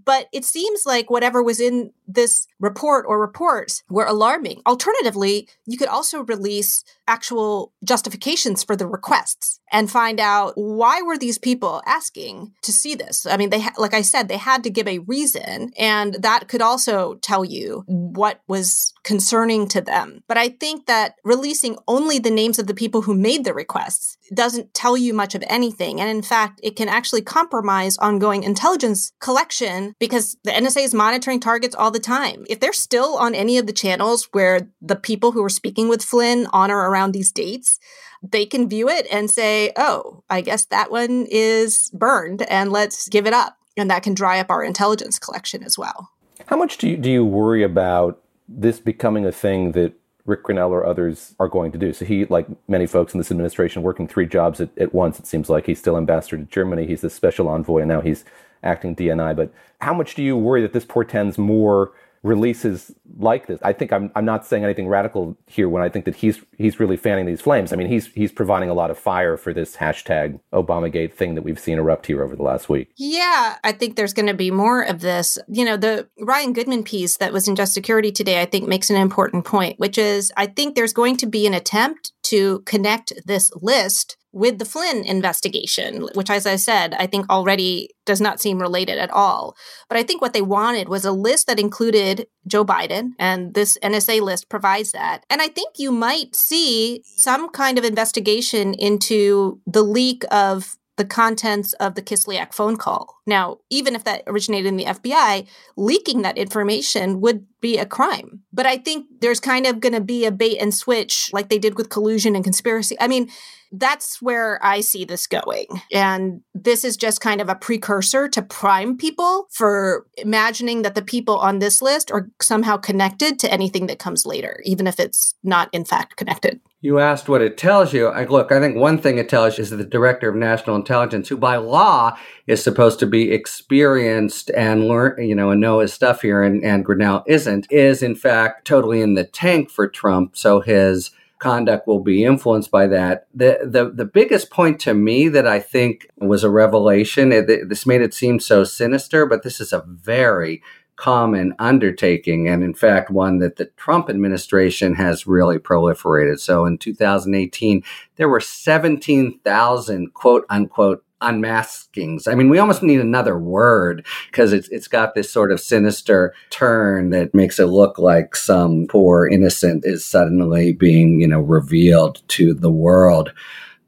But 0.04 0.28
it 0.34 0.44
seems 0.44 0.86
like 0.86 1.10
whatever 1.10 1.42
was 1.42 1.62
in 1.62 1.94
this 2.10 2.46
report 2.60 3.06
or 3.08 3.22
reports 3.22 3.84
were 3.90 4.06
alarming. 4.06 4.62
Alternatively, 4.66 5.48
you 5.66 5.78
could 5.78 5.88
also 5.88 6.26
release 6.26 6.84
actual 7.08 7.72
justifications 7.86 8.66
for 8.66 8.76
the 8.76 8.88
requests 8.88 9.61
and 9.72 9.90
find 9.90 10.20
out 10.20 10.54
why 10.56 11.02
were 11.02 11.18
these 11.18 11.38
people 11.38 11.82
asking 11.86 12.54
to 12.62 12.72
see 12.72 12.94
this. 12.94 13.26
I 13.26 13.38
mean, 13.38 13.50
they 13.50 13.66
like 13.78 13.94
I 13.94 14.02
said, 14.02 14.28
they 14.28 14.38
had 14.38 14.64
to 14.64 14.70
give 14.70 14.88
a 14.88 15.00
reason, 15.00 15.72
and 15.78 16.16
that 16.16 16.48
could 16.48 16.62
also 16.62 17.16
tell 17.16 17.46
you 17.46 17.84
what 17.88 18.42
was 18.48 18.94
concerning 19.04 19.68
to 19.70 19.82
them. 19.82 20.24
But 20.28 20.38
I 20.38 20.50
think 20.50 20.86
that 20.86 21.16
releasing 21.24 21.78
only 21.88 22.20
the 22.20 22.30
names 22.30 22.60
of 22.60 22.68
the 22.68 22.74
people 22.74 23.02
who 23.02 23.16
made 23.16 23.46
the 23.46 23.54
requests 23.54 24.18
doesn't 24.34 24.74
tell 24.74 24.98
you 24.98 25.14
much 25.14 25.36
of 25.36 25.44
anything, 25.48 26.02
and 26.02 26.10
in 26.10 26.22
fact, 26.22 26.60
it 26.64 26.76
can 26.76 26.90
actually 26.90 27.22
compromise 27.22 27.98
ongoing 27.98 28.44
intelligence 28.44 29.14
collection 29.20 29.96
because 30.00 30.38
the 30.44 30.52
NSA 30.52 30.84
is 30.84 30.94
monitoring 30.94 31.40
targets 31.40 31.76
all 31.76 31.92
the 31.92 32.00
time. 32.00 32.46
If 32.50 32.60
they're 32.60 32.74
still 32.74 33.16
on 33.18 33.36
any 33.36 33.58
of 33.58 33.68
the 33.68 33.74
channels 33.74 34.28
where 34.32 34.68
the 34.82 34.96
people 34.96 35.32
who 35.32 35.42
were 35.42 35.50
speaking 35.50 35.88
with 35.88 36.04
Flynn 36.04 36.48
on 36.52 36.72
or 36.72 36.90
around 36.90 37.14
these 37.14 37.32
dates, 37.32 37.80
they 38.22 38.46
can 38.46 38.70
view 38.70 38.88
it 38.88 39.08
and 39.12 39.30
say, 39.30 39.72
oh, 39.76 40.24
I 40.30 40.42
guess 40.42 40.66
that 40.66 40.92
one 40.92 41.26
is 41.30 41.90
burned 41.94 42.44
and 42.44 42.72
let's 42.72 43.08
give 43.10 43.26
it 43.26 43.34
up. 43.34 43.58
And 43.78 43.90
that 43.90 44.04
can 44.04 44.14
dry 44.14 44.40
up 44.40 44.50
our 44.50 44.64
intelligence 44.64 45.18
collection 45.18 45.64
as 45.64 45.78
well. 45.78 46.12
How 46.48 46.58
much 46.58 46.78
do 46.78 46.90
you, 46.90 46.98
do 46.98 47.10
you 47.10 47.26
worry 47.26 47.64
about 47.64 48.22
this 48.48 48.80
becoming 48.80 49.26
a 49.26 49.32
thing 49.32 49.72
that 49.72 49.94
Rick 50.26 50.44
Grenell 50.44 50.70
or 50.70 50.86
others 50.86 51.36
are 51.40 51.48
going 51.48 51.72
to 51.72 51.78
do? 51.78 51.94
So 51.94 52.06
he, 52.06 52.26
like 52.26 52.48
many 52.68 52.86
folks 52.86 53.14
in 53.14 53.18
this 53.18 53.32
administration, 53.32 53.82
working 53.82 54.08
three 54.08 54.26
jobs 54.26 54.60
at, 54.62 54.78
at 54.78 54.94
once, 54.94 55.18
it 55.20 55.26
seems 55.26 55.50
like 55.50 55.66
he's 55.66 55.80
still 55.80 55.98
ambassador 55.98 56.38
to 56.38 56.44
Germany, 56.44 56.86
he's 56.86 57.02
the 57.02 57.10
special 57.10 57.48
envoy, 57.48 57.80
and 57.80 57.88
now 57.88 58.02
he's 58.02 58.26
acting 58.62 58.96
DNI. 58.96 59.36
But 59.36 59.52
how 59.80 59.94
much 59.94 60.14
do 60.14 60.22
you 60.22 60.38
worry 60.38 60.62
that 60.62 60.74
this 60.74 60.86
portends 60.86 61.38
more 61.38 61.92
releases 62.24 62.94
like 63.18 63.48
this. 63.48 63.60
I 63.64 63.74
think 63.74 63.92
I'm 63.92 64.12
I'm 64.16 64.26
not 64.26 64.46
saying 64.46 64.64
anything 64.64 64.88
radical 64.88 65.38
here 65.48 65.68
when 65.68 65.82
I 65.82 65.90
think 65.90 66.06
that 66.06 66.16
he's 66.16 66.40
he's 66.58 66.80
really 66.80 66.98
fanning 66.98 67.26
these 67.26 67.42
flames. 67.42 67.74
I 67.74 67.76
mean, 67.76 67.88
he's 67.88 68.08
he's 68.08 68.32
providing 68.32 68.70
a 68.70 68.74
lot 68.74 68.92
of 68.92 68.98
fire 68.98 69.38
for 69.38 69.54
this 69.54 69.76
hashtag 69.78 70.40
Obamagate 70.54 71.14
thing 71.14 71.36
that 71.36 71.42
we've 71.42 71.60
seen 71.60 71.80
erupt 71.80 72.06
here 72.06 72.24
over 72.24 72.36
the 72.36 72.44
last 72.44 72.70
week. 72.70 72.92
Yeah, 72.96 73.58
I 73.64 73.72
think 73.72 73.96
there's 73.96 74.14
going 74.14 74.28
to 74.28 74.34
be 74.34 74.52
more 74.52 74.82
of 74.84 75.02
this. 75.02 75.38
You 75.48 75.66
know, 75.66 75.78
the 75.78 76.08
Ryan 76.20 76.54
Goodman 76.54 76.84
piece 76.84 77.18
that 77.18 77.34
was 77.34 77.48
in 77.48 77.56
Just 77.56 77.74
Security 77.74 78.12
today, 78.12 78.42
I 78.42 78.46
think 78.46 78.68
makes 78.68 78.90
an 78.90 78.98
important 78.98 79.46
point, 79.46 79.80
which 79.80 79.98
is 79.98 80.32
I 80.38 80.46
think 80.46 80.76
there's 80.76 80.94
going 80.94 81.18
to 81.18 81.26
be 81.26 81.48
an 81.48 81.54
attempt 81.54 82.14
to 82.24 82.60
connect 82.62 83.14
this 83.26 83.52
list 83.62 84.18
with 84.34 84.60
the 84.60 84.66
Flynn 84.66 85.04
investigation, 85.04 86.08
which, 86.14 86.30
as 86.30 86.46
I 86.46 86.56
said, 86.56 86.96
I 86.98 87.08
think 87.08 87.30
already 87.30 87.90
does 88.06 88.22
not 88.22 88.40
seem 88.40 88.60
related 88.60 88.98
at 88.98 89.12
all. 89.12 89.56
But 89.90 89.98
I 89.98 90.04
think 90.04 90.22
what 90.22 90.34
they 90.34 90.42
wanted 90.42 90.90
was 90.90 91.06
a 91.06 91.12
list 91.12 91.48
that 91.48 91.60
included 91.60 92.28
Joe 92.48 92.66
Biden, 92.66 93.12
and 93.20 93.54
this 93.54 93.78
NSA 93.84 94.22
list 94.22 94.50
provides 94.50 94.94
that. 94.94 95.26
And 95.30 95.42
I 95.42 95.48
think 95.48 95.76
you 95.78 95.92
might 95.92 96.36
see 96.36 97.02
some 97.06 97.50
kind 97.50 97.78
of 97.78 97.84
investigation 97.84 98.74
into 98.74 99.60
the 99.68 99.84
leak 99.84 100.24
of 100.32 100.78
the 100.98 101.06
contents 101.06 101.74
of 101.74 101.96
the 101.96 102.02
Kislyak 102.02 102.54
phone 102.54 102.76
call. 102.78 103.22
Now, 103.26 103.58
even 103.70 103.96
if 103.96 104.04
that 104.04 104.24
originated 104.28 104.68
in 104.68 104.78
the 104.78 104.86
FBI, 104.86 105.48
leaking 105.76 106.22
that 106.22 106.38
information 106.38 107.22
would 107.22 107.46
be 107.60 107.78
a 107.78 107.86
crime. 107.86 108.42
But 108.54 108.66
I 108.66 108.78
think 108.78 109.08
there's 109.20 109.40
kind 109.40 109.66
of 109.66 109.80
going 109.80 109.94
to 109.94 110.02
be 110.02 110.26
a 110.26 110.32
bait 110.32 110.58
and 110.60 110.74
switch 110.74 111.30
like 111.34 111.50
they 111.50 111.58
did 111.58 111.76
with 111.76 111.90
collusion 111.90 112.36
and 112.36 112.44
conspiracy. 112.44 112.98
I 113.00 113.08
mean, 113.08 113.30
that's 113.72 114.22
where 114.22 114.60
I 114.64 114.82
see 114.82 115.06
this 115.06 115.28
going. 115.28 115.68
And 115.92 116.42
this 116.54 116.84
is 116.84 116.98
just 116.98 117.22
kind 117.22 117.42
of 117.42 117.50
a 117.50 117.56
precursor 117.56 118.28
to 118.30 118.42
prime 118.42 118.98
people 118.98 119.48
for 119.52 120.06
imagining 120.18 120.82
that 120.82 120.96
the 120.96 121.02
people 121.02 121.38
on 121.38 121.60
this 121.60 121.82
list 121.82 122.12
are 122.12 122.30
somehow 122.42 122.78
connected 122.78 123.40
to 123.40 123.52
anything 123.52 123.88
that 123.88 124.00
comes 124.00 124.26
later, 124.26 124.62
even 124.66 124.88
if 124.88 125.00
it's 125.00 125.36
not 125.44 125.70
in 125.72 125.86
fact 125.86 126.18
connected. 126.18 126.60
You 126.84 126.98
asked 126.98 127.30
what 127.30 127.44
it 127.44 127.58
tells 127.58 127.94
you. 127.94 128.08
I, 128.08 128.26
look, 128.26 128.52
I 128.52 128.60
think 128.60 128.76
one 128.76 128.98
thing 128.98 129.20
it 129.20 129.30
tells 129.30 129.58
you 129.58 129.62
is 129.62 129.70
that 129.70 129.76
the 129.76 129.86
director 129.86 130.30
of 130.30 130.36
national 130.36 130.76
intelligence, 130.76 131.30
who 131.30 131.38
by 131.38 131.58
law 131.58 132.18
is 132.48 132.64
supposed 132.64 133.00
to 133.00 133.06
be 133.06 133.32
experienced 133.32 134.50
and 134.58 134.88
learn, 134.88 135.24
you 135.24 135.36
know, 135.36 135.52
and 135.52 135.62
know 135.62 135.80
his 135.80 135.94
stuff 135.94 136.24
here, 136.24 136.42
and, 136.42 136.64
and 136.64 136.84
Grenell 136.84 137.24
isn't, 137.28 137.72
is 137.72 138.02
in 138.02 138.16
fact 138.16 138.66
totally 138.66 139.02
in 139.02 139.14
the 139.14 139.24
tank 139.24 139.70
for 139.70 139.88
Trump. 139.88 140.36
So 140.36 140.60
his 140.60 141.12
conduct 141.42 141.88
will 141.88 142.00
be 142.00 142.24
influenced 142.24 142.70
by 142.72 142.88
that. 142.88 143.28
The, 143.34 143.60
the, 143.64 143.90
the 143.90 144.06
biggest 144.06 144.52
point 144.52 144.80
to 144.82 144.94
me 144.94 145.28
that 145.28 145.48
I 145.48 145.60
think 145.60 146.08
was 146.18 146.44
a 146.44 146.50
revelation, 146.50 147.32
it, 147.32 147.68
this 147.68 147.86
made 147.86 148.02
it 148.02 148.14
seem 148.14 148.40
so 148.40 148.64
sinister, 148.64 149.26
but 149.26 149.42
this 149.42 149.60
is 149.60 149.74
a 149.74 149.84
very 149.88 150.62
common 150.96 151.56
undertaking, 151.58 152.48
and 152.48 152.64
in 152.64 152.76
fact, 152.76 153.10
one 153.10 153.40
that 153.40 153.56
the 153.56 153.66
Trump 153.76 154.08
administration 154.08 154.94
has 154.94 155.26
really 155.26 155.58
proliferated. 155.58 156.40
So 156.40 156.66
in 156.68 156.78
2018, 156.78 157.84
there 158.18 158.30
were 158.30 158.40
17,000 158.40 160.14
quote 160.14 160.46
unquote 160.48 161.04
unmaskings. 161.22 162.28
I 162.28 162.36
mean, 162.36 162.50
we 162.50 162.60
almost 162.60 162.84
need 162.84 163.00
another 163.00 163.38
word 163.38 164.06
because 164.30 164.54
it's 164.54 164.68
it's 164.70 164.88
got 164.88 165.16
this 165.16 165.32
sort 165.32 165.52
of 165.52 165.60
sinister 165.60 166.34
turn 166.50 167.10
that 167.12 167.34
makes 167.34 167.60
it 167.60 167.68
look 167.68 167.98
like 167.98 168.36
some 168.36 168.88
poor 168.90 169.28
innocent 169.28 169.86
is 169.86 170.06
suddenly 170.06 170.74
being, 170.74 171.22
you 171.22 171.28
know, 171.28 171.40
revealed 171.40 172.22
to 172.30 172.54
the 172.54 172.72
world. 172.72 173.32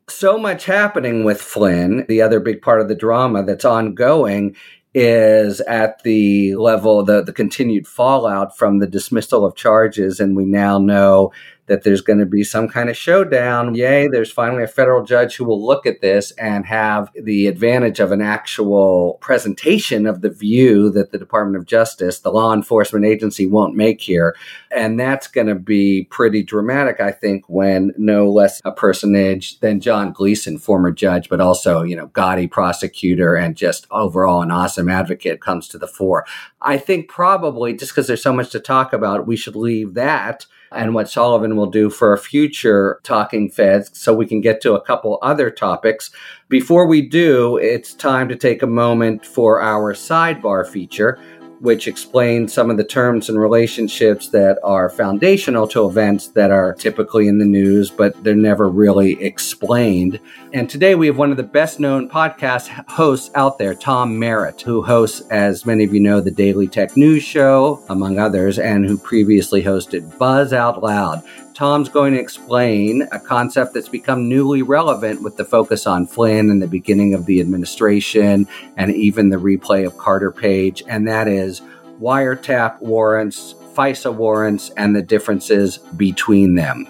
So 0.09 0.37
much 0.37 0.65
happening 0.65 1.23
with 1.23 1.41
Flynn. 1.41 2.05
The 2.07 2.21
other 2.21 2.39
big 2.39 2.61
part 2.61 2.81
of 2.81 2.87
the 2.87 2.95
drama 2.95 3.43
that's 3.43 3.65
ongoing 3.65 4.55
is 4.93 5.59
at 5.61 6.03
the 6.03 6.55
level 6.55 7.03
the 7.03 7.23
the 7.23 7.33
continued 7.33 7.87
fallout 7.87 8.55
from 8.55 8.77
the 8.77 8.87
dismissal 8.87 9.43
of 9.43 9.55
charges 9.55 10.19
and 10.19 10.35
we 10.35 10.45
now 10.45 10.77
know 10.77 11.31
that 11.67 11.83
there's 11.83 12.01
going 12.01 12.19
to 12.19 12.25
be 12.25 12.43
some 12.43 12.67
kind 12.67 12.89
of 12.89 12.97
showdown. 12.97 13.73
Yay, 13.73 14.07
there's 14.07 14.31
finally 14.31 14.63
a 14.63 14.67
federal 14.67 15.03
judge 15.03 15.35
who 15.35 15.45
will 15.45 15.65
look 15.65 15.85
at 15.85 16.01
this 16.01 16.31
and 16.31 16.65
have 16.65 17.09
the 17.15 17.47
advantage 17.47 17.99
of 17.99 18.11
an 18.11 18.21
actual 18.21 19.17
presentation 19.21 20.05
of 20.05 20.21
the 20.21 20.29
view 20.29 20.89
that 20.89 21.11
the 21.11 21.17
Department 21.17 21.55
of 21.55 21.65
Justice, 21.65 22.19
the 22.19 22.31
law 22.31 22.53
enforcement 22.53 23.05
agency, 23.05 23.45
won't 23.45 23.75
make 23.75 24.01
here. 24.01 24.35
And 24.75 24.99
that's 24.99 25.27
going 25.27 25.47
to 25.47 25.55
be 25.55 26.07
pretty 26.09 26.43
dramatic, 26.43 26.99
I 26.99 27.11
think, 27.11 27.47
when 27.47 27.93
no 27.97 28.29
less 28.29 28.61
a 28.65 28.71
personage 28.71 29.59
than 29.59 29.79
John 29.79 30.11
Gleeson, 30.11 30.57
former 30.57 30.91
judge, 30.91 31.29
but 31.29 31.39
also, 31.39 31.83
you 31.83 31.95
know, 31.95 32.07
Gotti 32.09 32.49
prosecutor 32.49 33.35
and 33.35 33.55
just 33.55 33.87
overall 33.89 34.41
an 34.41 34.51
awesome 34.51 34.89
advocate 34.89 35.41
comes 35.41 35.67
to 35.69 35.77
the 35.77 35.87
fore. 35.87 36.25
I 36.61 36.77
think 36.77 37.07
probably 37.07 37.73
just 37.73 37.91
because 37.91 38.07
there's 38.07 38.23
so 38.23 38.33
much 38.33 38.51
to 38.51 38.59
talk 38.59 38.91
about, 38.91 39.27
we 39.27 39.35
should 39.35 39.55
leave 39.55 39.93
that 39.93 40.45
and 40.75 40.93
what 40.93 41.09
Sullivan 41.09 41.55
we'll 41.55 41.67
do 41.67 41.89
for 41.89 42.13
a 42.13 42.17
future 42.17 42.99
Talking 43.03 43.49
Feds 43.49 43.97
so 43.97 44.13
we 44.13 44.25
can 44.25 44.41
get 44.41 44.61
to 44.61 44.73
a 44.73 44.81
couple 44.81 45.19
other 45.21 45.49
topics. 45.49 46.11
Before 46.49 46.87
we 46.87 47.07
do, 47.07 47.57
it's 47.57 47.93
time 47.93 48.29
to 48.29 48.35
take 48.35 48.61
a 48.61 48.67
moment 48.67 49.25
for 49.25 49.61
our 49.61 49.93
sidebar 49.93 50.67
feature 50.67 51.19
which 51.63 51.87
explains 51.87 52.51
some 52.51 52.69
of 52.69 52.75
the 52.75 52.83
terms 52.83 53.29
and 53.29 53.39
relationships 53.39 54.27
that 54.27 54.59
are 54.65 54.89
foundational 54.89 55.65
to 55.65 55.87
events 55.87 56.27
that 56.27 56.51
are 56.51 56.73
typically 56.73 57.25
in 57.25 57.37
the 57.37 57.45
news, 57.45 57.89
but 57.89 58.21
they're 58.21 58.35
never 58.35 58.67
really 58.67 59.13
explained. 59.23 60.19
And 60.51 60.69
today 60.69 60.95
we 60.95 61.07
have 61.07 61.17
one 61.17 61.31
of 61.31 61.37
the 61.37 61.43
best 61.43 61.79
known 61.79 62.09
podcast 62.09 62.67
hosts 62.89 63.31
out 63.35 63.59
there, 63.59 63.73
Tom 63.73 64.19
Merritt, 64.19 64.61
who 64.61 64.83
hosts, 64.83 65.21
as 65.29 65.65
many 65.65 65.85
of 65.85 65.93
you 65.93 66.01
know, 66.01 66.19
the 66.19 66.31
Daily 66.31 66.67
Tech 66.67 66.97
News 66.97 67.23
Show, 67.23 67.81
among 67.87 68.19
others, 68.19 68.59
and 68.59 68.85
who 68.85 68.97
previously 68.97 69.63
hosted 69.63 70.17
Buzz 70.17 70.51
Out 70.51 70.83
Loud. 70.83 71.23
Tom's 71.53 71.87
going 71.87 72.13
to 72.13 72.19
explain 72.19 73.07
a 73.11 73.19
concept 73.19 73.75
that's 73.75 73.89
become 73.89 74.27
newly 74.27 74.63
relevant 74.63 75.21
with 75.21 75.37
the 75.37 75.45
focus 75.45 75.85
on 75.85 76.07
Flynn 76.07 76.49
and 76.49 76.61
the 76.61 76.67
beginning 76.67 77.13
of 77.13 77.27
the 77.27 77.39
administration 77.39 78.47
and 78.75 78.91
even 78.91 79.29
the 79.29 79.37
replay 79.37 79.85
of 79.85 79.97
Carter 79.97 80.31
Page, 80.31 80.83
and 80.87 81.07
that 81.07 81.27
is 81.27 81.61
wiretap 82.01 82.81
warrants, 82.81 83.53
FISA 83.75 84.13
warrants, 84.13 84.71
and 84.77 84.95
the 84.95 85.01
differences 85.03 85.77
between 85.77 86.55
them. 86.55 86.85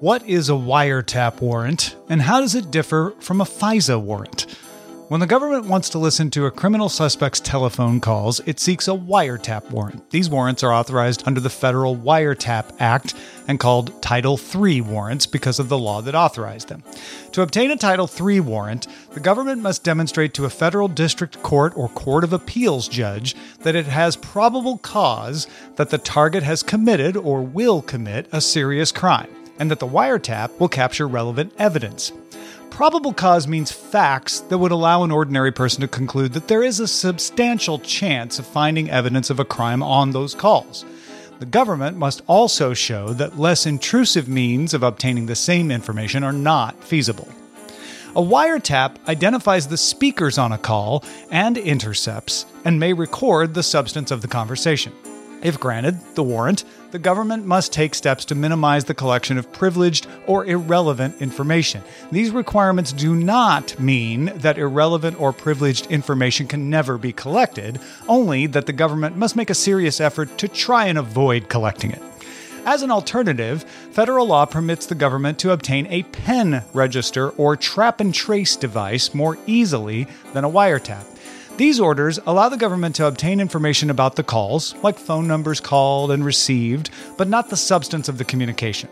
What 0.00 0.26
is 0.28 0.48
a 0.48 0.52
wiretap 0.52 1.40
warrant, 1.40 1.96
and 2.08 2.22
how 2.22 2.40
does 2.40 2.54
it 2.54 2.70
differ 2.70 3.14
from 3.20 3.40
a 3.40 3.44
FISA 3.44 4.00
warrant? 4.00 4.46
When 5.08 5.20
the 5.20 5.26
government 5.26 5.64
wants 5.64 5.88
to 5.90 5.98
listen 5.98 6.28
to 6.32 6.44
a 6.44 6.50
criminal 6.50 6.90
suspect's 6.90 7.40
telephone 7.40 7.98
calls, 7.98 8.40
it 8.44 8.60
seeks 8.60 8.88
a 8.88 8.90
wiretap 8.90 9.70
warrant. 9.70 10.10
These 10.10 10.28
warrants 10.28 10.62
are 10.62 10.70
authorized 10.70 11.22
under 11.24 11.40
the 11.40 11.48
Federal 11.48 11.96
Wiretap 11.96 12.74
Act 12.78 13.14
and 13.46 13.58
called 13.58 14.02
Title 14.02 14.38
III 14.38 14.82
warrants 14.82 15.24
because 15.24 15.58
of 15.58 15.70
the 15.70 15.78
law 15.78 16.02
that 16.02 16.14
authorized 16.14 16.68
them. 16.68 16.82
To 17.32 17.40
obtain 17.40 17.70
a 17.70 17.76
Title 17.78 18.06
III 18.20 18.40
warrant, 18.40 18.86
the 19.14 19.20
government 19.20 19.62
must 19.62 19.82
demonstrate 19.82 20.34
to 20.34 20.44
a 20.44 20.50
federal 20.50 20.88
district 20.88 21.42
court 21.42 21.72
or 21.74 21.88
court 21.88 22.22
of 22.22 22.34
appeals 22.34 22.86
judge 22.86 23.34
that 23.60 23.74
it 23.74 23.86
has 23.86 24.14
probable 24.14 24.76
cause 24.76 25.46
that 25.76 25.88
the 25.88 25.96
target 25.96 26.42
has 26.42 26.62
committed 26.62 27.16
or 27.16 27.40
will 27.40 27.80
commit 27.80 28.28
a 28.30 28.42
serious 28.42 28.92
crime, 28.92 29.34
and 29.58 29.70
that 29.70 29.78
the 29.78 29.88
wiretap 29.88 30.60
will 30.60 30.68
capture 30.68 31.08
relevant 31.08 31.54
evidence. 31.56 32.12
Probable 32.78 33.12
cause 33.12 33.48
means 33.48 33.72
facts 33.72 34.38
that 34.38 34.58
would 34.58 34.70
allow 34.70 35.02
an 35.02 35.10
ordinary 35.10 35.50
person 35.50 35.80
to 35.80 35.88
conclude 35.88 36.34
that 36.34 36.46
there 36.46 36.62
is 36.62 36.78
a 36.78 36.86
substantial 36.86 37.80
chance 37.80 38.38
of 38.38 38.46
finding 38.46 38.88
evidence 38.88 39.30
of 39.30 39.40
a 39.40 39.44
crime 39.44 39.82
on 39.82 40.12
those 40.12 40.32
calls. 40.32 40.84
The 41.40 41.46
government 41.46 41.96
must 41.96 42.22
also 42.28 42.74
show 42.74 43.08
that 43.14 43.36
less 43.36 43.66
intrusive 43.66 44.28
means 44.28 44.74
of 44.74 44.84
obtaining 44.84 45.26
the 45.26 45.34
same 45.34 45.72
information 45.72 46.22
are 46.22 46.32
not 46.32 46.84
feasible. 46.84 47.26
A 48.14 48.22
wiretap 48.22 48.94
identifies 49.08 49.66
the 49.66 49.76
speakers 49.76 50.38
on 50.38 50.52
a 50.52 50.56
call 50.56 51.02
and 51.32 51.58
intercepts 51.58 52.46
and 52.64 52.78
may 52.78 52.92
record 52.92 53.54
the 53.54 53.64
substance 53.64 54.12
of 54.12 54.22
the 54.22 54.28
conversation. 54.28 54.92
If 55.40 55.60
granted 55.60 55.98
the 56.14 56.22
warrant, 56.24 56.64
the 56.90 56.98
government 56.98 57.46
must 57.46 57.72
take 57.72 57.94
steps 57.94 58.24
to 58.26 58.34
minimize 58.34 58.86
the 58.86 58.94
collection 58.94 59.38
of 59.38 59.52
privileged 59.52 60.06
or 60.26 60.44
irrelevant 60.44 61.20
information. 61.22 61.82
These 62.10 62.30
requirements 62.30 62.92
do 62.92 63.14
not 63.14 63.78
mean 63.78 64.32
that 64.36 64.58
irrelevant 64.58 65.20
or 65.20 65.32
privileged 65.32 65.86
information 65.88 66.48
can 66.48 66.68
never 66.70 66.98
be 66.98 67.12
collected, 67.12 67.78
only 68.08 68.46
that 68.46 68.66
the 68.66 68.72
government 68.72 69.16
must 69.16 69.36
make 69.36 69.50
a 69.50 69.54
serious 69.54 70.00
effort 70.00 70.38
to 70.38 70.48
try 70.48 70.86
and 70.86 70.98
avoid 70.98 71.48
collecting 71.48 71.92
it. 71.92 72.02
As 72.66 72.82
an 72.82 72.90
alternative, 72.90 73.62
federal 73.92 74.26
law 74.26 74.44
permits 74.44 74.86
the 74.86 74.94
government 74.94 75.38
to 75.38 75.52
obtain 75.52 75.86
a 75.86 76.02
pen 76.02 76.64
register 76.74 77.30
or 77.30 77.56
trap 77.56 78.00
and 78.00 78.12
trace 78.12 78.56
device 78.56 79.14
more 79.14 79.38
easily 79.46 80.06
than 80.32 80.44
a 80.44 80.50
wiretap. 80.50 81.04
These 81.58 81.80
orders 81.80 82.20
allow 82.24 82.48
the 82.48 82.56
government 82.56 82.94
to 82.96 83.06
obtain 83.08 83.40
information 83.40 83.90
about 83.90 84.14
the 84.14 84.22
calls, 84.22 84.76
like 84.84 84.96
phone 84.96 85.26
numbers 85.26 85.58
called 85.58 86.12
and 86.12 86.24
received, 86.24 86.90
but 87.16 87.26
not 87.26 87.50
the 87.50 87.56
substance 87.56 88.08
of 88.08 88.16
the 88.16 88.24
communication. 88.24 88.88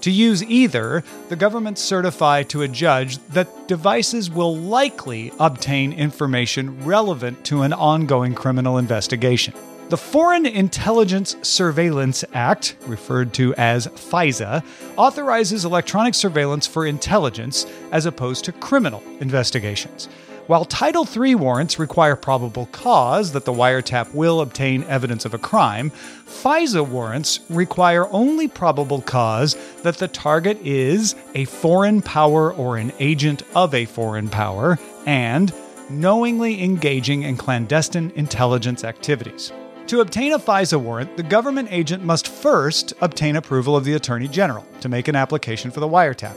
To 0.00 0.10
use 0.10 0.42
either, 0.42 1.04
the 1.28 1.36
government 1.36 1.78
certify 1.78 2.42
to 2.42 2.62
a 2.62 2.66
judge 2.66 3.18
that 3.28 3.68
devices 3.68 4.32
will 4.32 4.56
likely 4.56 5.30
obtain 5.38 5.92
information 5.92 6.84
relevant 6.84 7.44
to 7.44 7.62
an 7.62 7.72
ongoing 7.72 8.34
criminal 8.34 8.78
investigation. 8.78 9.54
The 9.88 9.96
Foreign 9.96 10.44
Intelligence 10.44 11.36
Surveillance 11.42 12.24
Act, 12.34 12.74
referred 12.88 13.32
to 13.34 13.54
as 13.54 13.86
FISA, 13.86 14.64
authorizes 14.96 15.64
electronic 15.64 16.16
surveillance 16.16 16.66
for 16.66 16.84
intelligence 16.84 17.64
as 17.92 18.06
opposed 18.06 18.44
to 18.46 18.52
criminal 18.52 19.04
investigations. 19.20 20.08
While 20.48 20.64
Title 20.64 21.06
III 21.06 21.34
warrants 21.34 21.78
require 21.78 22.16
probable 22.16 22.70
cause 22.72 23.32
that 23.32 23.44
the 23.44 23.52
wiretap 23.52 24.14
will 24.14 24.40
obtain 24.40 24.82
evidence 24.84 25.26
of 25.26 25.34
a 25.34 25.38
crime, 25.38 25.90
FISA 26.24 26.88
warrants 26.88 27.40
require 27.50 28.10
only 28.10 28.48
probable 28.48 29.02
cause 29.02 29.58
that 29.82 29.98
the 29.98 30.08
target 30.08 30.58
is 30.64 31.14
a 31.34 31.44
foreign 31.44 32.00
power 32.00 32.50
or 32.50 32.78
an 32.78 32.94
agent 32.98 33.42
of 33.54 33.74
a 33.74 33.84
foreign 33.84 34.30
power 34.30 34.78
and 35.04 35.52
knowingly 35.90 36.64
engaging 36.64 37.24
in 37.24 37.36
clandestine 37.36 38.10
intelligence 38.16 38.84
activities. 38.84 39.52
To 39.88 40.00
obtain 40.00 40.32
a 40.32 40.38
FISA 40.38 40.78
warrant, 40.78 41.16
the 41.16 41.22
government 41.22 41.70
agent 41.72 42.04
must 42.04 42.28
first 42.28 42.92
obtain 43.00 43.36
approval 43.36 43.74
of 43.74 43.86
the 43.86 43.94
Attorney 43.94 44.28
General 44.28 44.66
to 44.82 44.88
make 44.90 45.08
an 45.08 45.16
application 45.16 45.70
for 45.70 45.80
the 45.80 45.88
wiretap. 45.88 46.36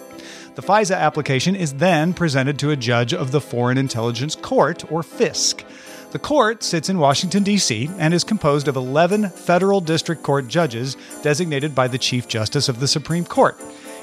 The 0.55 0.61
FISA 0.61 0.97
application 0.97 1.57
is 1.57 1.73
then 1.73 2.13
presented 2.13 2.57
to 2.59 2.71
a 2.71 2.77
judge 2.77 3.13
of 3.13 3.33
the 3.33 3.41
Foreign 3.41 3.77
Intelligence 3.77 4.37
Court, 4.37 4.89
or 4.89 5.01
FISC. 5.01 5.65
The 6.11 6.19
court 6.19 6.63
sits 6.63 6.87
in 6.87 6.97
Washington, 6.97 7.43
D.C., 7.43 7.89
and 7.97 8.13
is 8.13 8.23
composed 8.23 8.69
of 8.69 8.77
11 8.77 9.31
federal 9.31 9.81
district 9.81 10.23
court 10.23 10.47
judges 10.47 10.95
designated 11.21 11.75
by 11.75 11.89
the 11.89 11.97
Chief 11.97 12.29
Justice 12.29 12.69
of 12.69 12.79
the 12.79 12.87
Supreme 12.87 13.25
Court. 13.25 13.59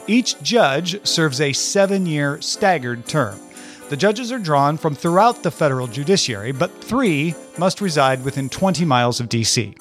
Each 0.07 0.39
judge 0.43 1.07
serves 1.07 1.41
a 1.41 1.55
seven 1.55 2.05
year 2.05 2.39
staggered 2.43 3.07
term. 3.07 3.41
The 3.89 3.97
judges 3.97 4.31
are 4.33 4.39
drawn 4.39 4.77
from 4.77 4.95
throughout 4.95 5.43
the 5.43 5.51
federal 5.51 5.87
judiciary, 5.87 6.53
but 6.53 6.71
three 6.85 7.35
must 7.57 7.81
reside 7.81 8.23
within 8.25 8.49
20 8.49 8.85
miles 8.85 9.19
of 9.19 9.29
D.C. 9.29 9.75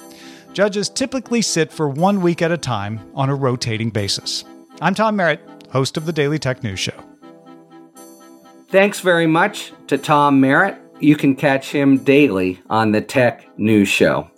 Judges 0.54 0.90
typically 0.90 1.42
sit 1.42 1.72
for 1.72 1.90
one 1.90 2.22
week 2.22 2.42
at 2.42 2.52
a 2.52 2.58
time 2.58 3.00
on 3.14 3.30
a 3.30 3.36
rotating 3.36 3.90
basis. 3.90 4.46
I'm 4.82 4.96
Tom 4.96 5.16
Merritt 5.16 5.42
host 5.72 5.98
of 5.98 6.06
the 6.06 6.14
Daily 6.14 6.40
Tech 6.40 6.64
News 6.64 6.80
Show. 6.80 7.04
Thanks 8.70 9.00
very 9.00 9.28
much 9.28 9.74
to 9.88 9.98
Tom 9.98 10.40
Merritt. 10.40 10.78
You 11.00 11.16
can 11.16 11.36
catch 11.36 11.72
him 11.72 12.00
daily 12.00 12.60
on 12.70 12.92
the 12.92 13.02
Tech 13.02 13.48
News 13.58 13.88
Show. 13.88 14.30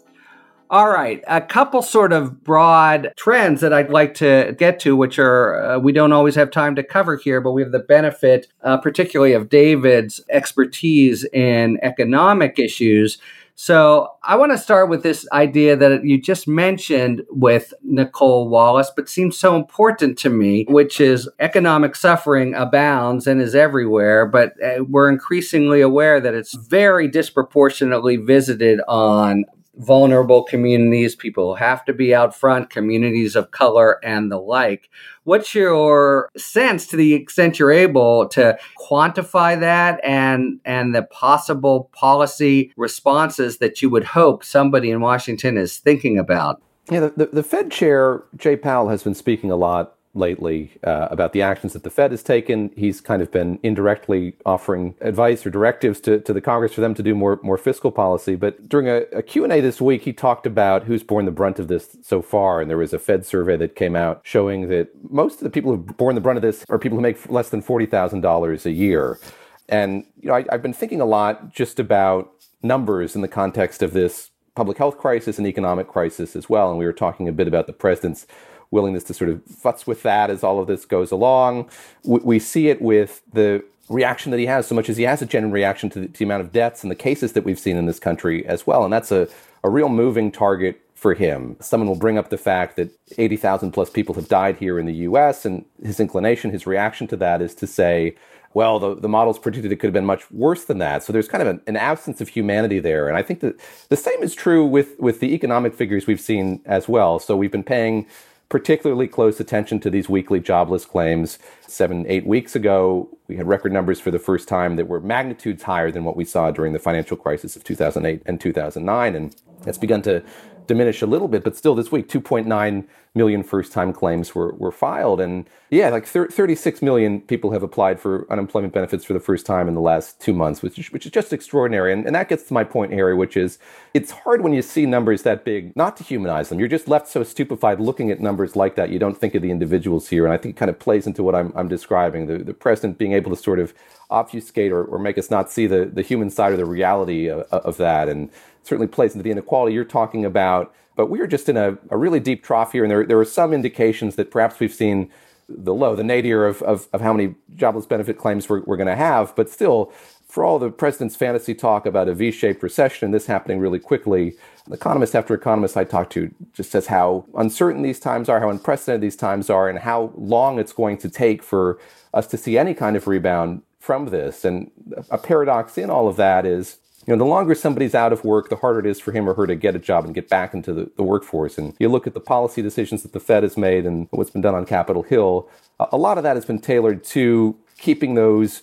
All 0.72 0.92
right, 0.92 1.24
a 1.28 1.42
couple 1.42 1.82
sort 1.82 2.14
of 2.14 2.44
broad 2.44 3.12
trends 3.18 3.62
that 3.62 3.74
I'd 3.74 3.90
like 3.90 4.14
to 4.16 4.56
get 4.56 4.80
to, 4.82 4.96
which 4.96 5.18
are 5.18 5.64
uh, 5.64 5.80
we 5.80 5.92
don't 5.92 6.14
always 6.14 6.36
have 6.36 6.52
time 6.52 6.76
to 6.76 6.84
cover 6.84 7.18
here, 7.18 7.42
but 7.42 7.54
we 7.54 7.64
have 7.64 7.72
the 7.72 7.80
benefit, 7.80 8.46
uh, 8.64 8.78
particularly 8.78 9.34
of 9.34 9.50
David's 9.50 10.22
expertise 10.30 11.24
in 11.34 11.80
economic 11.82 12.60
issues. 12.60 13.18
So 13.56 14.10
I 14.22 14.36
want 14.36 14.52
to 14.52 14.60
start 14.60 14.90
with 14.90 15.02
this 15.02 15.28
idea 15.34 15.76
that 15.76 16.06
you 16.06 16.22
just 16.22 16.48
mentioned 16.48 17.24
with 17.30 17.74
Nicolle 17.84 18.48
Wallace, 18.48 18.92
but 18.96 19.10
seems 19.10 19.40
so 19.40 19.56
important 19.56 20.20
to 20.20 20.30
me, 20.30 20.66
which 20.70 21.02
is 21.02 21.28
economic 21.40 21.96
suffering 21.96 22.54
abounds 22.54 23.26
and 23.26 23.42
is 23.42 23.56
everywhere, 23.56 24.28
but 24.28 24.54
uh, 24.64 24.84
we're 24.88 25.10
increasingly 25.10 25.82
aware 25.82 26.22
that 26.22 26.36
it's 26.36 26.54
very 26.54 27.08
disproportionately 27.08 28.18
visited 28.18 28.82
on 28.88 29.46
vulnerable 29.80 30.44
communities, 30.44 31.16
people 31.16 31.50
who 31.50 31.56
have 31.56 31.84
to 31.86 31.94
be 31.94 32.14
out 32.14 32.36
front, 32.36 32.70
communities 32.70 33.36
of 33.36 33.52
color, 33.52 34.04
and 34.04 34.32
the 34.32 34.38
like. 34.38 34.90
What's 35.24 35.56
your 35.56 36.30
sense, 36.38 36.86
to 36.88 36.98
the 36.98 37.14
extent 37.14 37.58
you're 37.58 37.72
able 37.72 38.28
to 38.30 38.58
quantify 38.78 39.60
that, 39.60 40.00
and 40.04 40.60
and 40.66 40.94
the 40.94 41.04
possible 41.04 41.90
policy 41.94 42.72
responses 42.76 43.58
that 43.58 43.82
you 43.82 43.90
would 43.90 44.04
hope 44.04 44.44
somebody 44.44 44.92
in 44.92 45.02
Washington 45.02 45.58
is 45.58 45.78
thinking 45.78 46.20
about? 46.20 46.62
Yeah, 46.92 47.02
the, 47.02 47.10
the, 47.10 47.26
the 47.28 47.44
Fed 47.44 47.72
chair 47.72 48.24
Jay 48.36 48.56
Powell 48.56 48.90
has 48.90 49.04
been 49.04 49.16
speaking 49.16 49.52
a 49.52 49.56
lot 49.56 49.96
lately 50.14 50.72
uh, 50.84 51.08
about 51.12 51.34
the 51.34 51.42
actions 51.42 51.74
that 51.74 51.84
the 51.84 51.90
Fed 51.90 52.12
has 52.12 52.24
taken. 52.24 52.72
He's 52.76 53.00
kind 53.00 53.22
of 53.22 53.32
been 53.32 53.60
indirectly 53.62 54.36
offering 54.46 54.96
advice 55.02 55.46
or 55.46 55.50
directives 55.50 56.00
to, 56.02 56.20
to 56.20 56.34
the 56.34 56.42
Congress 56.42 56.74
for 56.74 56.82
them 56.82 56.94
to 56.96 57.04
do 57.04 57.14
more 57.14 57.40
more 57.44 57.58
fiscal 57.58 57.92
policy. 57.92 58.36
But 58.36 58.68
during 58.68 58.88
a, 58.88 59.04
a 59.18 59.22
Q&A 59.22 59.62
this 59.62 59.80
week, 59.80 60.04
he 60.04 60.14
talked 60.14 60.46
about 60.46 60.84
who's 60.84 61.04
borne 61.04 61.26
the 61.26 61.32
brunt 61.32 61.60
of 61.60 61.68
this 61.68 61.98
so 62.02 62.22
far. 62.22 62.62
And 62.62 62.70
there 62.70 62.78
was 62.78 62.94
a 62.94 63.00
Fed 63.00 63.26
survey 63.26 63.58
that 63.58 63.76
came 63.76 63.96
out 63.96 64.22
showing 64.24 64.70
that 64.70 64.90
most 65.10 65.36
of 65.36 65.44
the 65.44 65.50
people 65.50 65.76
who've 65.76 65.98
borne 65.98 66.16
the 66.16 66.22
brunt 66.22 66.38
of 66.38 66.44
this 66.44 66.66
are 66.70 66.80
people 66.80 66.98
who 66.98 67.02
make 67.02 67.30
less 67.30 67.50
than 67.50 67.62
$40,000 67.62 68.66
a 68.66 68.72
year. 68.72 69.20
And 69.68 70.06
you 70.20 70.30
know, 70.30 70.36
I, 70.36 70.46
I've 70.52 70.64
been 70.64 70.74
thinking 70.74 71.02
a 71.02 71.06
lot 71.06 71.54
just 71.54 71.80
about 71.80 72.32
numbers 72.64 73.16
in 73.16 73.22
the 73.22 73.28
context 73.28 73.84
of 73.84 73.94
this 73.94 74.32
public 74.56 74.78
health 74.78 74.98
crisis 74.98 75.38
and 75.38 75.48
economic 75.48 75.88
crisis 75.88 76.36
as 76.36 76.50
well. 76.50 76.70
And 76.70 76.80
we 76.80 76.86
were 76.86 76.94
talking 76.94 77.28
a 77.28 77.32
bit 77.32 77.48
about 77.48 77.68
the 77.68 77.74
president's 77.74 78.28
willingness 78.72 79.04
to 79.06 79.14
sort 79.14 79.30
of 79.30 79.44
futz 79.46 79.88
with 79.88 80.04
that 80.04 80.30
as 80.30 80.44
all 80.44 80.60
of 80.60 80.68
this 80.68 80.86
goes 80.86 81.12
along. 81.12 81.70
We, 82.04 82.20
we 82.24 82.40
see 82.40 82.70
it 82.70 82.82
with 82.82 83.22
the 83.32 83.64
reaction 83.90 84.32
that 84.32 84.40
he 84.40 84.46
has, 84.46 84.68
so 84.68 84.76
much 84.76 84.90
as 84.90 84.98
he 84.98 85.04
has 85.04 85.22
a 85.22 85.26
genuine 85.26 85.52
reaction 85.52 85.90
to 85.90 86.00
the, 86.02 86.08
to 86.08 86.20
the 86.20 86.26
amount 86.26 86.42
of 86.42 86.52
deaths 86.52 86.84
and 86.84 86.92
the 86.92 86.96
cases 86.96 87.34
that 87.34 87.44
we've 87.44 87.60
seen 87.60 87.76
in 87.76 87.88
this 87.88 88.00
country 88.00 88.46
as 88.46 88.68
well. 88.68 88.84
And 88.84 88.94
that's 88.94 89.12
a, 89.12 89.28
a 89.64 89.70
real 89.70 89.90
moving 89.90 90.32
target 90.32 90.80
for 90.94 91.14
him. 91.14 91.56
Someone 91.60 91.88
will 91.88 91.96
bring 91.96 92.18
up 92.18 92.30
the 92.30 92.38
fact 92.38 92.76
that 92.76 92.92
80,000 93.18 93.72
plus 93.72 93.90
people 93.90 94.14
have 94.16 94.28
died 94.28 94.58
here 94.58 94.78
in 94.78 94.86
the 94.86 94.94
US, 94.94 95.46
and 95.46 95.66
his 95.82 96.00
inclination, 96.00 96.52
his 96.52 96.68
reaction 96.68 97.08
to 97.08 97.18
that 97.18 97.42
is 97.42 97.56
to 97.56 97.68
say, 97.68 98.16
well, 98.54 98.80
the, 98.80 98.96
the 98.96 99.08
models 99.08 99.40
predicted 99.40 99.72
it 99.72 99.78
could 99.78 99.88
have 99.88 99.94
been 99.94 100.06
much 100.06 100.30
worse 100.32 100.66
than 100.66 100.80
that. 100.80 101.04
So 101.04 101.14
there's 101.14 101.28
kind 101.28 101.42
of 101.42 101.48
an, 101.48 101.62
an, 101.68 101.78
absence 101.78 102.20
of 102.20 102.30
humanity 102.30 102.80
there. 102.80 103.08
And 103.08 103.16
I 103.16 103.22
think 103.22 103.42
that 103.42 103.60
the 103.90 103.96
same 103.96 104.24
is 104.24 104.34
true 104.34 104.66
with, 104.66 105.00
with 105.00 105.20
the 105.20 105.34
economic 105.36 105.76
figures 105.76 106.08
we've 106.08 106.20
seen 106.20 106.62
as 106.66 106.90
well. 106.90 107.20
So 107.20 107.38
we've 107.38 107.52
been 107.52 107.64
paying 107.64 108.08
particularly 108.50 109.08
close 109.08 109.40
attention 109.40 109.80
to 109.80 109.90
these 109.90 110.10
weekly 110.10 110.40
jobless 110.40 110.84
claims. 110.84 111.38
Seven, 111.68 112.06
eight 112.08 112.26
weeks 112.26 112.56
ago, 112.56 113.08
we 113.28 113.38
had 113.38 113.48
record 113.48 113.72
numbers 113.72 114.00
for 114.00 114.10
the 114.10 114.20
first 114.20 114.48
time 114.48 114.76
that 114.76 114.88
were 114.88 115.00
magnitudes 115.00 115.64
higher 115.64 115.92
than 115.92 116.04
what 116.04 116.16
we 116.16 116.26
saw 116.26 116.50
during 116.50 116.74
the 116.74 116.80
financial 116.80 117.16
crisis 117.16 117.56
of 117.56 117.64
2008 117.64 118.24
and 118.26 118.42
2009. 118.42 119.16
And 119.16 119.36
it's 119.68 119.78
begun 119.78 120.02
to 120.04 120.24
diminish 120.70 121.02
a 121.02 121.08
little 121.08 121.28
bit, 121.28 121.44
but 121.44 121.58
still 121.58 121.74
this 121.74 121.92
week, 121.92 122.08
2.9 122.08 122.86
million 123.16 123.42
first 123.42 123.74
time 123.74 123.92
claims 123.92 124.36
were, 124.36 124.54
were 124.54 124.72
filed. 124.72 125.20
And 125.20 125.50
yeah, 125.72 125.90
like 125.90 126.06
36 126.06 126.82
million 126.84 127.22
people 127.22 127.52
have 127.52 127.64
applied 127.64 128.00
for 128.00 128.32
unemployment 128.32 128.72
benefits 128.72 129.04
for 129.04 129.14
the 129.14 129.20
first 129.20 129.48
time 129.48 129.68
in 129.68 129.74
the 129.74 129.82
last 129.82 130.22
two 130.22 130.32
months, 130.32 130.62
which 130.62 130.78
is, 130.78 130.92
which 130.92 131.08
is 131.08 131.12
just 131.12 131.34
extraordinary. 131.34 131.92
And, 131.92 132.06
and 132.06 132.16
that 132.16 132.30
gets 132.30 132.44
to 132.44 132.54
my 132.54 132.64
point, 132.64 132.94
Harry, 132.94 133.16
which 133.16 133.36
is 133.36 133.58
it's 133.96 134.12
hard 134.12 134.42
when 134.42 134.54
you 134.54 134.62
see 134.62 134.86
numbers 134.86 135.24
that 135.24 135.44
big 135.44 135.76
not 135.76 135.98
to 135.98 136.04
humanize 136.04 136.50
them. 136.50 136.60
You're 136.60 136.68
just 136.68 136.88
left 136.88 137.08
so 137.08 137.24
stupefied 137.24 137.80
looking 137.80 138.12
at 138.12 138.20
numbers 138.20 138.56
like 138.56 138.76
that. 138.76 138.92
You 138.92 139.00
don't 139.00 139.18
think 139.18 139.34
of 139.34 139.42
the 139.42 139.50
individuals 139.50 140.08
here. 140.10 140.24
And 140.24 140.34
I 140.34 140.38
think 140.38 140.56
it 140.56 140.60
kind 140.60 140.70
of 140.70 140.78
plays 140.78 141.08
into 141.08 141.24
what 141.24 141.34
I'm, 141.34 141.52
I'm 141.56 141.68
describing 141.68 142.28
the, 142.28 142.38
the 142.38 142.54
president 142.54 143.00
being 143.00 143.14
able 143.14 143.36
to 143.36 143.42
sort 143.42 143.60
of 143.60 143.74
obfuscate 144.12 144.72
or, 144.72 144.84
or 144.84 145.00
make 145.00 145.18
us 145.18 145.32
not 145.32 145.52
see 145.52 145.66
the, 145.66 145.86
the 145.86 146.04
human 146.04 146.30
side 146.30 146.52
or 146.52 146.58
the 146.58 146.66
reality 146.66 147.28
of, 147.28 147.42
of 147.52 147.78
that. 147.78 148.08
And 148.08 148.30
certainly 148.64 148.88
plays 148.88 149.14
into 149.14 149.24
the 149.24 149.32
inequality 149.32 149.74
you're 149.74 149.86
talking 149.86 150.26
about. 150.26 150.74
But 150.96 151.10
we 151.10 151.20
are 151.22 151.28
just 151.28 151.48
in 151.48 151.58
a, 151.58 151.78
a 151.90 151.98
really 151.98 152.20
deep 152.20 152.44
trough 152.44 152.74
here, 152.74 152.84
and 152.84 152.92
there, 152.92 153.06
there 153.06 153.20
are 153.20 153.26
some 153.26 153.54
indications 153.54 154.16
that 154.16 154.32
perhaps 154.32 154.60
we've 154.60 154.74
seen 154.74 155.10
the 155.48 155.74
low, 155.74 155.96
the 155.96 156.04
nadir 156.04 156.46
of, 156.46 156.62
of, 156.62 156.88
of 156.94 157.02
how 157.02 157.14
many 157.14 157.36
jobless 157.56 157.86
benefit 157.86 158.18
claims 158.18 158.48
we're, 158.48 158.62
we're 158.62 158.78
going 158.78 158.88
to 158.88 158.96
have. 158.96 159.36
But 159.36 159.50
still, 159.50 159.92
for 160.28 160.44
all 160.44 160.60
the 160.60 160.70
president's 160.70 161.16
fantasy 161.16 161.56
talk 161.56 161.88
about 161.88 162.08
a 162.08 162.14
V-shaped 162.14 162.62
recession 162.62 163.06
and 163.06 163.14
this 163.14 163.26
happening 163.26 163.60
really 163.60 163.80
quickly, 163.80 164.36
economist 164.72 165.16
after 165.16 165.34
economist 165.34 165.76
I 165.76 165.86
talk 165.86 166.12
to 166.12 166.32
just 166.54 166.72
says 166.72 166.88
how 166.88 167.26
uncertain 167.36 167.82
these 167.82 168.00
times 168.00 168.30
are, 168.30 168.40
how 168.40 168.50
unprecedented 168.50 169.02
these 169.02 169.16
times 169.16 169.50
are, 169.50 169.68
and 169.68 169.80
how 169.80 170.14
long 170.16 170.60
it's 170.60 170.74
going 170.74 170.98
to 171.00 171.10
take 171.10 171.42
for 171.42 171.80
us 172.14 172.28
to 172.28 172.38
see 172.38 172.58
any 172.58 172.76
kind 172.76 172.96
of 172.96 173.08
rebound 173.08 173.64
from 173.80 174.08
this. 174.08 174.46
And 174.46 174.70
a 175.10 175.18
paradox 175.18 175.78
in 175.78 175.90
all 175.90 176.08
of 176.08 176.16
that 176.18 176.46
is 176.46 176.78
you 177.06 177.16
know, 177.16 177.18
the 177.18 177.30
longer 177.30 177.56
somebody's 177.56 177.96
out 177.96 178.14
of 178.14 178.24
work, 178.24 178.50
the 178.50 178.58
harder 178.58 178.80
it 178.80 178.86
is 178.86 179.00
for 179.00 179.12
him 179.12 179.28
or 179.28 179.34
her 179.34 179.48
to 179.48 179.56
get 179.56 179.76
a 179.76 179.80
job 179.80 180.06
and 180.06 180.14
get 180.14 180.30
back 180.30 180.54
into 180.54 180.74
the, 180.74 180.92
the 180.96 181.04
workforce. 181.04 181.58
And 181.58 181.74
you 181.80 181.90
look 181.90 182.06
at 182.06 182.14
the 182.14 182.20
policy 182.20 182.62
decisions 182.62 183.04
that 183.04 183.14
the 183.14 183.20
Fed 183.20 183.44
has 183.44 183.58
made 183.58 183.86
and 183.86 184.08
what's 184.12 184.30
been 184.30 184.42
done 184.42 184.56
on 184.56 184.66
Capitol 184.66 185.04
Hill, 185.04 185.50
a 185.80 185.98
lot 185.98 186.18
of 186.18 186.24
that 186.24 186.36
has 186.36 186.46
been 186.46 186.60
tailored 186.60 187.04
to 187.06 187.56
keeping 187.78 188.16
those 188.16 188.62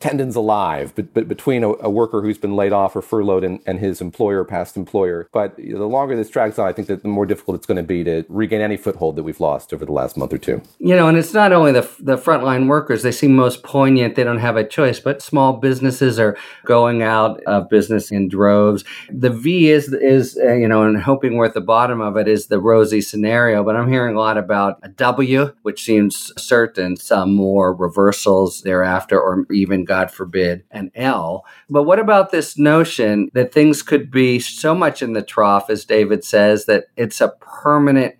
tendons 0.00 0.36
alive 0.36 0.92
but, 0.94 1.14
but 1.14 1.28
between 1.28 1.64
a, 1.64 1.70
a, 1.80 1.90
worker 1.90 2.20
who's 2.22 2.38
been 2.38 2.56
laid 2.56 2.72
off 2.72 2.94
or 2.96 3.02
furloughed 3.02 3.44
and, 3.44 3.60
and 3.66 3.78
his 3.78 4.00
employer, 4.00 4.44
past 4.44 4.76
employer. 4.76 5.28
But 5.32 5.58
you 5.58 5.74
know, 5.74 5.78
the 5.78 5.86
longer 5.86 6.16
this 6.16 6.28
drags 6.28 6.58
on, 6.58 6.68
I 6.68 6.72
think 6.72 6.88
that 6.88 7.02
the 7.02 7.08
more 7.08 7.26
difficult 7.26 7.56
it's 7.56 7.66
going 7.66 7.76
to 7.76 7.82
be 7.82 8.04
to 8.04 8.24
regain 8.28 8.60
any 8.60 8.76
foothold 8.76 9.16
that 9.16 9.22
we've 9.22 9.40
lost 9.40 9.72
over 9.72 9.84
the 9.84 9.92
last 9.92 10.16
month 10.16 10.32
or 10.32 10.38
two. 10.38 10.60
You 10.78 10.96
know, 10.96 11.08
and 11.08 11.16
it's 11.16 11.32
not 11.32 11.52
only 11.52 11.72
the, 11.72 11.88
the 11.98 12.16
frontline 12.16 12.66
workers, 12.66 13.02
they 13.02 13.12
seem 13.12 13.34
most 13.34 13.62
poignant. 13.62 14.16
They 14.16 14.24
don't 14.24 14.38
have 14.38 14.56
a 14.56 14.66
choice, 14.66 15.00
but 15.00 15.22
small 15.22 15.54
businesses 15.54 16.18
are 16.18 16.36
going 16.64 17.02
out 17.02 17.42
of 17.44 17.68
business 17.68 18.10
in 18.10 18.28
droves. 18.28 18.84
The 19.10 19.30
V 19.30 19.70
is, 19.70 19.92
is 19.92 20.36
uh, 20.36 20.52
you 20.52 20.68
know, 20.68 20.82
and 20.82 21.00
hoping 21.00 21.36
we're 21.36 21.46
at 21.46 21.54
the 21.54 21.60
bottom 21.60 22.00
of 22.00 22.16
it 22.16 22.28
is 22.28 22.46
the 22.48 22.60
rosy 22.60 23.00
scenario, 23.00 23.64
but 23.64 23.76
I'm 23.76 23.90
hearing 23.90 24.16
a 24.16 24.18
lot 24.18 24.36
about 24.36 24.78
a 24.82 24.88
W, 24.88 25.54
which 25.62 25.82
seems 25.82 26.32
certain, 26.36 26.96
some 26.96 27.34
more 27.34 27.74
reversals 27.74 28.62
thereafter, 28.62 29.20
or 29.20 29.46
even 29.52 29.83
God 29.84 30.10
forbid, 30.10 30.64
an 30.70 30.90
L. 30.94 31.44
But 31.68 31.84
what 31.84 31.98
about 31.98 32.30
this 32.30 32.58
notion 32.58 33.30
that 33.34 33.52
things 33.52 33.82
could 33.82 34.10
be 34.10 34.38
so 34.38 34.74
much 34.74 35.02
in 35.02 35.12
the 35.12 35.22
trough, 35.22 35.70
as 35.70 35.84
David 35.84 36.24
says, 36.24 36.66
that 36.66 36.84
it's 36.96 37.20
a 37.20 37.34
permanent 37.40 38.14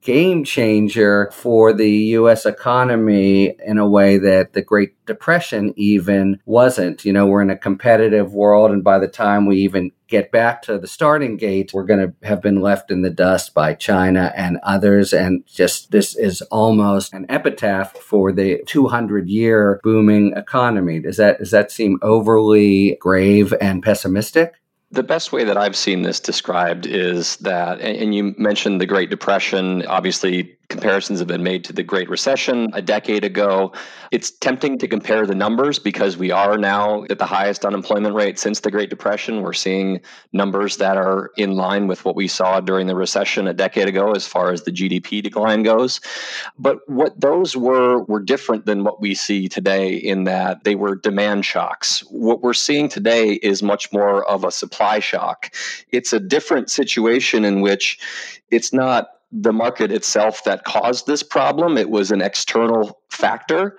game 0.00 0.44
changer 0.44 1.30
for 1.32 1.72
the 1.72 1.90
US 1.90 2.44
economy 2.44 3.56
in 3.64 3.78
a 3.78 3.88
way 3.88 4.18
that 4.18 4.52
the 4.52 4.62
Great 4.62 4.94
Depression 5.06 5.72
even 5.76 6.40
wasn't. 6.44 7.04
You 7.04 7.12
know, 7.12 7.26
we're 7.26 7.42
in 7.42 7.50
a 7.50 7.56
competitive 7.56 8.34
world, 8.34 8.70
and 8.70 8.84
by 8.84 8.98
the 8.98 9.08
time 9.08 9.46
we 9.46 9.56
even 9.56 9.90
get 10.06 10.30
back 10.30 10.60
to 10.62 10.78
the 10.78 10.86
starting 10.86 11.36
gate, 11.36 11.72
we're 11.72 11.84
going 11.84 12.00
to 12.00 12.26
have 12.26 12.42
been 12.42 12.60
left 12.60 12.90
in 12.90 13.02
the 13.02 13.10
dust 13.10 13.54
by 13.54 13.74
China 13.74 14.32
and 14.36 14.58
others. 14.62 15.12
And 15.12 15.46
just 15.46 15.92
this 15.92 16.16
is 16.16 16.42
almost 16.42 17.12
an 17.14 17.26
epitaph 17.28 17.96
for 17.96 18.32
the 18.32 18.62
200 18.66 19.28
year 19.28 19.80
booming 19.82 20.36
economy. 20.36 21.00
Does 21.00 21.16
that, 21.16 21.38
does 21.38 21.52
that 21.52 21.70
seem 21.70 21.98
overly 22.02 22.96
grave 23.00 23.54
and 23.60 23.82
pessimistic? 23.82 24.59
The 24.92 25.02
best 25.02 25.32
way 25.32 25.44
that 25.44 25.56
I've 25.56 25.76
seen 25.76 26.02
this 26.02 26.18
described 26.18 26.84
is 26.84 27.36
that, 27.36 27.80
and 27.80 28.14
you 28.14 28.34
mentioned 28.36 28.80
the 28.80 28.86
Great 28.86 29.08
Depression, 29.08 29.86
obviously 29.86 30.56
comparisons 30.70 31.18
have 31.18 31.28
been 31.28 31.42
made 31.42 31.64
to 31.64 31.72
the 31.72 31.82
Great 31.82 32.08
Recession 32.08 32.70
a 32.72 32.80
decade 32.80 33.24
ago. 33.24 33.72
It's 34.10 34.30
tempting 34.30 34.78
to 34.78 34.88
compare 34.88 35.26
the 35.26 35.34
numbers 35.34 35.78
because 35.78 36.16
we 36.16 36.30
are 36.30 36.56
now 36.56 37.04
at 37.10 37.18
the 37.18 37.26
highest 37.26 37.64
unemployment 37.64 38.14
rate 38.14 38.38
since 38.38 38.60
the 38.60 38.70
Great 38.70 38.88
Depression. 38.88 39.42
We're 39.42 39.52
seeing 39.52 40.00
numbers 40.32 40.78
that 40.78 40.96
are 40.96 41.32
in 41.36 41.56
line 41.56 41.88
with 41.88 42.04
what 42.04 42.16
we 42.16 42.28
saw 42.28 42.60
during 42.60 42.86
the 42.86 42.94
recession 42.94 43.48
a 43.48 43.52
decade 43.52 43.88
ago 43.88 44.12
as 44.12 44.26
far 44.26 44.52
as 44.52 44.62
the 44.62 44.70
GDP 44.70 45.22
decline 45.22 45.62
goes. 45.62 46.00
But 46.58 46.78
what 46.88 47.20
those 47.20 47.56
were 47.56 48.04
were 48.04 48.20
different 48.20 48.64
than 48.64 48.84
what 48.84 49.00
we 49.00 49.14
see 49.14 49.48
today 49.48 49.94
in 49.94 50.24
that 50.24 50.64
they 50.64 50.76
were 50.76 50.94
demand 50.94 51.44
shocks. 51.44 52.00
What 52.10 52.42
we're 52.42 52.54
seeing 52.54 52.88
today 52.88 53.34
is 53.34 53.62
much 53.62 53.92
more 53.92 54.24
of 54.24 54.44
a 54.44 54.52
supply 54.52 55.00
shock. 55.00 55.54
It's 55.90 56.12
a 56.12 56.20
different 56.20 56.70
situation 56.70 57.44
in 57.44 57.60
which 57.60 57.98
it's 58.50 58.72
not 58.72 59.19
the 59.32 59.52
market 59.52 59.92
itself 59.92 60.44
that 60.44 60.64
caused 60.64 61.06
this 61.06 61.22
problem. 61.22 61.78
It 61.78 61.90
was 61.90 62.10
an 62.10 62.20
external 62.20 63.00
factor. 63.10 63.76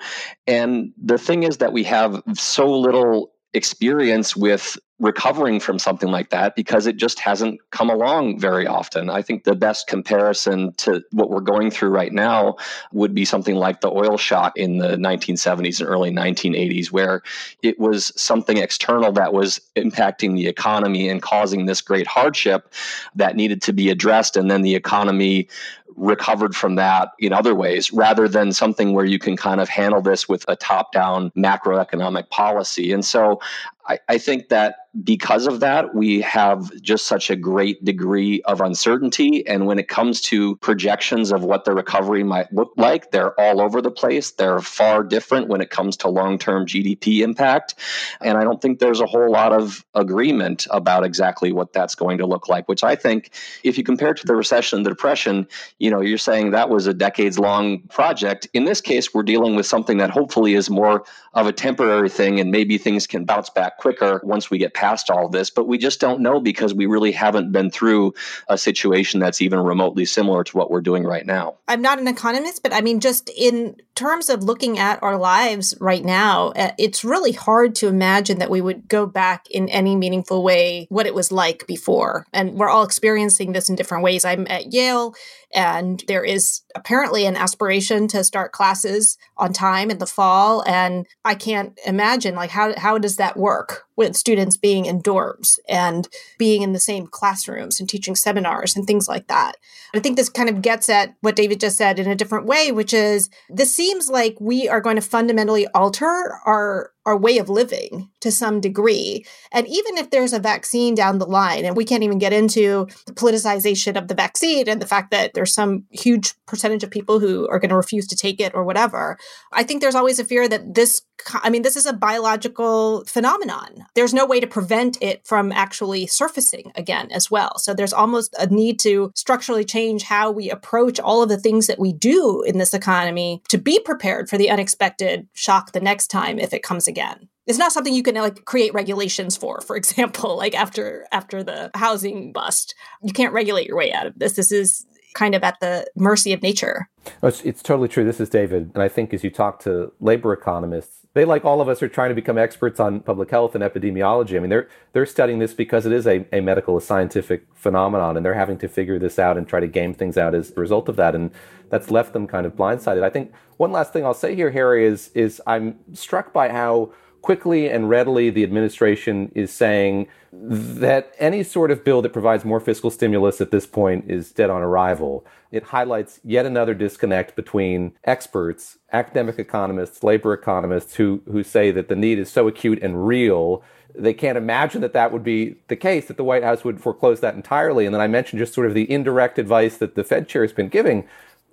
And 0.47 0.93
the 1.01 1.17
thing 1.17 1.43
is 1.43 1.57
that 1.57 1.73
we 1.73 1.83
have 1.83 2.21
so 2.33 2.69
little 2.69 3.33
experience 3.53 4.35
with 4.35 4.77
recovering 5.01 5.59
from 5.59 5.79
something 5.79 6.09
like 6.09 6.29
that 6.29 6.55
because 6.55 6.85
it 6.85 6.95
just 6.95 7.19
hasn't 7.19 7.59
come 7.71 7.89
along 7.89 8.39
very 8.39 8.67
often. 8.67 9.09
I 9.09 9.23
think 9.23 9.43
the 9.43 9.55
best 9.55 9.87
comparison 9.87 10.73
to 10.73 11.03
what 11.11 11.31
we're 11.31 11.41
going 11.41 11.71
through 11.71 11.89
right 11.89 12.13
now 12.13 12.57
would 12.93 13.15
be 13.15 13.25
something 13.25 13.55
like 13.55 13.81
the 13.81 13.89
oil 13.89 14.15
shock 14.15 14.55
in 14.55 14.77
the 14.77 14.97
1970s 14.97 15.79
and 15.79 15.89
early 15.89 16.11
1980s, 16.11 16.91
where 16.91 17.23
it 17.63 17.79
was 17.79 18.13
something 18.15 18.57
external 18.57 19.11
that 19.13 19.33
was 19.33 19.59
impacting 19.75 20.35
the 20.35 20.47
economy 20.47 21.09
and 21.09 21.23
causing 21.23 21.65
this 21.65 21.81
great 21.81 22.05
hardship 22.05 22.71
that 23.15 23.35
needed 23.35 23.59
to 23.63 23.73
be 23.73 23.89
addressed. 23.89 24.37
And 24.37 24.51
then 24.51 24.61
the 24.61 24.75
economy 24.75 25.49
recovered 25.97 26.55
from 26.55 26.75
that 26.75 27.11
in 27.19 27.33
other 27.33 27.53
ways 27.53 27.91
rather 27.91 28.27
than 28.27 28.51
something 28.51 28.93
where 28.93 29.05
you 29.05 29.19
can 29.19 29.35
kind 29.35 29.59
of 29.59 29.67
handle 29.67 30.01
this 30.01 30.29
with 30.29 30.45
a 30.47 30.55
top 30.55 30.91
down 30.93 31.31
macroeconomic 31.31 32.29
policy. 32.29 32.93
And 32.93 33.03
so 33.03 33.39
I, 33.87 33.99
I 34.07 34.17
think 34.17 34.49
that 34.49 34.75
because 35.03 35.47
of 35.47 35.61
that, 35.61 35.95
we 35.95 36.19
have 36.19 36.69
just 36.81 37.05
such 37.05 37.29
a 37.29 37.35
great 37.35 37.83
degree 37.85 38.41
of 38.43 38.59
uncertainty. 38.59 39.47
And 39.47 39.65
when 39.65 39.79
it 39.79 39.87
comes 39.87 40.19
to 40.23 40.57
projections 40.57 41.31
of 41.31 41.45
what 41.45 41.63
the 41.63 41.73
recovery 41.73 42.23
might 42.23 42.51
look 42.51 42.73
like, 42.75 43.11
they're 43.11 43.39
all 43.39 43.61
over 43.61 43.81
the 43.81 43.91
place. 43.91 44.31
They're 44.31 44.59
far 44.59 45.03
different 45.03 45.47
when 45.47 45.61
it 45.61 45.69
comes 45.69 45.95
to 45.97 46.09
long 46.09 46.37
term 46.37 46.65
GDP 46.65 47.19
impact. 47.19 47.75
And 48.19 48.37
I 48.37 48.43
don't 48.43 48.61
think 48.61 48.79
there's 48.79 48.99
a 48.99 49.05
whole 49.05 49.31
lot 49.31 49.53
of 49.53 49.85
agreement 49.95 50.67
about 50.71 51.05
exactly 51.05 51.53
what 51.53 51.71
that's 51.71 51.95
going 51.95 52.17
to 52.17 52.25
look 52.25 52.49
like, 52.49 52.67
which 52.67 52.83
I 52.83 52.95
think, 52.95 53.31
if 53.63 53.77
you 53.77 53.85
compare 53.85 54.11
it 54.11 54.17
to 54.17 54.25
the 54.25 54.35
recession 54.35 54.77
and 54.77 54.85
the 54.85 54.89
depression, 54.89 55.47
you 55.79 55.89
know, 55.89 56.01
you're 56.01 56.17
saying 56.17 56.51
that 56.51 56.69
was 56.69 56.85
a 56.85 56.93
decades 56.93 57.39
long 57.39 57.79
project. 57.83 58.47
In 58.53 58.65
this 58.65 58.81
case, 58.81 59.13
we're 59.13 59.23
dealing 59.23 59.55
with 59.55 59.65
something 59.65 59.97
that 59.99 60.09
hopefully 60.09 60.55
is 60.55 60.69
more 60.69 61.05
of 61.33 61.47
a 61.47 61.53
temporary 61.53 62.09
thing 62.09 62.39
and 62.39 62.51
maybe 62.51 62.77
things 62.77 63.07
can 63.07 63.23
bounce 63.23 63.49
back 63.49 63.77
quicker 63.77 64.19
once 64.23 64.51
we 64.51 64.57
get 64.57 64.73
past 64.73 65.09
all 65.09 65.29
this, 65.29 65.49
but 65.49 65.67
we 65.67 65.77
just 65.77 65.99
don't 65.99 66.19
know 66.19 66.39
because 66.39 66.73
we 66.73 66.85
really 66.85 67.11
haven't 67.11 67.51
been 67.51 67.71
through 67.71 68.13
a 68.49 68.57
situation 68.57 69.19
that's 69.19 69.41
even 69.41 69.59
remotely 69.59 70.05
similar 70.05 70.43
to 70.43 70.57
what 70.57 70.69
we're 70.69 70.81
doing 70.81 71.03
right 71.03 71.25
now. 71.25 71.55
I'm 71.67 71.81
not 71.81 71.99
an 71.99 72.07
economist, 72.07 72.63
but 72.63 72.73
I 72.73 72.81
mean, 72.81 72.99
just 72.99 73.29
in 73.29 73.77
terms 73.95 74.29
of 74.29 74.43
looking 74.43 74.77
at 74.77 75.01
our 75.01 75.17
lives 75.17 75.73
right 75.79 76.03
now, 76.03 76.49
uh, 76.49 76.71
it's 76.77 77.03
really 77.05 77.31
hard 77.31 77.75
to 77.75 77.87
imagine 77.87 78.39
that 78.39 78.49
we 78.49 78.59
would 78.59 78.89
go 78.89 79.05
back 79.05 79.49
in 79.49 79.69
any 79.69 79.95
meaningful 79.95 80.43
way 80.43 80.87
what 80.89 81.05
it 81.05 81.15
was 81.15 81.31
like 81.31 81.65
before. 81.65 82.25
And 82.33 82.55
we're 82.55 82.69
all 82.69 82.83
experiencing 82.83 83.53
this 83.53 83.69
in 83.69 83.75
different 83.75 84.03
ways. 84.03 84.25
I'm 84.25 84.47
at 84.49 84.73
Yale 84.73 85.15
and 85.53 86.03
there 86.07 86.23
is 86.23 86.61
apparently 86.75 87.25
an 87.25 87.35
aspiration 87.35 88.07
to 88.09 88.23
start 88.23 88.51
classes 88.51 89.17
on 89.37 89.53
time 89.53 89.91
in 89.91 89.97
the 89.97 90.05
fall. 90.05 90.63
And 90.67 91.05
I 91.25 91.35
can't 91.35 91.77
imagine 91.85 92.35
like 92.35 92.49
how 92.49 92.77
how 92.77 92.97
does 92.97 93.17
that 93.17 93.37
work 93.37 93.85
with 94.01 94.15
students 94.15 94.57
being 94.57 94.85
in 94.85 95.01
dorms 95.01 95.59
and 95.69 96.07
being 96.37 96.63
in 96.63 96.73
the 96.73 96.79
same 96.79 97.05
classrooms 97.05 97.79
and 97.79 97.87
teaching 97.87 98.15
seminars 98.15 98.75
and 98.75 98.87
things 98.87 99.07
like 99.07 99.27
that. 99.27 99.57
I 99.93 99.99
think 99.99 100.17
this 100.17 100.29
kind 100.29 100.49
of 100.49 100.61
gets 100.61 100.89
at 100.89 101.13
what 101.21 101.35
David 101.35 101.59
just 101.59 101.77
said 101.77 101.99
in 101.99 102.09
a 102.09 102.15
different 102.15 102.47
way, 102.47 102.71
which 102.71 102.93
is 102.93 103.29
this 103.49 103.73
seems 103.73 104.09
like 104.09 104.35
we 104.39 104.67
are 104.67 104.81
going 104.81 104.95
to 104.95 105.01
fundamentally 105.01 105.67
alter 105.67 106.33
our 106.45 106.91
our 107.05 107.17
way 107.17 107.37
of 107.39 107.49
living 107.49 108.09
to 108.19 108.31
some 108.31 108.61
degree. 108.61 109.25
And 109.51 109.67
even 109.67 109.97
if 109.97 110.11
there's 110.11 110.33
a 110.33 110.39
vaccine 110.39 110.93
down 110.93 111.17
the 111.17 111.25
line, 111.25 111.65
and 111.65 111.75
we 111.75 111.85
can't 111.85 112.03
even 112.03 112.19
get 112.19 112.33
into 112.33 112.87
the 113.07 113.13
politicization 113.13 113.97
of 113.97 114.07
the 114.07 114.13
vaccine 114.13 114.69
and 114.69 114.81
the 114.81 114.87
fact 114.87 115.11
that 115.11 115.33
there's 115.33 115.53
some 115.53 115.85
huge 115.89 116.33
percentage 116.45 116.83
of 116.83 116.91
people 116.91 117.19
who 117.19 117.47
are 117.49 117.59
going 117.59 117.69
to 117.69 117.75
refuse 117.75 118.07
to 118.07 118.15
take 118.15 118.39
it 118.39 118.53
or 118.53 118.63
whatever, 118.63 119.17
I 119.51 119.63
think 119.63 119.81
there's 119.81 119.95
always 119.95 120.19
a 120.19 120.25
fear 120.25 120.47
that 120.47 120.75
this, 120.75 121.01
I 121.33 121.49
mean, 121.49 121.63
this 121.63 121.75
is 121.75 121.85
a 121.85 121.93
biological 121.93 123.03
phenomenon. 123.05 123.85
There's 123.95 124.13
no 124.13 124.25
way 124.25 124.39
to 124.39 124.47
prevent 124.47 124.97
it 125.01 125.25
from 125.25 125.51
actually 125.51 126.07
surfacing 126.07 126.71
again 126.75 127.09
as 127.11 127.29
well. 127.29 127.57
So 127.57 127.73
there's 127.73 127.93
almost 127.93 128.33
a 128.39 128.47
need 128.47 128.79
to 128.81 129.11
structurally 129.15 129.65
change 129.65 130.03
how 130.03 130.31
we 130.31 130.49
approach 130.49 130.99
all 130.99 131.21
of 131.21 131.29
the 131.29 131.37
things 131.37 131.67
that 131.67 131.79
we 131.79 131.91
do 131.91 132.41
in 132.43 132.57
this 132.57 132.73
economy 132.73 133.41
to 133.49 133.57
be 133.57 133.79
prepared 133.79 134.29
for 134.29 134.37
the 134.37 134.49
unexpected 134.49 135.27
shock 135.33 135.71
the 135.71 135.81
next 135.81 136.07
time 136.07 136.39
if 136.39 136.53
it 136.53 136.63
comes 136.63 136.87
again. 136.87 137.27
It's 137.47 137.57
not 137.57 137.71
something 137.71 137.93
you 137.93 138.03
can 138.03 138.15
like 138.15 138.45
create 138.45 138.73
regulations 138.73 139.35
for 139.35 139.61
for 139.61 139.75
example 139.75 140.37
like 140.43 140.55
after 140.55 141.05
after 141.11 141.43
the 141.43 141.71
housing 141.73 142.31
bust. 142.31 142.75
You 143.01 143.13
can't 143.13 143.33
regulate 143.33 143.67
your 143.67 143.77
way 143.77 143.91
out 143.91 144.07
of 144.07 144.17
this. 144.17 144.33
This 144.33 144.51
is 144.51 144.85
kind 145.13 145.35
of 145.35 145.43
at 145.43 145.59
the 145.59 145.85
mercy 145.95 146.33
of 146.33 146.41
nature. 146.41 146.89
Oh, 147.23 147.27
it's, 147.27 147.41
it's 147.41 147.61
totally 147.61 147.87
true. 147.87 148.03
This 148.05 148.19
is 148.19 148.29
david. 148.29 148.71
And 148.73 148.83
i 148.83 148.87
think 148.87 149.13
as 149.13 149.23
you 149.23 149.29
talk 149.29 149.59
to 149.61 149.91
labor 149.99 150.33
economists 150.33 150.97
they 151.13 151.25
like 151.25 151.43
all 151.43 151.59
of 151.59 151.67
us 151.67 151.83
are 151.83 151.89
trying 151.89 152.07
to 152.07 152.15
become 152.15 152.37
experts 152.37 152.79
on 152.79 153.01
public 153.01 153.29
health 153.31 153.53
and 153.53 153.63
epidemiology. 153.63 154.37
I 154.37 154.39
mean 154.39 154.49
they're 154.49 154.69
they're 154.93 155.05
studying 155.05 155.39
this 155.39 155.53
because 155.53 155.85
it 155.85 155.91
is 155.91 156.07
a, 156.07 156.25
a 156.31 156.39
medical 156.41 156.77
a 156.77 156.81
scientific 156.81 157.45
phenomenon 157.53 158.15
and 158.15 158.25
they're 158.25 158.33
having 158.33 158.57
to 158.59 158.67
figure 158.67 158.97
this 158.97 159.19
out 159.19 159.37
and 159.37 159.47
try 159.47 159.59
to 159.59 159.67
game 159.67 159.93
things 159.93 160.17
out 160.17 160.33
as 160.33 160.51
a 160.55 160.59
result 160.59 160.87
of 160.87 160.95
that. 160.95 161.15
And 161.15 161.31
that's 161.69 161.91
left 161.91 162.13
them 162.13 162.27
kind 162.27 162.45
of 162.45 162.55
blindsided. 162.55 163.03
I 163.03 163.09
think 163.09 163.33
one 163.61 163.71
last 163.71 163.93
thing 163.93 164.03
i'll 164.03 164.15
say 164.15 164.33
here 164.33 164.49
harry 164.49 164.83
is 164.83 165.11
is 165.13 165.39
i'm 165.45 165.77
struck 165.93 166.33
by 166.33 166.49
how 166.49 166.91
quickly 167.21 167.69
and 167.69 167.89
readily 167.89 168.29
the 168.29 168.43
administration 168.43 169.31
is 169.35 169.51
saying 169.51 170.07
that 170.33 171.13
any 171.19 171.43
sort 171.43 171.71
of 171.71 171.83
bill 171.83 172.01
that 172.01 172.13
provides 172.13 172.45
more 172.45 172.59
fiscal 172.59 172.89
stimulus 172.89 173.41
at 173.41 173.51
this 173.51 173.65
point 173.65 174.09
is 174.09 174.31
dead 174.31 174.49
on 174.49 174.61
arrival. 174.61 175.25
It 175.51 175.63
highlights 175.63 176.21
yet 176.23 176.45
another 176.45 176.73
disconnect 176.73 177.35
between 177.35 177.93
experts, 178.05 178.77
academic 178.93 179.37
economists, 179.39 180.03
labor 180.03 180.33
economists 180.33 180.95
who, 180.95 181.21
who 181.29 181.43
say 181.43 181.71
that 181.71 181.89
the 181.89 181.95
need 181.95 182.17
is 182.17 182.31
so 182.31 182.47
acute 182.47 182.81
and 182.81 183.05
real. 183.05 183.61
They 183.93 184.13
can't 184.13 184.37
imagine 184.37 184.79
that 184.81 184.93
that 184.93 185.11
would 185.11 185.23
be 185.23 185.57
the 185.67 185.75
case, 185.75 186.07
that 186.07 186.15
the 186.15 186.23
White 186.23 186.43
House 186.43 186.63
would 186.63 186.79
foreclose 186.79 187.19
that 187.19 187.35
entirely. 187.35 187.85
And 187.85 187.93
then 187.93 188.01
I 188.01 188.07
mentioned 188.07 188.39
just 188.39 188.53
sort 188.53 188.67
of 188.67 188.73
the 188.73 188.89
indirect 188.89 189.37
advice 189.37 189.77
that 189.77 189.95
the 189.95 190.05
Fed 190.05 190.29
chair 190.29 190.43
has 190.43 190.53
been 190.53 190.69
giving. 190.69 191.05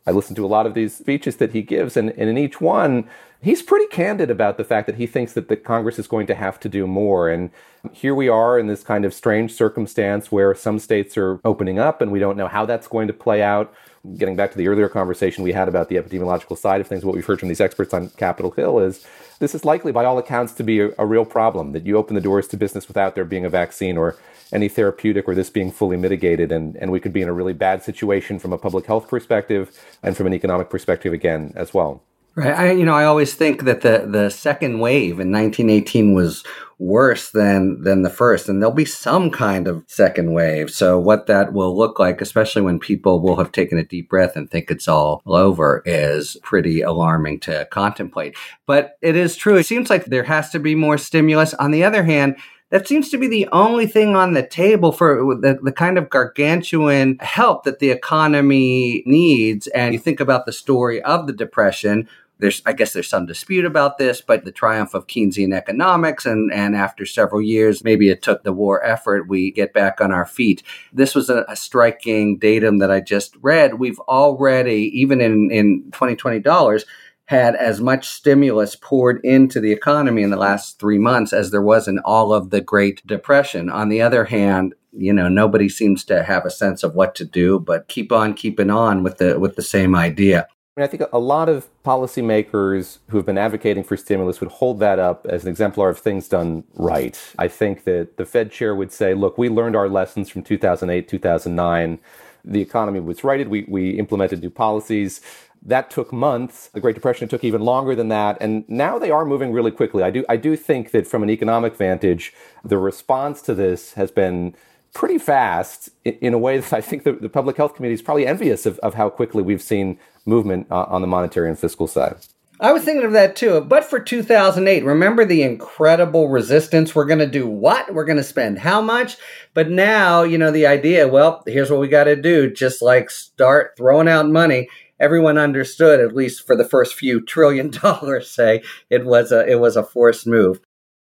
I 0.09 0.11
listened 0.11 0.37
to 0.37 0.45
a 0.45 0.49
lot 0.49 0.65
of 0.65 0.73
these 0.73 0.97
speeches 0.97 1.37
that 1.37 1.53
he 1.53 1.61
gives, 1.61 1.95
and, 1.95 2.11
and 2.13 2.31
in 2.31 2.39
each 2.39 2.63
one, 2.63 3.07
he's 3.43 3.61
pretty 3.61 3.87
candid 3.89 4.31
about 4.31 4.57
the 4.57 4.65
fact 4.65 4.87
that 4.87 4.97
he 4.97 5.07
thinks 5.07 5.35
that 5.35 5.49
the 5.49 5.57
Congress 5.57 5.99
is 5.99 6.09
going 6.09 6.27
to 6.29 6.35
have 6.35 6.59
to 6.61 6.69
do 6.69 6.87
more. 6.87 7.29
And 7.29 7.51
here 7.93 8.15
we 8.15 8.27
are 8.27 8.59
in 8.59 8.69
this 8.69 8.83
kind 8.83 9.05
of 9.05 9.13
strange 9.13 9.53
circumstance 9.53 10.33
where 10.33 10.55
some 10.55 10.79
states 10.79 11.19
are 11.19 11.41
opening 11.45 11.79
up 11.79 12.01
and 12.01 12.11
we 12.11 12.21
don't 12.21 12.39
know 12.39 12.49
how 12.49 12.65
that's 12.65 12.89
going 12.89 13.07
to 13.09 13.13
play 13.13 13.43
out. 13.43 13.71
Getting 14.17 14.35
back 14.35 14.51
to 14.53 14.57
the 14.57 14.67
earlier 14.67 14.89
conversation 14.89 15.45
we 15.45 15.53
had 15.53 15.69
about 15.69 15.91
the 15.91 15.97
epidemiological 15.97 16.57
side 16.57 16.81
of 16.81 16.87
things, 16.87 17.05
what 17.05 17.15
we've 17.15 17.27
heard 17.27 17.39
from 17.39 17.49
these 17.49 17.61
experts 17.61 17.93
on 17.93 18.09
Capitol 18.11 18.53
Hill 18.53 18.79
is 18.79 19.07
this 19.39 19.55
is 19.55 19.65
likely, 19.65 19.93
by 19.93 20.05
all 20.05 20.19
accounts, 20.19 20.53
to 20.55 20.65
be 20.65 20.81
a, 20.81 20.91
a 20.99 21.07
real 21.07 21.25
problem 21.25 21.73
that 21.73 21.87
you 21.87 21.97
open 21.97 22.15
the 22.15 22.21
doors 22.21 22.49
to 22.49 22.57
business 22.57 22.89
without 22.89 23.15
there 23.15 23.25
being 23.25 23.45
a 23.45 23.51
vaccine 23.51 23.97
or 23.97 24.17
any 24.53 24.69
therapeutic 24.69 25.29
or 25.29 25.35
this 25.35 25.51
being 25.51 25.71
fully 25.71 25.97
mitigated. 25.97 26.51
And, 26.51 26.77
and 26.77 26.91
we 26.91 27.01
could 27.01 27.13
be 27.13 27.23
in 27.23 27.29
a 27.29 27.33
really 27.33 27.53
bad 27.53 27.83
situation 27.83 28.39
from 28.39 28.53
a 28.53 28.59
public 28.59 28.87
health 28.87 29.09
perspective 29.09 29.79
and 30.03 30.17
from 30.17 30.27
an 30.27 30.35
economic 30.35 30.71
perspective 30.71 31.13
again 31.13 31.53
as 31.55 31.75
well. 31.75 32.03
Right. 32.35 32.55
I, 32.55 32.71
you 32.71 32.85
know, 32.85 32.95
I 32.95 33.05
always 33.05 33.35
think 33.35 33.65
that 33.65 33.81
the, 33.81 34.07
the 34.09 34.31
second 34.31 34.79
wave 34.79 35.19
in 35.19 35.33
1918 35.33 36.15
was 36.15 36.45
worse 36.79 37.31
than, 37.31 37.83
than 37.83 38.03
the 38.03 38.11
first, 38.11 38.49
and 38.49 38.63
there'll 38.63 38.75
be 38.75 38.85
some 38.85 39.31
kind 39.31 39.67
of 39.67 39.83
second 39.89 40.33
wave. 40.33 40.71
So 40.71 40.99
what 40.99 41.27
that 41.27 41.53
will 41.53 41.77
look 41.77 41.99
like, 41.99 42.21
especially 42.21 42.63
when 42.63 42.79
people 42.79 43.21
will 43.21 43.37
have 43.37 43.51
taken 43.51 43.79
a 43.79 43.85
deep 43.85 44.09
breath 44.09 44.37
and 44.37 44.49
think 44.49 44.71
it's 44.71 44.87
all 44.87 45.21
over, 45.27 45.83
is 45.85 46.37
pretty 46.43 46.81
alarming 46.81 47.41
to 47.41 47.67
contemplate. 47.73 48.37
But 48.67 48.97
it 49.03 49.17
is 49.17 49.37
true. 49.37 49.57
It 49.57 49.67
seems 49.67 49.91
like 49.91 50.05
there 50.05 50.25
has 50.25 50.51
to 50.51 50.61
be 50.61 50.77
more 50.77 50.99
stimulus. 50.99 51.55
On 51.55 51.73
the 51.73 51.83
other 51.83 52.05
hand, 52.05 52.37
that 52.71 52.87
seems 52.87 53.09
to 53.11 53.19
be 53.19 53.29
the 53.29 53.49
only 53.51 53.87
thing 53.87 54.15
on 54.15 54.35
the 54.35 54.47
table 54.47 54.93
for 54.93 55.35
the, 55.35 55.59
the 55.63 55.73
kind 55.73 55.97
of 55.97 56.11
gargantuan 56.11 57.19
help 57.21 57.65
that 57.65 57.79
the 57.79 57.91
economy 57.91 59.03
needs. 59.07 59.67
And 59.69 59.95
you 59.95 59.99
think 59.99 60.21
about 60.21 60.45
the 60.45 60.53
story 60.53 61.03
of 61.03 61.27
the 61.27 61.33
Depression, 61.33 62.09
there's 62.41 62.63
I 62.67 62.73
guess 62.73 62.93
there's 62.93 63.09
some 63.09 63.27
dispute 63.27 63.65
about 63.65 63.99
this, 63.99 64.21
but 64.21 64.45
the 64.45 64.53
triumph 64.53 64.95
of 64.95 65.07
Keynesian 65.07 65.55
economics 65.55 66.25
and 66.25 66.53
and 66.53 66.77
after 66.77 67.05
several 67.05 67.43
years, 67.43 67.83
maybe 67.83 68.11
it 68.11 68.23
took 68.23 68.45
the 68.45 68.53
war 68.53 68.85
effort, 68.85 69.29
we 69.29 69.51
get 69.51 69.73
back 69.73 70.01
on 70.01 70.13
our 70.13 70.27
feet. 70.27 70.63
This 70.93 71.15
was 71.15 71.31
a, 71.31 71.45
a 71.49 71.57
striking 71.57 72.39
datum 72.39 72.79
that 72.79 72.91
I 72.91 73.01
just 73.01 73.37
read. 73.43 73.75
We've 73.75 73.99
already, 74.01 74.91
even 75.01 75.21
in 75.21 75.51
in 75.51 75.91
2020 75.91 76.39
dollars, 76.41 76.85
had 77.29 77.55
as 77.57 77.79
much 77.79 78.09
stimulus 78.09 78.75
poured 78.75 79.23
into 79.23 79.61
the 79.61 79.71
economy 79.71 80.23
in 80.23 80.31
the 80.31 80.37
last 80.37 80.79
three 80.79 80.97
months 80.97 81.35
as 81.35 81.51
there 81.51 81.61
was 81.61 81.87
in 81.87 81.99
all 81.99 82.33
of 82.33 82.49
the 82.49 82.61
Great 82.63 83.07
Depression. 83.07 83.69
On 83.69 83.91
the 83.91 84.01
other 84.01 84.25
hand, 84.25 84.75
you 84.93 85.13
know, 85.13 85.29
nobody 85.29 85.69
seems 85.69 86.05
to 86.05 86.23
have 86.23 86.47
a 86.47 86.51
sense 86.51 86.83
of 86.83 86.95
what 86.95 87.15
to 87.17 87.27
do, 87.27 87.61
but 87.61 87.87
keep 87.87 88.13
on 88.13 88.33
keeping 88.33 88.71
on 88.71 89.03
with 89.03 89.19
the 89.19 89.39
with 89.39 89.57
the 89.57 89.63
same 89.63 89.95
idea. 89.95 90.49
I, 90.75 90.81
mean, 90.81 90.85
I 90.85 90.87
think 90.87 91.03
a 91.13 91.19
lot 91.19 91.51
of 91.51 91.69
policymakers 91.85 93.01
who 93.11 93.19
have 93.19 93.27
been 93.27 93.37
advocating 93.37 93.85
for 93.85 93.99
stimulus 93.99 94.41
would 94.41 94.51
hold 94.51 94.81
that 94.81 94.99
up 94.99 95.27
as 95.29 95.43
an 95.43 95.51
exemplar 95.51 95.91
of 95.91 95.99
things 95.99 96.29
done 96.29 96.65
right. 96.77 97.21
I 97.39 97.49
think 97.49 97.85
that 97.85 98.17
the 98.17 98.25
Fed 98.25 98.51
chair 98.51 98.75
would 98.75 98.91
say, 98.91 99.13
look, 99.13 99.37
we 99.37 99.51
learned 99.51 99.77
our 99.77 99.89
lessons 99.89 100.31
from 100.31 100.45
2008, 100.45 101.07
2009. 101.07 101.99
The 102.45 102.63
economy 102.63 103.01
was 103.01 103.23
righted. 103.23 103.49
We, 103.49 103.67
we 103.69 103.91
implemented 103.99 104.41
new 104.41 104.49
policies 104.49 105.21
that 105.63 105.91
took 105.91 106.13
months. 106.13 106.69
The 106.69 106.81
Great 106.81 106.95
Depression 106.95 107.29
took 107.29 107.45
even 107.45 107.61
longer 107.61 107.95
than 107.95 108.09
that. 108.09 108.39
And 108.41 108.65
now 108.69 108.99
they 108.99 109.11
are 109.11 109.25
moving 109.25 109.53
really 109.53 109.71
quickly. 109.71 110.03
I 110.03 110.11
do, 110.11 110.25
I 110.29 110.37
do 110.37 110.57
think 110.57 110.91
that 110.93 111.07
from 111.07 111.23
an 111.23 111.31
economic 111.31 111.77
vantage, 111.77 112.33
the 112.65 112.79
response 112.79 113.43
to 113.43 113.55
this 113.55 113.95
has 113.95 114.11
been 114.11 114.55
pretty 114.95 115.19
fast 115.19 115.91
in, 116.05 116.33
a 116.33 116.39
way 116.39 116.59
that 116.59 116.73
I 116.73 116.81
think 116.81 117.05
the, 117.05 117.13
the, 117.13 117.29
public 117.29 117.57
health 117.57 117.75
committee 117.75 117.95
is 117.95 118.03
probably 118.03 118.27
envious 118.27 118.67
of, 118.67 118.79
of 118.79 118.95
how 118.95 119.11
quickly 119.11 119.43
we've 119.43 119.63
seen 119.63 119.99
movement 120.25 120.67
uh, 120.71 120.85
on 120.85 121.03
the 121.03 121.07
monetary 121.07 121.49
and 121.49 121.59
fiscal 121.59 121.87
side. 121.87 122.17
I 122.61 122.73
was 122.73 122.83
thinking 122.83 123.05
of 123.05 123.13
that 123.13 123.37
too. 123.37 123.61
But 123.61 123.85
for 123.85 124.01
2008, 124.01 124.85
remember 124.85 125.25
the 125.25 125.43
incredible 125.43 126.29
resistance? 126.29 126.95
We're 126.95 127.05
going 127.05 127.21
to 127.21 127.27
do 127.27 127.47
what? 127.47 127.95
We're 127.95 128.05
going 128.05 128.17
to 128.17 128.25
spend 128.25 128.59
how 128.59 128.81
much? 128.81 129.17
But 129.55 129.71
now, 129.71 130.25
you 130.25 130.39
know, 130.39 130.51
the 130.51 130.67
idea, 130.67 131.07
well, 131.07 131.45
here's 131.47 131.71
what 131.71 131.81
we 131.81 131.87
got 131.87 132.05
to 132.05 132.17
do. 132.17 132.51
Just 132.51 132.83
like 132.83 133.11
start 133.11 133.75
throwing 133.77 134.09
out 134.09 134.29
money 134.29 134.69
everyone 135.01 135.39
understood, 135.39 136.01
at 136.01 136.15
least 136.15 136.47
for 136.47 136.57
the 136.57 136.65
first 136.65 136.95
few 136.95 137.21
trillion 137.21 137.71
dollars, 137.83 138.31
say 138.31 138.63
it 138.91 139.05
was 139.05 139.33
a 139.33 139.47
it 139.47 139.61
was 139.61 139.77
a 139.77 139.85
forced 139.85 140.27
move. 140.27 140.61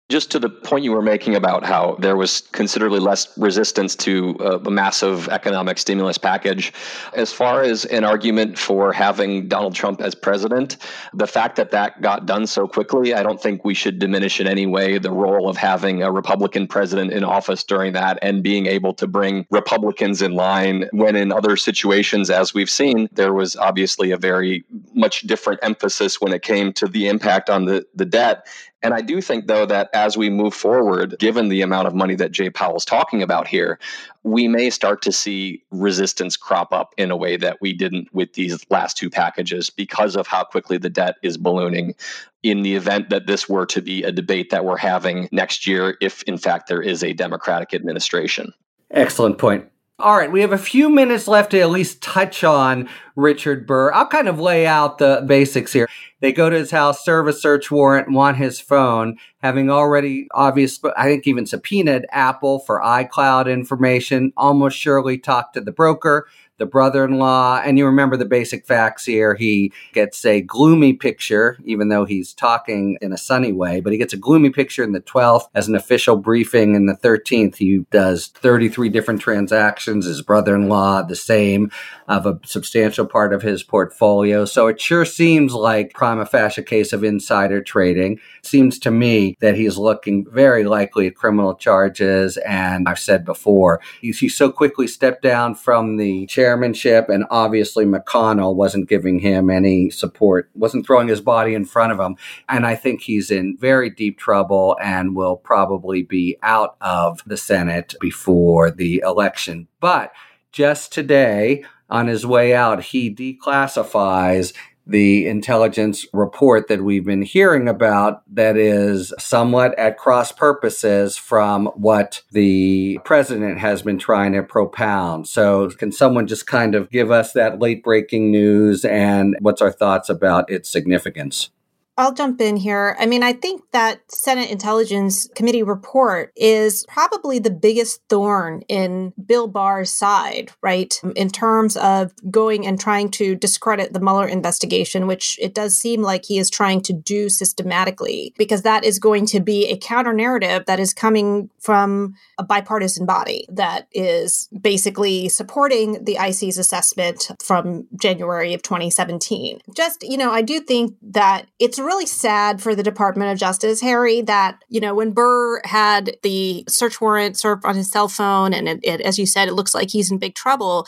Just 0.09 0.31
to 0.31 0.39
the 0.39 0.49
point 0.49 0.85
you 0.85 0.93
were 0.93 1.01
making 1.01 1.35
about 1.35 1.65
how 1.65 1.97
there 1.99 2.15
was 2.15 2.39
considerably 2.53 3.01
less 3.01 3.37
resistance 3.37 3.93
to 3.97 4.37
uh, 4.39 4.59
a 4.59 4.71
massive 4.71 5.27
economic 5.27 5.77
stimulus 5.77 6.17
package, 6.17 6.71
as 7.13 7.33
far 7.33 7.61
as 7.61 7.83
an 7.83 8.05
argument 8.05 8.57
for 8.57 8.93
having 8.93 9.49
Donald 9.49 9.75
Trump 9.75 9.99
as 9.99 10.15
president, 10.15 10.77
the 11.13 11.27
fact 11.27 11.57
that 11.57 11.71
that 11.71 12.01
got 12.01 12.25
done 12.25 12.47
so 12.47 12.69
quickly, 12.69 13.13
I 13.13 13.21
don't 13.21 13.41
think 13.41 13.65
we 13.65 13.73
should 13.73 13.99
diminish 13.99 14.39
in 14.39 14.47
any 14.47 14.65
way 14.65 14.97
the 14.97 15.11
role 15.11 15.49
of 15.49 15.57
having 15.57 16.01
a 16.01 16.09
Republican 16.09 16.67
president 16.67 17.11
in 17.11 17.25
office 17.25 17.65
during 17.65 17.91
that 17.91 18.17
and 18.21 18.41
being 18.41 18.65
able 18.65 18.93
to 18.93 19.07
bring 19.07 19.45
Republicans 19.51 20.21
in 20.21 20.31
line 20.31 20.87
when 20.93 21.17
in 21.17 21.33
other 21.33 21.57
situations, 21.57 22.29
as 22.29 22.53
we've 22.53 22.69
seen, 22.69 23.09
there 23.11 23.33
was 23.33 23.57
obviously 23.57 24.11
a 24.11 24.17
very 24.17 24.63
much 24.93 25.23
different 25.23 25.59
emphasis 25.63 26.21
when 26.21 26.31
it 26.31 26.43
came 26.43 26.71
to 26.71 26.87
the 26.87 27.09
impact 27.09 27.49
on 27.49 27.65
the, 27.65 27.85
the 27.93 28.05
debt. 28.05 28.47
And 28.87 28.93
I 28.93 29.01
do 29.01 29.19
think, 29.19 29.47
though, 29.47 29.65
that 29.65 29.89
as 29.91 30.15
we 30.15 30.29
move 30.29 30.53
forward, 30.53 31.17
given 31.19 31.49
the 31.49 31.61
amount 31.61 31.89
of 31.89 31.93
money 31.93 32.15
that 32.15 32.31
Jay 32.31 32.49
Powell's 32.49 32.85
talking 32.85 33.21
about 33.21 33.45
here, 33.45 33.79
we 34.23 34.47
may 34.47 34.69
start 34.69 35.01
to 35.01 35.11
see 35.11 35.61
resistance 35.71 36.37
crop 36.37 36.71
up 36.71 36.93
in 36.97 37.11
a 37.11 37.17
way 37.17 37.35
that 37.35 37.57
we 37.59 37.73
didn't 37.73 38.07
with 38.13 38.31
these 38.31 38.65
last 38.69 38.95
two 38.95 39.09
packages 39.09 39.69
because 39.69 40.15
of 40.15 40.25
how 40.25 40.45
quickly 40.45 40.77
the 40.77 40.89
debt 40.89 41.15
is 41.21 41.35
ballooning. 41.37 41.95
In 42.43 42.61
the 42.61 42.75
event 42.75 43.09
that 43.09 43.27
this 43.27 43.49
were 43.49 43.65
to 43.65 43.81
be 43.81 44.03
a 44.03 44.11
debate 44.13 44.51
that 44.51 44.63
we're 44.63 44.77
having 44.77 45.27
next 45.33 45.67
year, 45.67 45.97
if 45.99 46.23
in 46.23 46.37
fact 46.37 46.69
there 46.69 46.81
is 46.81 47.03
a 47.03 47.11
Democratic 47.11 47.73
administration. 47.73 48.53
Excellent 48.91 49.37
point. 49.37 49.69
All 49.99 50.15
right, 50.15 50.31
we 50.31 50.41
have 50.41 50.51
a 50.51 50.59
few 50.59 50.91
minutes 50.91 51.27
left 51.27 51.49
to 51.51 51.59
at 51.59 51.71
least 51.71 52.03
touch 52.03 52.43
on 52.43 52.87
Richard 53.15 53.65
Burr. 53.65 53.91
I'll 53.91 54.05
kind 54.05 54.27
of 54.27 54.39
lay 54.39 54.67
out 54.67 54.99
the 54.99 55.23
basics 55.25 55.73
here. 55.73 55.89
They 56.19 56.31
go 56.31 56.51
to 56.51 56.55
his 56.55 56.69
house, 56.69 57.03
serve 57.03 57.27
a 57.27 57.33
search 57.33 57.71
warrant, 57.71 58.11
want 58.11 58.37
his 58.37 58.59
phone, 58.59 59.17
having 59.41 59.71
already 59.71 60.27
obviously, 60.35 60.91
I 60.95 61.05
think 61.05 61.25
even 61.25 61.47
subpoenaed 61.47 62.05
Apple 62.11 62.59
for 62.59 62.79
iCloud 62.79 63.51
information, 63.51 64.33
almost 64.37 64.77
surely 64.77 65.17
talked 65.17 65.55
to 65.55 65.61
the 65.61 65.71
broker 65.71 66.27
the 66.57 66.65
brother 66.65 67.05
in 67.05 67.17
law. 67.17 67.61
And 67.63 67.77
you 67.77 67.85
remember 67.85 68.17
the 68.17 68.25
basic 68.25 68.65
facts 68.65 69.05
here. 69.05 69.35
He 69.35 69.71
gets 69.93 70.25
a 70.25 70.41
gloomy 70.41 70.93
picture, 70.93 71.57
even 71.65 71.89
though 71.89 72.05
he's 72.05 72.33
talking 72.33 72.97
in 73.01 73.13
a 73.13 73.17
sunny 73.17 73.51
way, 73.51 73.79
but 73.79 73.91
he 73.91 73.97
gets 73.97 74.13
a 74.13 74.17
gloomy 74.17 74.49
picture 74.49 74.83
in 74.83 74.91
the 74.91 75.01
12th 75.01 75.47
as 75.53 75.67
an 75.67 75.75
official 75.75 76.15
briefing. 76.15 76.75
In 76.75 76.85
the 76.85 76.95
13th, 76.95 77.55
he 77.57 77.85
does 77.91 78.27
33 78.27 78.89
different 78.89 79.21
transactions. 79.21 80.05
His 80.05 80.21
brother 80.21 80.55
in 80.55 80.69
law, 80.69 81.01
the 81.01 81.15
same, 81.15 81.71
of 82.07 82.25
a 82.25 82.39
substantial 82.45 83.05
part 83.05 83.33
of 83.33 83.41
his 83.41 83.63
portfolio. 83.63 84.45
So 84.45 84.67
it 84.67 84.79
sure 84.79 85.05
seems 85.05 85.53
like 85.53 85.93
prima 85.93 86.25
facie 86.25 86.63
case 86.63 86.93
of 86.93 87.03
insider 87.03 87.61
trading. 87.61 88.19
Seems 88.41 88.79
to 88.79 88.91
me 88.91 89.37
that 89.41 89.55
he's 89.55 89.77
looking 89.77 90.25
very 90.29 90.63
likely 90.63 91.07
at 91.07 91.15
criminal 91.15 91.55
charges. 91.55 92.37
And 92.37 92.87
I've 92.87 92.99
said 92.99 93.25
before, 93.25 93.81
he 94.01 94.13
so 94.13 94.51
quickly 94.51 94.87
stepped 94.87 95.21
down 95.21 95.55
from 95.55 95.97
the 95.97 96.25
chair 96.27 96.46
chairmanship, 96.47 97.09
and 97.09 97.25
obviously 97.29 97.85
McConnell 97.85 98.55
wasn't 98.55 98.87
giving 98.87 99.19
him 99.19 99.49
any 99.49 99.89
support, 99.89 100.49
wasn't 100.53 100.85
throwing 100.85 101.09
his 101.09 101.19
body 101.19 101.53
in 101.53 101.65
front 101.65 101.91
of 101.91 101.99
him. 101.99 102.15
And 102.47 102.65
I 102.65 102.73
think 102.73 103.01
he's 103.01 103.29
in 103.29 103.57
very 103.59 103.89
deep 103.89 104.17
trouble 104.17 104.77
and 104.81 105.13
will 105.13 105.35
probably 105.35 106.03
be 106.03 106.37
out 106.41 106.77
of 106.79 107.21
the 107.25 107.35
Senate 107.35 107.95
before 107.99 108.71
the 108.71 109.03
election. 109.05 109.67
But 109.81 110.13
just 110.53 110.93
today, 110.93 111.65
on 111.89 112.07
his 112.07 112.25
way 112.25 112.55
out, 112.55 112.81
he 112.81 113.13
declassifies 113.13 114.53
the 114.87 115.27
intelligence 115.27 116.05
report 116.13 116.67
that 116.67 116.83
we've 116.83 117.05
been 117.05 117.21
hearing 117.21 117.67
about 117.67 118.21
that 118.33 118.57
is 118.57 119.13
somewhat 119.19 119.77
at 119.77 119.97
cross 119.97 120.31
purposes 120.31 121.17
from 121.17 121.67
what 121.75 122.23
the 122.31 122.99
president 123.03 123.59
has 123.59 123.81
been 123.81 123.99
trying 123.99 124.33
to 124.33 124.43
propound. 124.43 125.27
So, 125.27 125.69
can 125.71 125.91
someone 125.91 126.27
just 126.27 126.47
kind 126.47 126.75
of 126.75 126.89
give 126.89 127.11
us 127.11 127.33
that 127.33 127.59
late 127.59 127.83
breaking 127.83 128.31
news 128.31 128.85
and 128.85 129.35
what's 129.41 129.61
our 129.61 129.71
thoughts 129.71 130.09
about 130.09 130.49
its 130.49 130.69
significance? 130.69 131.49
I'll 131.97 132.13
jump 132.13 132.41
in 132.41 132.57
here. 132.57 132.95
I 132.99 133.07
mean, 133.07 133.23
I 133.23 133.33
think 133.33 133.63
that 133.71 134.01
Senate 134.11 134.51
Intelligence 134.51 135.27
Committee 135.35 135.63
report 135.63 136.31
is 136.35 136.85
probably 136.87 137.39
the 137.39 137.49
biggest 137.49 138.01
thorn 138.07 138.61
in 138.67 139.13
Bill 139.25 139.47
Barr's 139.47 139.89
side, 139.89 140.51
right? 140.61 140.99
In 141.15 141.29
terms 141.29 141.75
of 141.77 142.13
going 142.29 142.67
and 142.67 142.79
trying 142.79 143.09
to 143.11 143.35
discredit 143.35 143.93
the 143.93 143.99
Mueller 143.99 144.27
investigation, 144.27 145.07
which 145.07 145.39
it 145.41 145.55
does 145.55 145.75
seem 145.75 146.03
like 146.03 146.25
he 146.25 146.37
is 146.37 146.51
trying 146.51 146.81
to 146.81 146.93
do 146.93 147.29
systematically, 147.29 148.33
because 148.37 148.61
that 148.61 148.83
is 148.83 148.99
going 148.99 149.25
to 149.27 149.39
be 149.39 149.65
a 149.65 149.77
counter 149.77 150.13
narrative 150.13 150.65
that 150.67 150.79
is 150.79 150.93
coming 150.93 151.49
from 151.59 152.13
a 152.37 152.43
bipartisan 152.43 153.07
body 153.07 153.47
that 153.49 153.87
is 153.91 154.47
basically 154.61 155.29
supporting 155.29 156.03
the 156.03 156.17
IC's 156.23 156.59
assessment 156.59 157.31
from 157.43 157.87
January 157.99 158.53
of 158.53 158.61
2017. 158.61 159.61
Just, 159.75 160.03
you 160.03 160.17
know, 160.17 160.31
I 160.31 160.43
do 160.43 160.59
think 160.59 160.95
that 161.01 161.47
it's 161.57 161.79
really 161.87 162.05
sad 162.05 162.61
for 162.61 162.75
the 162.75 162.83
Department 162.83 163.31
of 163.31 163.39
Justice, 163.39 163.81
Harry, 163.81 164.21
that, 164.21 164.63
you 164.69 164.79
know, 164.79 164.93
when 164.93 165.11
Burr 165.11 165.61
had 165.63 166.17
the 166.21 166.63
search 166.67 167.01
warrant 167.01 167.39
served 167.39 167.65
on 167.65 167.75
his 167.75 167.89
cell 167.89 168.07
phone, 168.07 168.53
and 168.53 168.67
it, 168.67 168.79
it, 168.83 169.01
as 169.01 169.17
you 169.17 169.25
said, 169.25 169.47
it 169.47 169.53
looks 169.53 169.73
like 169.73 169.89
he's 169.89 170.11
in 170.11 170.19
big 170.19 170.35
trouble 170.35 170.85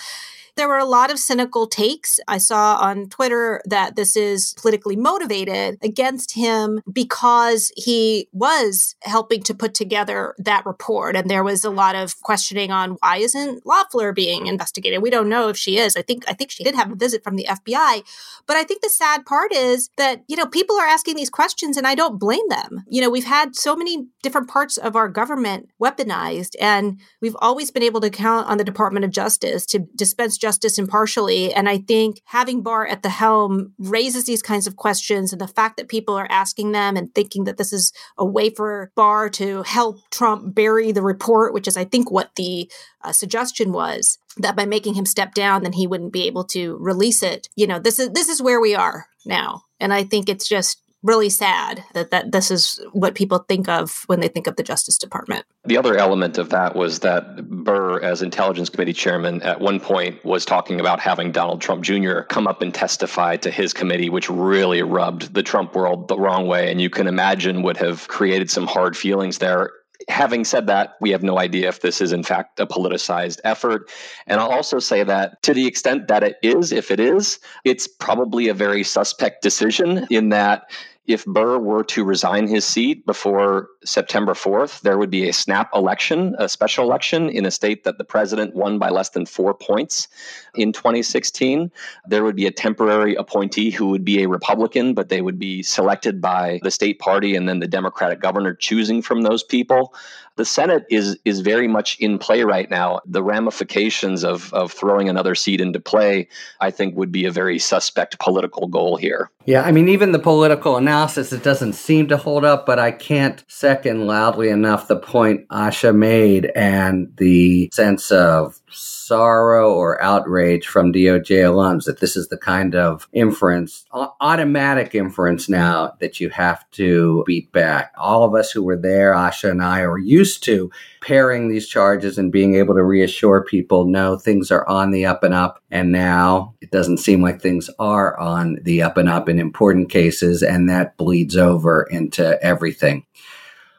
there 0.55 0.67
were 0.67 0.77
a 0.77 0.85
lot 0.85 1.11
of 1.11 1.19
cynical 1.19 1.67
takes. 1.67 2.19
I 2.27 2.37
saw 2.37 2.77
on 2.77 3.09
Twitter 3.09 3.61
that 3.65 3.95
this 3.95 4.15
is 4.15 4.53
politically 4.53 4.95
motivated 4.95 5.77
against 5.81 6.35
him 6.35 6.81
because 6.91 7.71
he 7.75 8.27
was 8.31 8.95
helping 9.01 9.43
to 9.43 9.53
put 9.53 9.73
together 9.73 10.35
that 10.37 10.65
report. 10.65 11.15
And 11.15 11.29
there 11.29 11.43
was 11.43 11.63
a 11.63 11.69
lot 11.69 11.95
of 11.95 12.19
questioning 12.21 12.71
on 12.71 12.97
why 13.01 13.17
isn't 13.17 13.65
Loeffler 13.65 14.13
being 14.13 14.47
investigated? 14.47 15.01
We 15.01 15.09
don't 15.09 15.29
know 15.29 15.49
if 15.49 15.57
she 15.57 15.77
is. 15.77 15.95
I 15.95 16.01
think 16.01 16.23
I 16.27 16.33
think 16.33 16.51
she 16.51 16.63
did 16.63 16.75
have 16.75 16.91
a 16.91 16.95
visit 16.95 17.23
from 17.23 17.35
the 17.35 17.47
FBI. 17.49 18.03
But 18.47 18.57
I 18.57 18.63
think 18.63 18.81
the 18.81 18.89
sad 18.89 19.25
part 19.25 19.53
is 19.53 19.89
that, 19.97 20.23
you 20.27 20.35
know, 20.35 20.47
people 20.47 20.75
are 20.77 20.87
asking 20.87 21.15
these 21.15 21.29
questions 21.29 21.77
and 21.77 21.85
I 21.85 21.93
don't 21.93 22.19
blame 22.19 22.47
them. 22.49 22.83
You 22.89 23.01
know, 23.01 23.09
we've 23.09 23.25
had 23.25 23.55
so 23.55 23.75
many 23.75 24.07
different 24.23 24.49
parts 24.49 24.77
of 24.77 24.95
our 24.95 25.07
government 25.07 25.69
weaponized 25.81 26.55
and 26.59 26.99
we've 27.21 27.37
always 27.39 27.69
been 27.69 27.83
able 27.83 28.01
to 28.01 28.09
count 28.09 28.47
on 28.47 28.57
the 28.57 28.63
Department 28.63 29.05
of 29.05 29.11
Justice 29.11 29.65
to 29.67 29.79
dispense 29.95 30.37
justice 30.39 30.77
impartially. 30.77 31.53
And 31.53 31.69
I 31.69 31.77
think 31.77 32.21
having 32.25 32.61
Barr 32.61 32.87
at 32.87 33.03
the 33.03 33.09
helm 33.09 33.73
raises 33.77 34.25
these 34.25 34.41
kinds 34.41 34.65
of 34.65 34.75
questions. 34.75 35.31
And 35.31 35.41
the 35.41 35.47
fact 35.47 35.77
that 35.77 35.87
people 35.87 36.15
are 36.15 36.27
asking 36.29 36.71
them 36.71 36.97
and 36.97 37.13
thinking 37.13 37.43
that 37.43 37.57
this 37.57 37.71
is 37.71 37.93
a 38.17 38.25
way 38.25 38.49
for 38.49 38.91
Barr 38.95 39.29
to 39.31 39.63
help 39.63 39.99
Trump 40.09 40.55
bury 40.55 40.91
the 40.91 41.01
report, 41.01 41.53
which 41.53 41.67
is, 41.67 41.77
I 41.77 41.85
think, 41.85 42.09
what 42.09 42.31
the 42.35 42.71
uh, 43.03 43.11
suggestion 43.11 43.71
was 43.71 44.17
that 44.37 44.55
by 44.55 44.65
making 44.65 44.95
him 44.95 45.05
step 45.05 45.33
down, 45.33 45.63
then 45.63 45.73
he 45.73 45.87
wouldn't 45.87 46.13
be 46.13 46.27
able 46.27 46.43
to 46.45 46.77
release 46.77 47.21
it. 47.21 47.49
You 47.55 47.67
know, 47.67 47.79
this 47.79 47.99
is 47.99 48.09
this 48.11 48.29
is 48.29 48.41
where 48.41 48.59
we 48.59 48.75
are 48.75 49.07
now, 49.25 49.63
and 49.79 49.93
I 49.93 50.03
think 50.03 50.29
it's 50.29 50.47
just 50.47 50.81
really 51.03 51.29
sad 51.29 51.83
that, 51.93 52.11
that 52.11 52.31
this 52.31 52.51
is 52.51 52.79
what 52.91 53.15
people 53.15 53.39
think 53.47 53.69
of 53.69 54.03
when 54.07 54.19
they 54.19 54.27
think 54.27 54.47
of 54.47 54.55
the 54.55 54.63
Justice 54.63 54.97
Department. 54.97 55.45
The 55.65 55.77
other 55.77 55.97
element 55.97 56.37
of 56.37 56.49
that 56.49 56.75
was 56.75 56.99
that 56.99 57.47
Burr, 57.47 58.01
as 58.01 58.21
Intelligence 58.21 58.69
Committee 58.69 58.93
chairman, 58.93 59.41
at 59.41 59.59
one 59.61 59.79
point 59.79 60.23
was 60.25 60.45
talking 60.45 60.79
about 60.79 60.99
having 60.99 61.31
Donald 61.31 61.61
Trump 61.61 61.83
Jr. 61.83 62.21
come 62.21 62.47
up 62.47 62.61
and 62.61 62.73
testify 62.73 63.37
to 63.37 63.51
his 63.51 63.73
committee, 63.73 64.09
which 64.09 64.29
really 64.29 64.81
rubbed 64.81 65.33
the 65.33 65.43
Trump 65.43 65.75
world 65.75 66.07
the 66.07 66.17
wrong 66.17 66.47
way. 66.47 66.71
And 66.71 66.81
you 66.81 66.89
can 66.89 67.07
imagine 67.07 67.61
would 67.63 67.77
have 67.77 68.07
created 68.07 68.49
some 68.49 68.67
hard 68.67 68.97
feelings 68.97 69.37
there 69.37 69.71
having 70.07 70.45
said 70.45 70.67
that, 70.67 70.95
we 71.01 71.09
have 71.11 71.23
no 71.23 71.39
idea 71.39 71.67
if 71.67 71.81
this 71.81 72.01
is 72.01 72.11
in 72.11 72.23
fact 72.23 72.59
a 72.59 72.65
politicized 72.65 73.39
effort. 73.43 73.89
And 74.27 74.39
I'll 74.39 74.51
also 74.51 74.79
say 74.79 75.03
that 75.03 75.41
to 75.43 75.53
the 75.53 75.67
extent 75.67 76.07
that 76.07 76.23
it 76.23 76.37
is, 76.41 76.71
if 76.71 76.91
it 76.91 76.99
is, 76.99 77.39
it's 77.65 77.87
probably 77.87 78.47
a 78.47 78.53
very 78.53 78.83
suspect 78.83 79.41
decision 79.41 80.07
in 80.09 80.29
that 80.29 80.69
if 81.07 81.25
Burr 81.25 81.57
were 81.57 81.83
to 81.85 82.03
resign 82.03 82.47
his 82.47 82.63
seat 82.65 83.03
before 83.05 83.67
September 83.85 84.33
4th, 84.33 84.81
there 84.81 84.97
would 84.97 85.09
be 85.09 85.29
a 85.29 85.33
snap 85.33 85.69
election, 85.73 86.35
a 86.37 86.49
special 86.49 86.83
election 86.83 87.29
in 87.29 87.45
a 87.45 87.51
state 87.51 87.85
that 87.85 87.97
the 87.97 88.03
president 88.03 88.53
won 88.53 88.77
by 88.77 88.89
less 88.89 89.09
than 89.09 89.25
four 89.25 89.53
points 89.53 90.07
in 90.55 90.73
2016. 90.73 91.71
There 92.07 92.23
would 92.23 92.35
be 92.35 92.45
a 92.45 92.51
temporary 92.51 93.15
appointee 93.15 93.71
who 93.71 93.87
would 93.87 94.03
be 94.03 94.21
a 94.21 94.27
Republican, 94.27 94.93
but 94.93 95.09
they 95.09 95.21
would 95.21 95.39
be 95.39 95.63
selected 95.63 96.19
by 96.19 96.59
the 96.61 96.71
state 96.71 96.99
party 96.99 97.35
and 97.35 97.47
then 97.47 97.59
the 97.59 97.67
Democratic 97.67 98.19
governor 98.19 98.53
choosing 98.53 99.01
from 99.01 99.21
those 99.21 99.43
people 99.43 99.93
the 100.39 100.45
Senate 100.45 100.85
is 100.89 101.17
is 101.25 101.41
very 101.41 101.67
much 101.67 101.99
in 101.99 102.17
play 102.17 102.43
right 102.43 102.69
now. 102.69 103.01
The 103.05 103.21
ramifications 103.21 104.23
of 104.23 104.53
of 104.53 104.71
throwing 104.71 105.09
another 105.09 105.35
seat 105.35 105.59
into 105.59 105.81
play, 105.81 106.29
I 106.61 106.71
think, 106.71 106.95
would 106.95 107.11
be 107.11 107.25
a 107.25 107.31
very 107.31 107.59
suspect 107.59 108.17
political 108.19 108.67
goal 108.67 108.95
here. 108.95 109.29
Yeah, 109.45 109.63
I 109.63 109.73
mean, 109.73 109.89
even 109.89 110.13
the 110.13 110.19
political 110.19 110.77
analysis, 110.77 111.33
it 111.33 111.43
doesn't 111.43 111.73
seem 111.73 112.07
to 112.07 112.15
hold 112.15 112.45
up, 112.45 112.65
but 112.65 112.79
I 112.79 112.91
can't 112.91 113.43
second 113.69 114.07
loudly 114.07 114.49
enough 114.49 114.87
the 114.87 114.95
point 114.95 115.47
Asha 115.49 115.95
made 115.95 116.51
and 116.55 117.15
the 117.17 117.69
sense 117.71 118.09
of 118.09 118.59
sorrow 118.71 119.71
or 119.71 120.01
outrage 120.01 120.67
from 120.67 120.91
DOJ 120.91 121.43
alums 121.43 121.85
that 121.85 121.99
this 121.99 122.15
is 122.15 122.29
the 122.29 122.37
kind 122.37 122.73
of 122.73 123.07
inference, 123.13 123.85
automatic 123.93 124.95
inference 124.95 125.49
now 125.49 125.93
that 125.99 126.19
you 126.19 126.29
have 126.29 126.67
to 126.71 127.23
beat 127.27 127.51
back. 127.51 127.93
All 127.95 128.23
of 128.23 128.33
us 128.33 128.51
who 128.51 128.63
were 128.63 128.77
there, 128.77 129.13
Asha 129.13 129.51
and 129.51 129.63
I, 129.63 129.81
are 129.81 129.99
used 129.99 130.43
to 130.45 130.71
pairing 131.01 131.49
these 131.49 131.67
charges 131.67 132.17
and 132.17 132.31
being 132.31 132.55
able 132.55 132.75
to 132.75 132.83
reassure 132.83 133.43
people 133.43 133.85
no, 133.85 134.17
things 134.17 134.51
are 134.51 134.67
on 134.67 134.91
the 134.91 135.05
up 135.05 135.23
and 135.23 135.33
up. 135.33 135.61
And 135.71 135.91
now 135.91 136.53
it 136.61 136.71
doesn't 136.71 136.97
seem 136.97 137.21
like 137.21 137.41
things 137.41 137.69
are 137.79 138.19
on 138.19 138.57
the 138.63 138.81
up 138.81 138.97
and 138.97 139.09
up 139.09 139.29
in 139.29 139.39
important 139.39 139.89
cases, 139.89 140.43
and 140.43 140.69
that 140.69 140.97
bleeds 140.97 141.37
over 141.37 141.83
into 141.89 142.41
everything. 142.43 143.05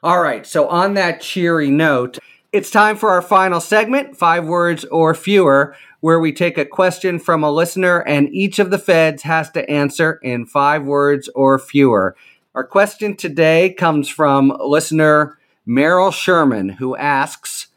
All 0.02 0.22
right, 0.22 0.46
so 0.46 0.66
on 0.66 0.94
that 0.94 1.20
cheery 1.20 1.70
note, 1.70 2.18
It's 2.52 2.70
time 2.70 2.96
for 2.96 3.10
our 3.10 3.20
final 3.20 3.60
segment, 3.60 4.16
five 4.16 4.46
words 4.46 4.84
or 4.86 5.14
fewer, 5.14 5.76
where 6.00 6.18
we 6.18 6.32
take 6.32 6.56
a 6.56 6.64
question 6.64 7.18
from 7.18 7.44
a 7.44 7.50
listener 7.50 8.00
and 8.00 8.28
each 8.34 8.58
of 8.58 8.70
the 8.70 8.78
feds 8.78 9.22
has 9.24 9.50
to 9.50 9.70
answer 9.70 10.18
in 10.22 10.46
five 10.46 10.84
words 10.84 11.28
or 11.34 11.58
fewer. 11.58 12.16
Our 12.54 12.64
question 12.64 13.14
today 13.14 13.74
comes 13.74 14.08
from 14.08 14.56
listener 14.58 15.38
Merrill 15.66 16.10
Sherman, 16.10 16.70
who 16.70 16.96
asks 16.96 17.68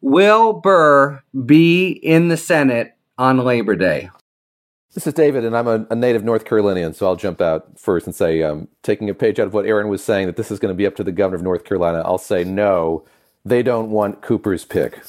Will 0.00 0.52
Burr 0.52 1.22
be 1.44 1.90
in 1.90 2.28
the 2.28 2.36
Senate 2.36 2.94
on 3.18 3.38
Labor 3.38 3.74
Day? 3.74 4.10
This 4.94 5.08
is 5.08 5.14
David, 5.14 5.44
and 5.44 5.56
I'm 5.56 5.66
a, 5.66 5.84
a 5.90 5.96
native 5.96 6.22
North 6.22 6.44
Carolinian, 6.44 6.94
so 6.94 7.06
I'll 7.06 7.16
jump 7.16 7.40
out 7.40 7.66
first 7.78 8.06
and 8.06 8.14
say, 8.14 8.42
um, 8.44 8.68
taking 8.84 9.10
a 9.10 9.14
page 9.14 9.40
out 9.40 9.46
of 9.48 9.52
what 9.52 9.66
Aaron 9.66 9.88
was 9.88 10.04
saying, 10.04 10.26
that 10.26 10.36
this 10.36 10.52
is 10.52 10.60
going 10.60 10.72
to 10.72 10.76
be 10.76 10.86
up 10.86 10.94
to 10.96 11.04
the 11.04 11.10
governor 11.10 11.36
of 11.36 11.42
North 11.42 11.64
Carolina, 11.64 12.00
I'll 12.04 12.16
say 12.16 12.44
no, 12.44 13.04
they 13.44 13.62
don't 13.64 13.90
want 13.90 14.22
Cooper's 14.22 14.64
pick. 14.64 15.02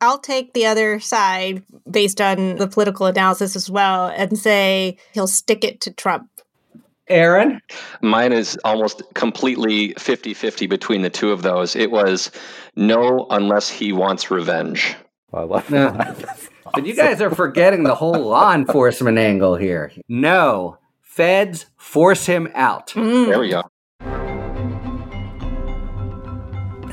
I'll 0.00 0.18
take 0.18 0.54
the 0.54 0.64
other 0.64 0.98
side 1.00 1.62
based 1.88 2.22
on 2.22 2.56
the 2.56 2.66
political 2.66 3.04
analysis 3.04 3.54
as 3.54 3.68
well 3.70 4.06
and 4.06 4.38
say 4.38 4.96
he'll 5.12 5.26
stick 5.26 5.62
it 5.64 5.82
to 5.82 5.90
Trump. 5.92 6.30
Aaron? 7.08 7.60
Mine 8.00 8.32
is 8.32 8.58
almost 8.64 9.02
completely 9.14 9.92
50 9.98 10.32
50 10.32 10.66
between 10.66 11.02
the 11.02 11.10
two 11.10 11.32
of 11.32 11.42
those. 11.42 11.76
It 11.76 11.90
was 11.90 12.30
no, 12.76 13.26
unless 13.28 13.68
he 13.68 13.92
wants 13.92 14.30
revenge. 14.30 14.94
I 15.34 15.42
love 15.42 15.68
No. 15.70 15.90
that. 15.90 16.38
But 16.72 16.86
you 16.86 16.94
guys 16.94 17.20
are 17.20 17.34
forgetting 17.34 17.82
the 17.82 17.94
whole 17.94 18.18
law 18.18 18.54
enforcement 18.54 19.18
angle 19.18 19.56
here. 19.56 19.92
No, 20.08 20.78
feds 21.00 21.66
force 21.76 22.26
him 22.26 22.48
out. 22.54 22.88
Mm. 22.88 23.26
There 23.26 23.40
we 23.40 23.50
go. 23.50 23.62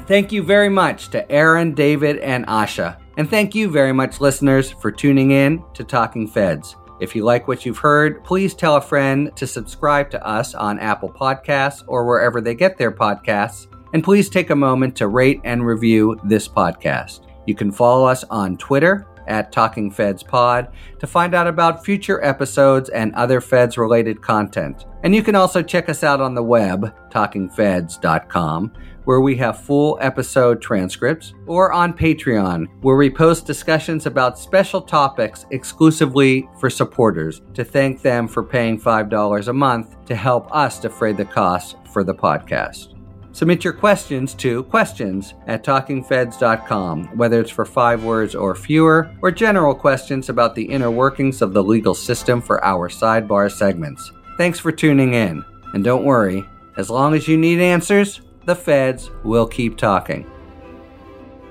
Thank 0.07 0.31
you 0.31 0.41
very 0.41 0.69
much 0.69 1.09
to 1.09 1.29
Aaron, 1.29 1.73
David, 1.73 2.19
and 2.19 2.47
Asha. 2.47 2.97
And 3.17 3.29
thank 3.29 3.53
you 3.53 3.69
very 3.69 3.91
much, 3.91 4.21
listeners, 4.21 4.71
for 4.71 4.91
tuning 4.91 5.31
in 5.31 5.61
to 5.73 5.83
Talking 5.83 6.27
Feds. 6.27 6.75
If 6.99 7.15
you 7.15 7.23
like 7.25 7.47
what 7.47 7.65
you've 7.65 7.77
heard, 7.77 8.23
please 8.23 8.55
tell 8.55 8.77
a 8.77 8.81
friend 8.81 9.35
to 9.35 9.45
subscribe 9.45 10.09
to 10.11 10.25
us 10.25 10.55
on 10.55 10.79
Apple 10.79 11.09
Podcasts 11.09 11.83
or 11.87 12.05
wherever 12.05 12.41
they 12.41 12.55
get 12.55 12.77
their 12.77 12.91
podcasts. 12.91 13.67
And 13.93 14.03
please 14.03 14.29
take 14.29 14.49
a 14.49 14.55
moment 14.55 14.95
to 14.95 15.07
rate 15.07 15.41
and 15.43 15.65
review 15.65 16.17
this 16.23 16.47
podcast. 16.47 17.21
You 17.45 17.55
can 17.55 17.71
follow 17.71 18.05
us 18.05 18.23
on 18.25 18.57
Twitter 18.57 19.05
at 19.27 19.51
Talking 19.51 19.91
Feds 19.91 20.23
Pod 20.23 20.69
to 20.99 21.07
find 21.07 21.33
out 21.33 21.47
about 21.47 21.85
future 21.85 22.23
episodes 22.23 22.89
and 22.89 23.13
other 23.15 23.41
Feds 23.41 23.77
related 23.77 24.21
content. 24.21 24.85
And 25.03 25.13
you 25.13 25.23
can 25.23 25.35
also 25.35 25.61
check 25.61 25.89
us 25.89 26.03
out 26.03 26.21
on 26.21 26.35
the 26.35 26.43
web, 26.43 26.93
talkingfeds.com, 27.11 28.73
where 29.05 29.21
we 29.21 29.37
have 29.37 29.63
full 29.63 29.97
episode 30.01 30.61
transcripts, 30.61 31.33
or 31.45 31.71
on 31.71 31.93
Patreon, 31.93 32.67
where 32.81 32.97
we 32.97 33.09
post 33.09 33.45
discussions 33.45 34.05
about 34.05 34.37
special 34.37 34.81
topics 34.81 35.45
exclusively 35.51 36.49
for 36.59 36.69
supporters 36.69 37.41
to 37.53 37.63
thank 37.63 38.01
them 38.01 38.27
for 38.27 38.43
paying 38.43 38.79
$5 38.79 39.47
a 39.47 39.53
month 39.53 39.95
to 40.05 40.15
help 40.15 40.53
us 40.53 40.79
defray 40.79 41.13
the 41.13 41.23
costs 41.23 41.75
for 41.93 42.03
the 42.03 42.15
podcast. 42.15 42.96
Submit 43.37 43.63
your 43.63 43.73
questions 43.73 44.33
to 44.33 44.63
questions 44.63 45.35
at 45.45 45.63
talkingfeds.com, 45.63 47.15
whether 47.15 47.39
it's 47.39 47.51
for 47.51 47.65
five 47.65 48.03
words 48.03 48.33
or 48.33 48.55
fewer, 48.55 49.15
or 49.21 49.29
general 49.29 49.75
questions 49.75 50.29
about 50.29 50.55
the 50.55 50.63
inner 50.63 50.89
workings 50.89 51.43
of 51.43 51.53
the 51.53 51.63
legal 51.63 51.93
system 51.93 52.41
for 52.41 52.65
our 52.65 52.89
sidebar 52.89 53.51
segments. 53.51 54.11
Thanks 54.37 54.57
for 54.57 54.71
tuning 54.71 55.13
in. 55.13 55.45
And 55.75 55.83
don't 55.83 56.03
worry, 56.03 56.49
as 56.77 56.89
long 56.89 57.13
as 57.13 57.27
you 57.27 57.37
need 57.37 57.59
answers, 57.59 58.21
the 58.45 58.55
feds 58.55 59.11
will 59.23 59.45
keep 59.45 59.77
talking. 59.77 60.27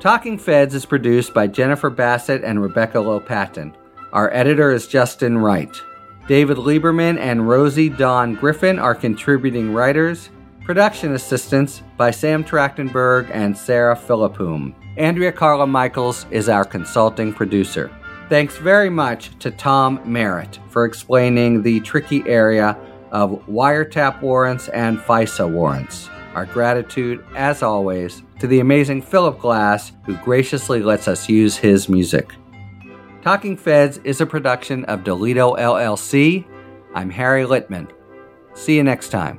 Talking 0.00 0.38
Feds 0.38 0.74
is 0.74 0.84
produced 0.84 1.32
by 1.32 1.46
Jennifer 1.46 1.88
Bassett 1.88 2.42
and 2.42 2.60
Rebecca 2.60 2.98
Lopatin. 2.98 3.72
Our 4.12 4.34
editor 4.34 4.72
is 4.72 4.88
Justin 4.88 5.38
Wright. 5.38 5.80
David 6.26 6.56
Lieberman 6.56 7.16
and 7.20 7.48
Rosie 7.48 7.90
Dawn 7.90 8.34
Griffin 8.34 8.80
are 8.80 8.96
contributing 8.96 9.72
writers. 9.72 10.30
Production 10.66 11.14
assistance 11.14 11.84
by 11.96 12.10
Sam 12.10 12.42
Trachtenberg 12.42 13.30
and 13.32 13.56
Sarah 13.56 13.94
Philippum. 13.94 14.74
Andrea 14.96 15.30
Carla 15.30 15.64
Michaels 15.64 16.26
is 16.32 16.48
our 16.48 16.64
consulting 16.64 17.32
producer. 17.32 17.88
Thanks 18.28 18.56
very 18.56 18.90
much 18.90 19.30
to 19.38 19.52
Tom 19.52 20.00
Merritt 20.04 20.58
for 20.70 20.84
explaining 20.84 21.62
the 21.62 21.78
tricky 21.82 22.24
area 22.26 22.76
of 23.12 23.40
wiretap 23.46 24.20
warrants 24.22 24.66
and 24.70 24.98
FISA 24.98 25.48
warrants. 25.48 26.10
Our 26.34 26.46
gratitude, 26.46 27.24
as 27.36 27.62
always, 27.62 28.24
to 28.40 28.48
the 28.48 28.58
amazing 28.58 29.02
Philip 29.02 29.38
Glass, 29.38 29.92
who 30.04 30.16
graciously 30.16 30.82
lets 30.82 31.06
us 31.06 31.28
use 31.28 31.56
his 31.56 31.88
music. 31.88 32.32
Talking 33.22 33.56
Feds 33.56 33.98
is 33.98 34.20
a 34.20 34.26
production 34.26 34.84
of 34.86 35.04
Delito 35.04 35.56
LLC. 35.56 36.44
I'm 36.92 37.10
Harry 37.10 37.44
Litman. 37.44 37.88
See 38.54 38.74
you 38.74 38.82
next 38.82 39.10
time. 39.10 39.38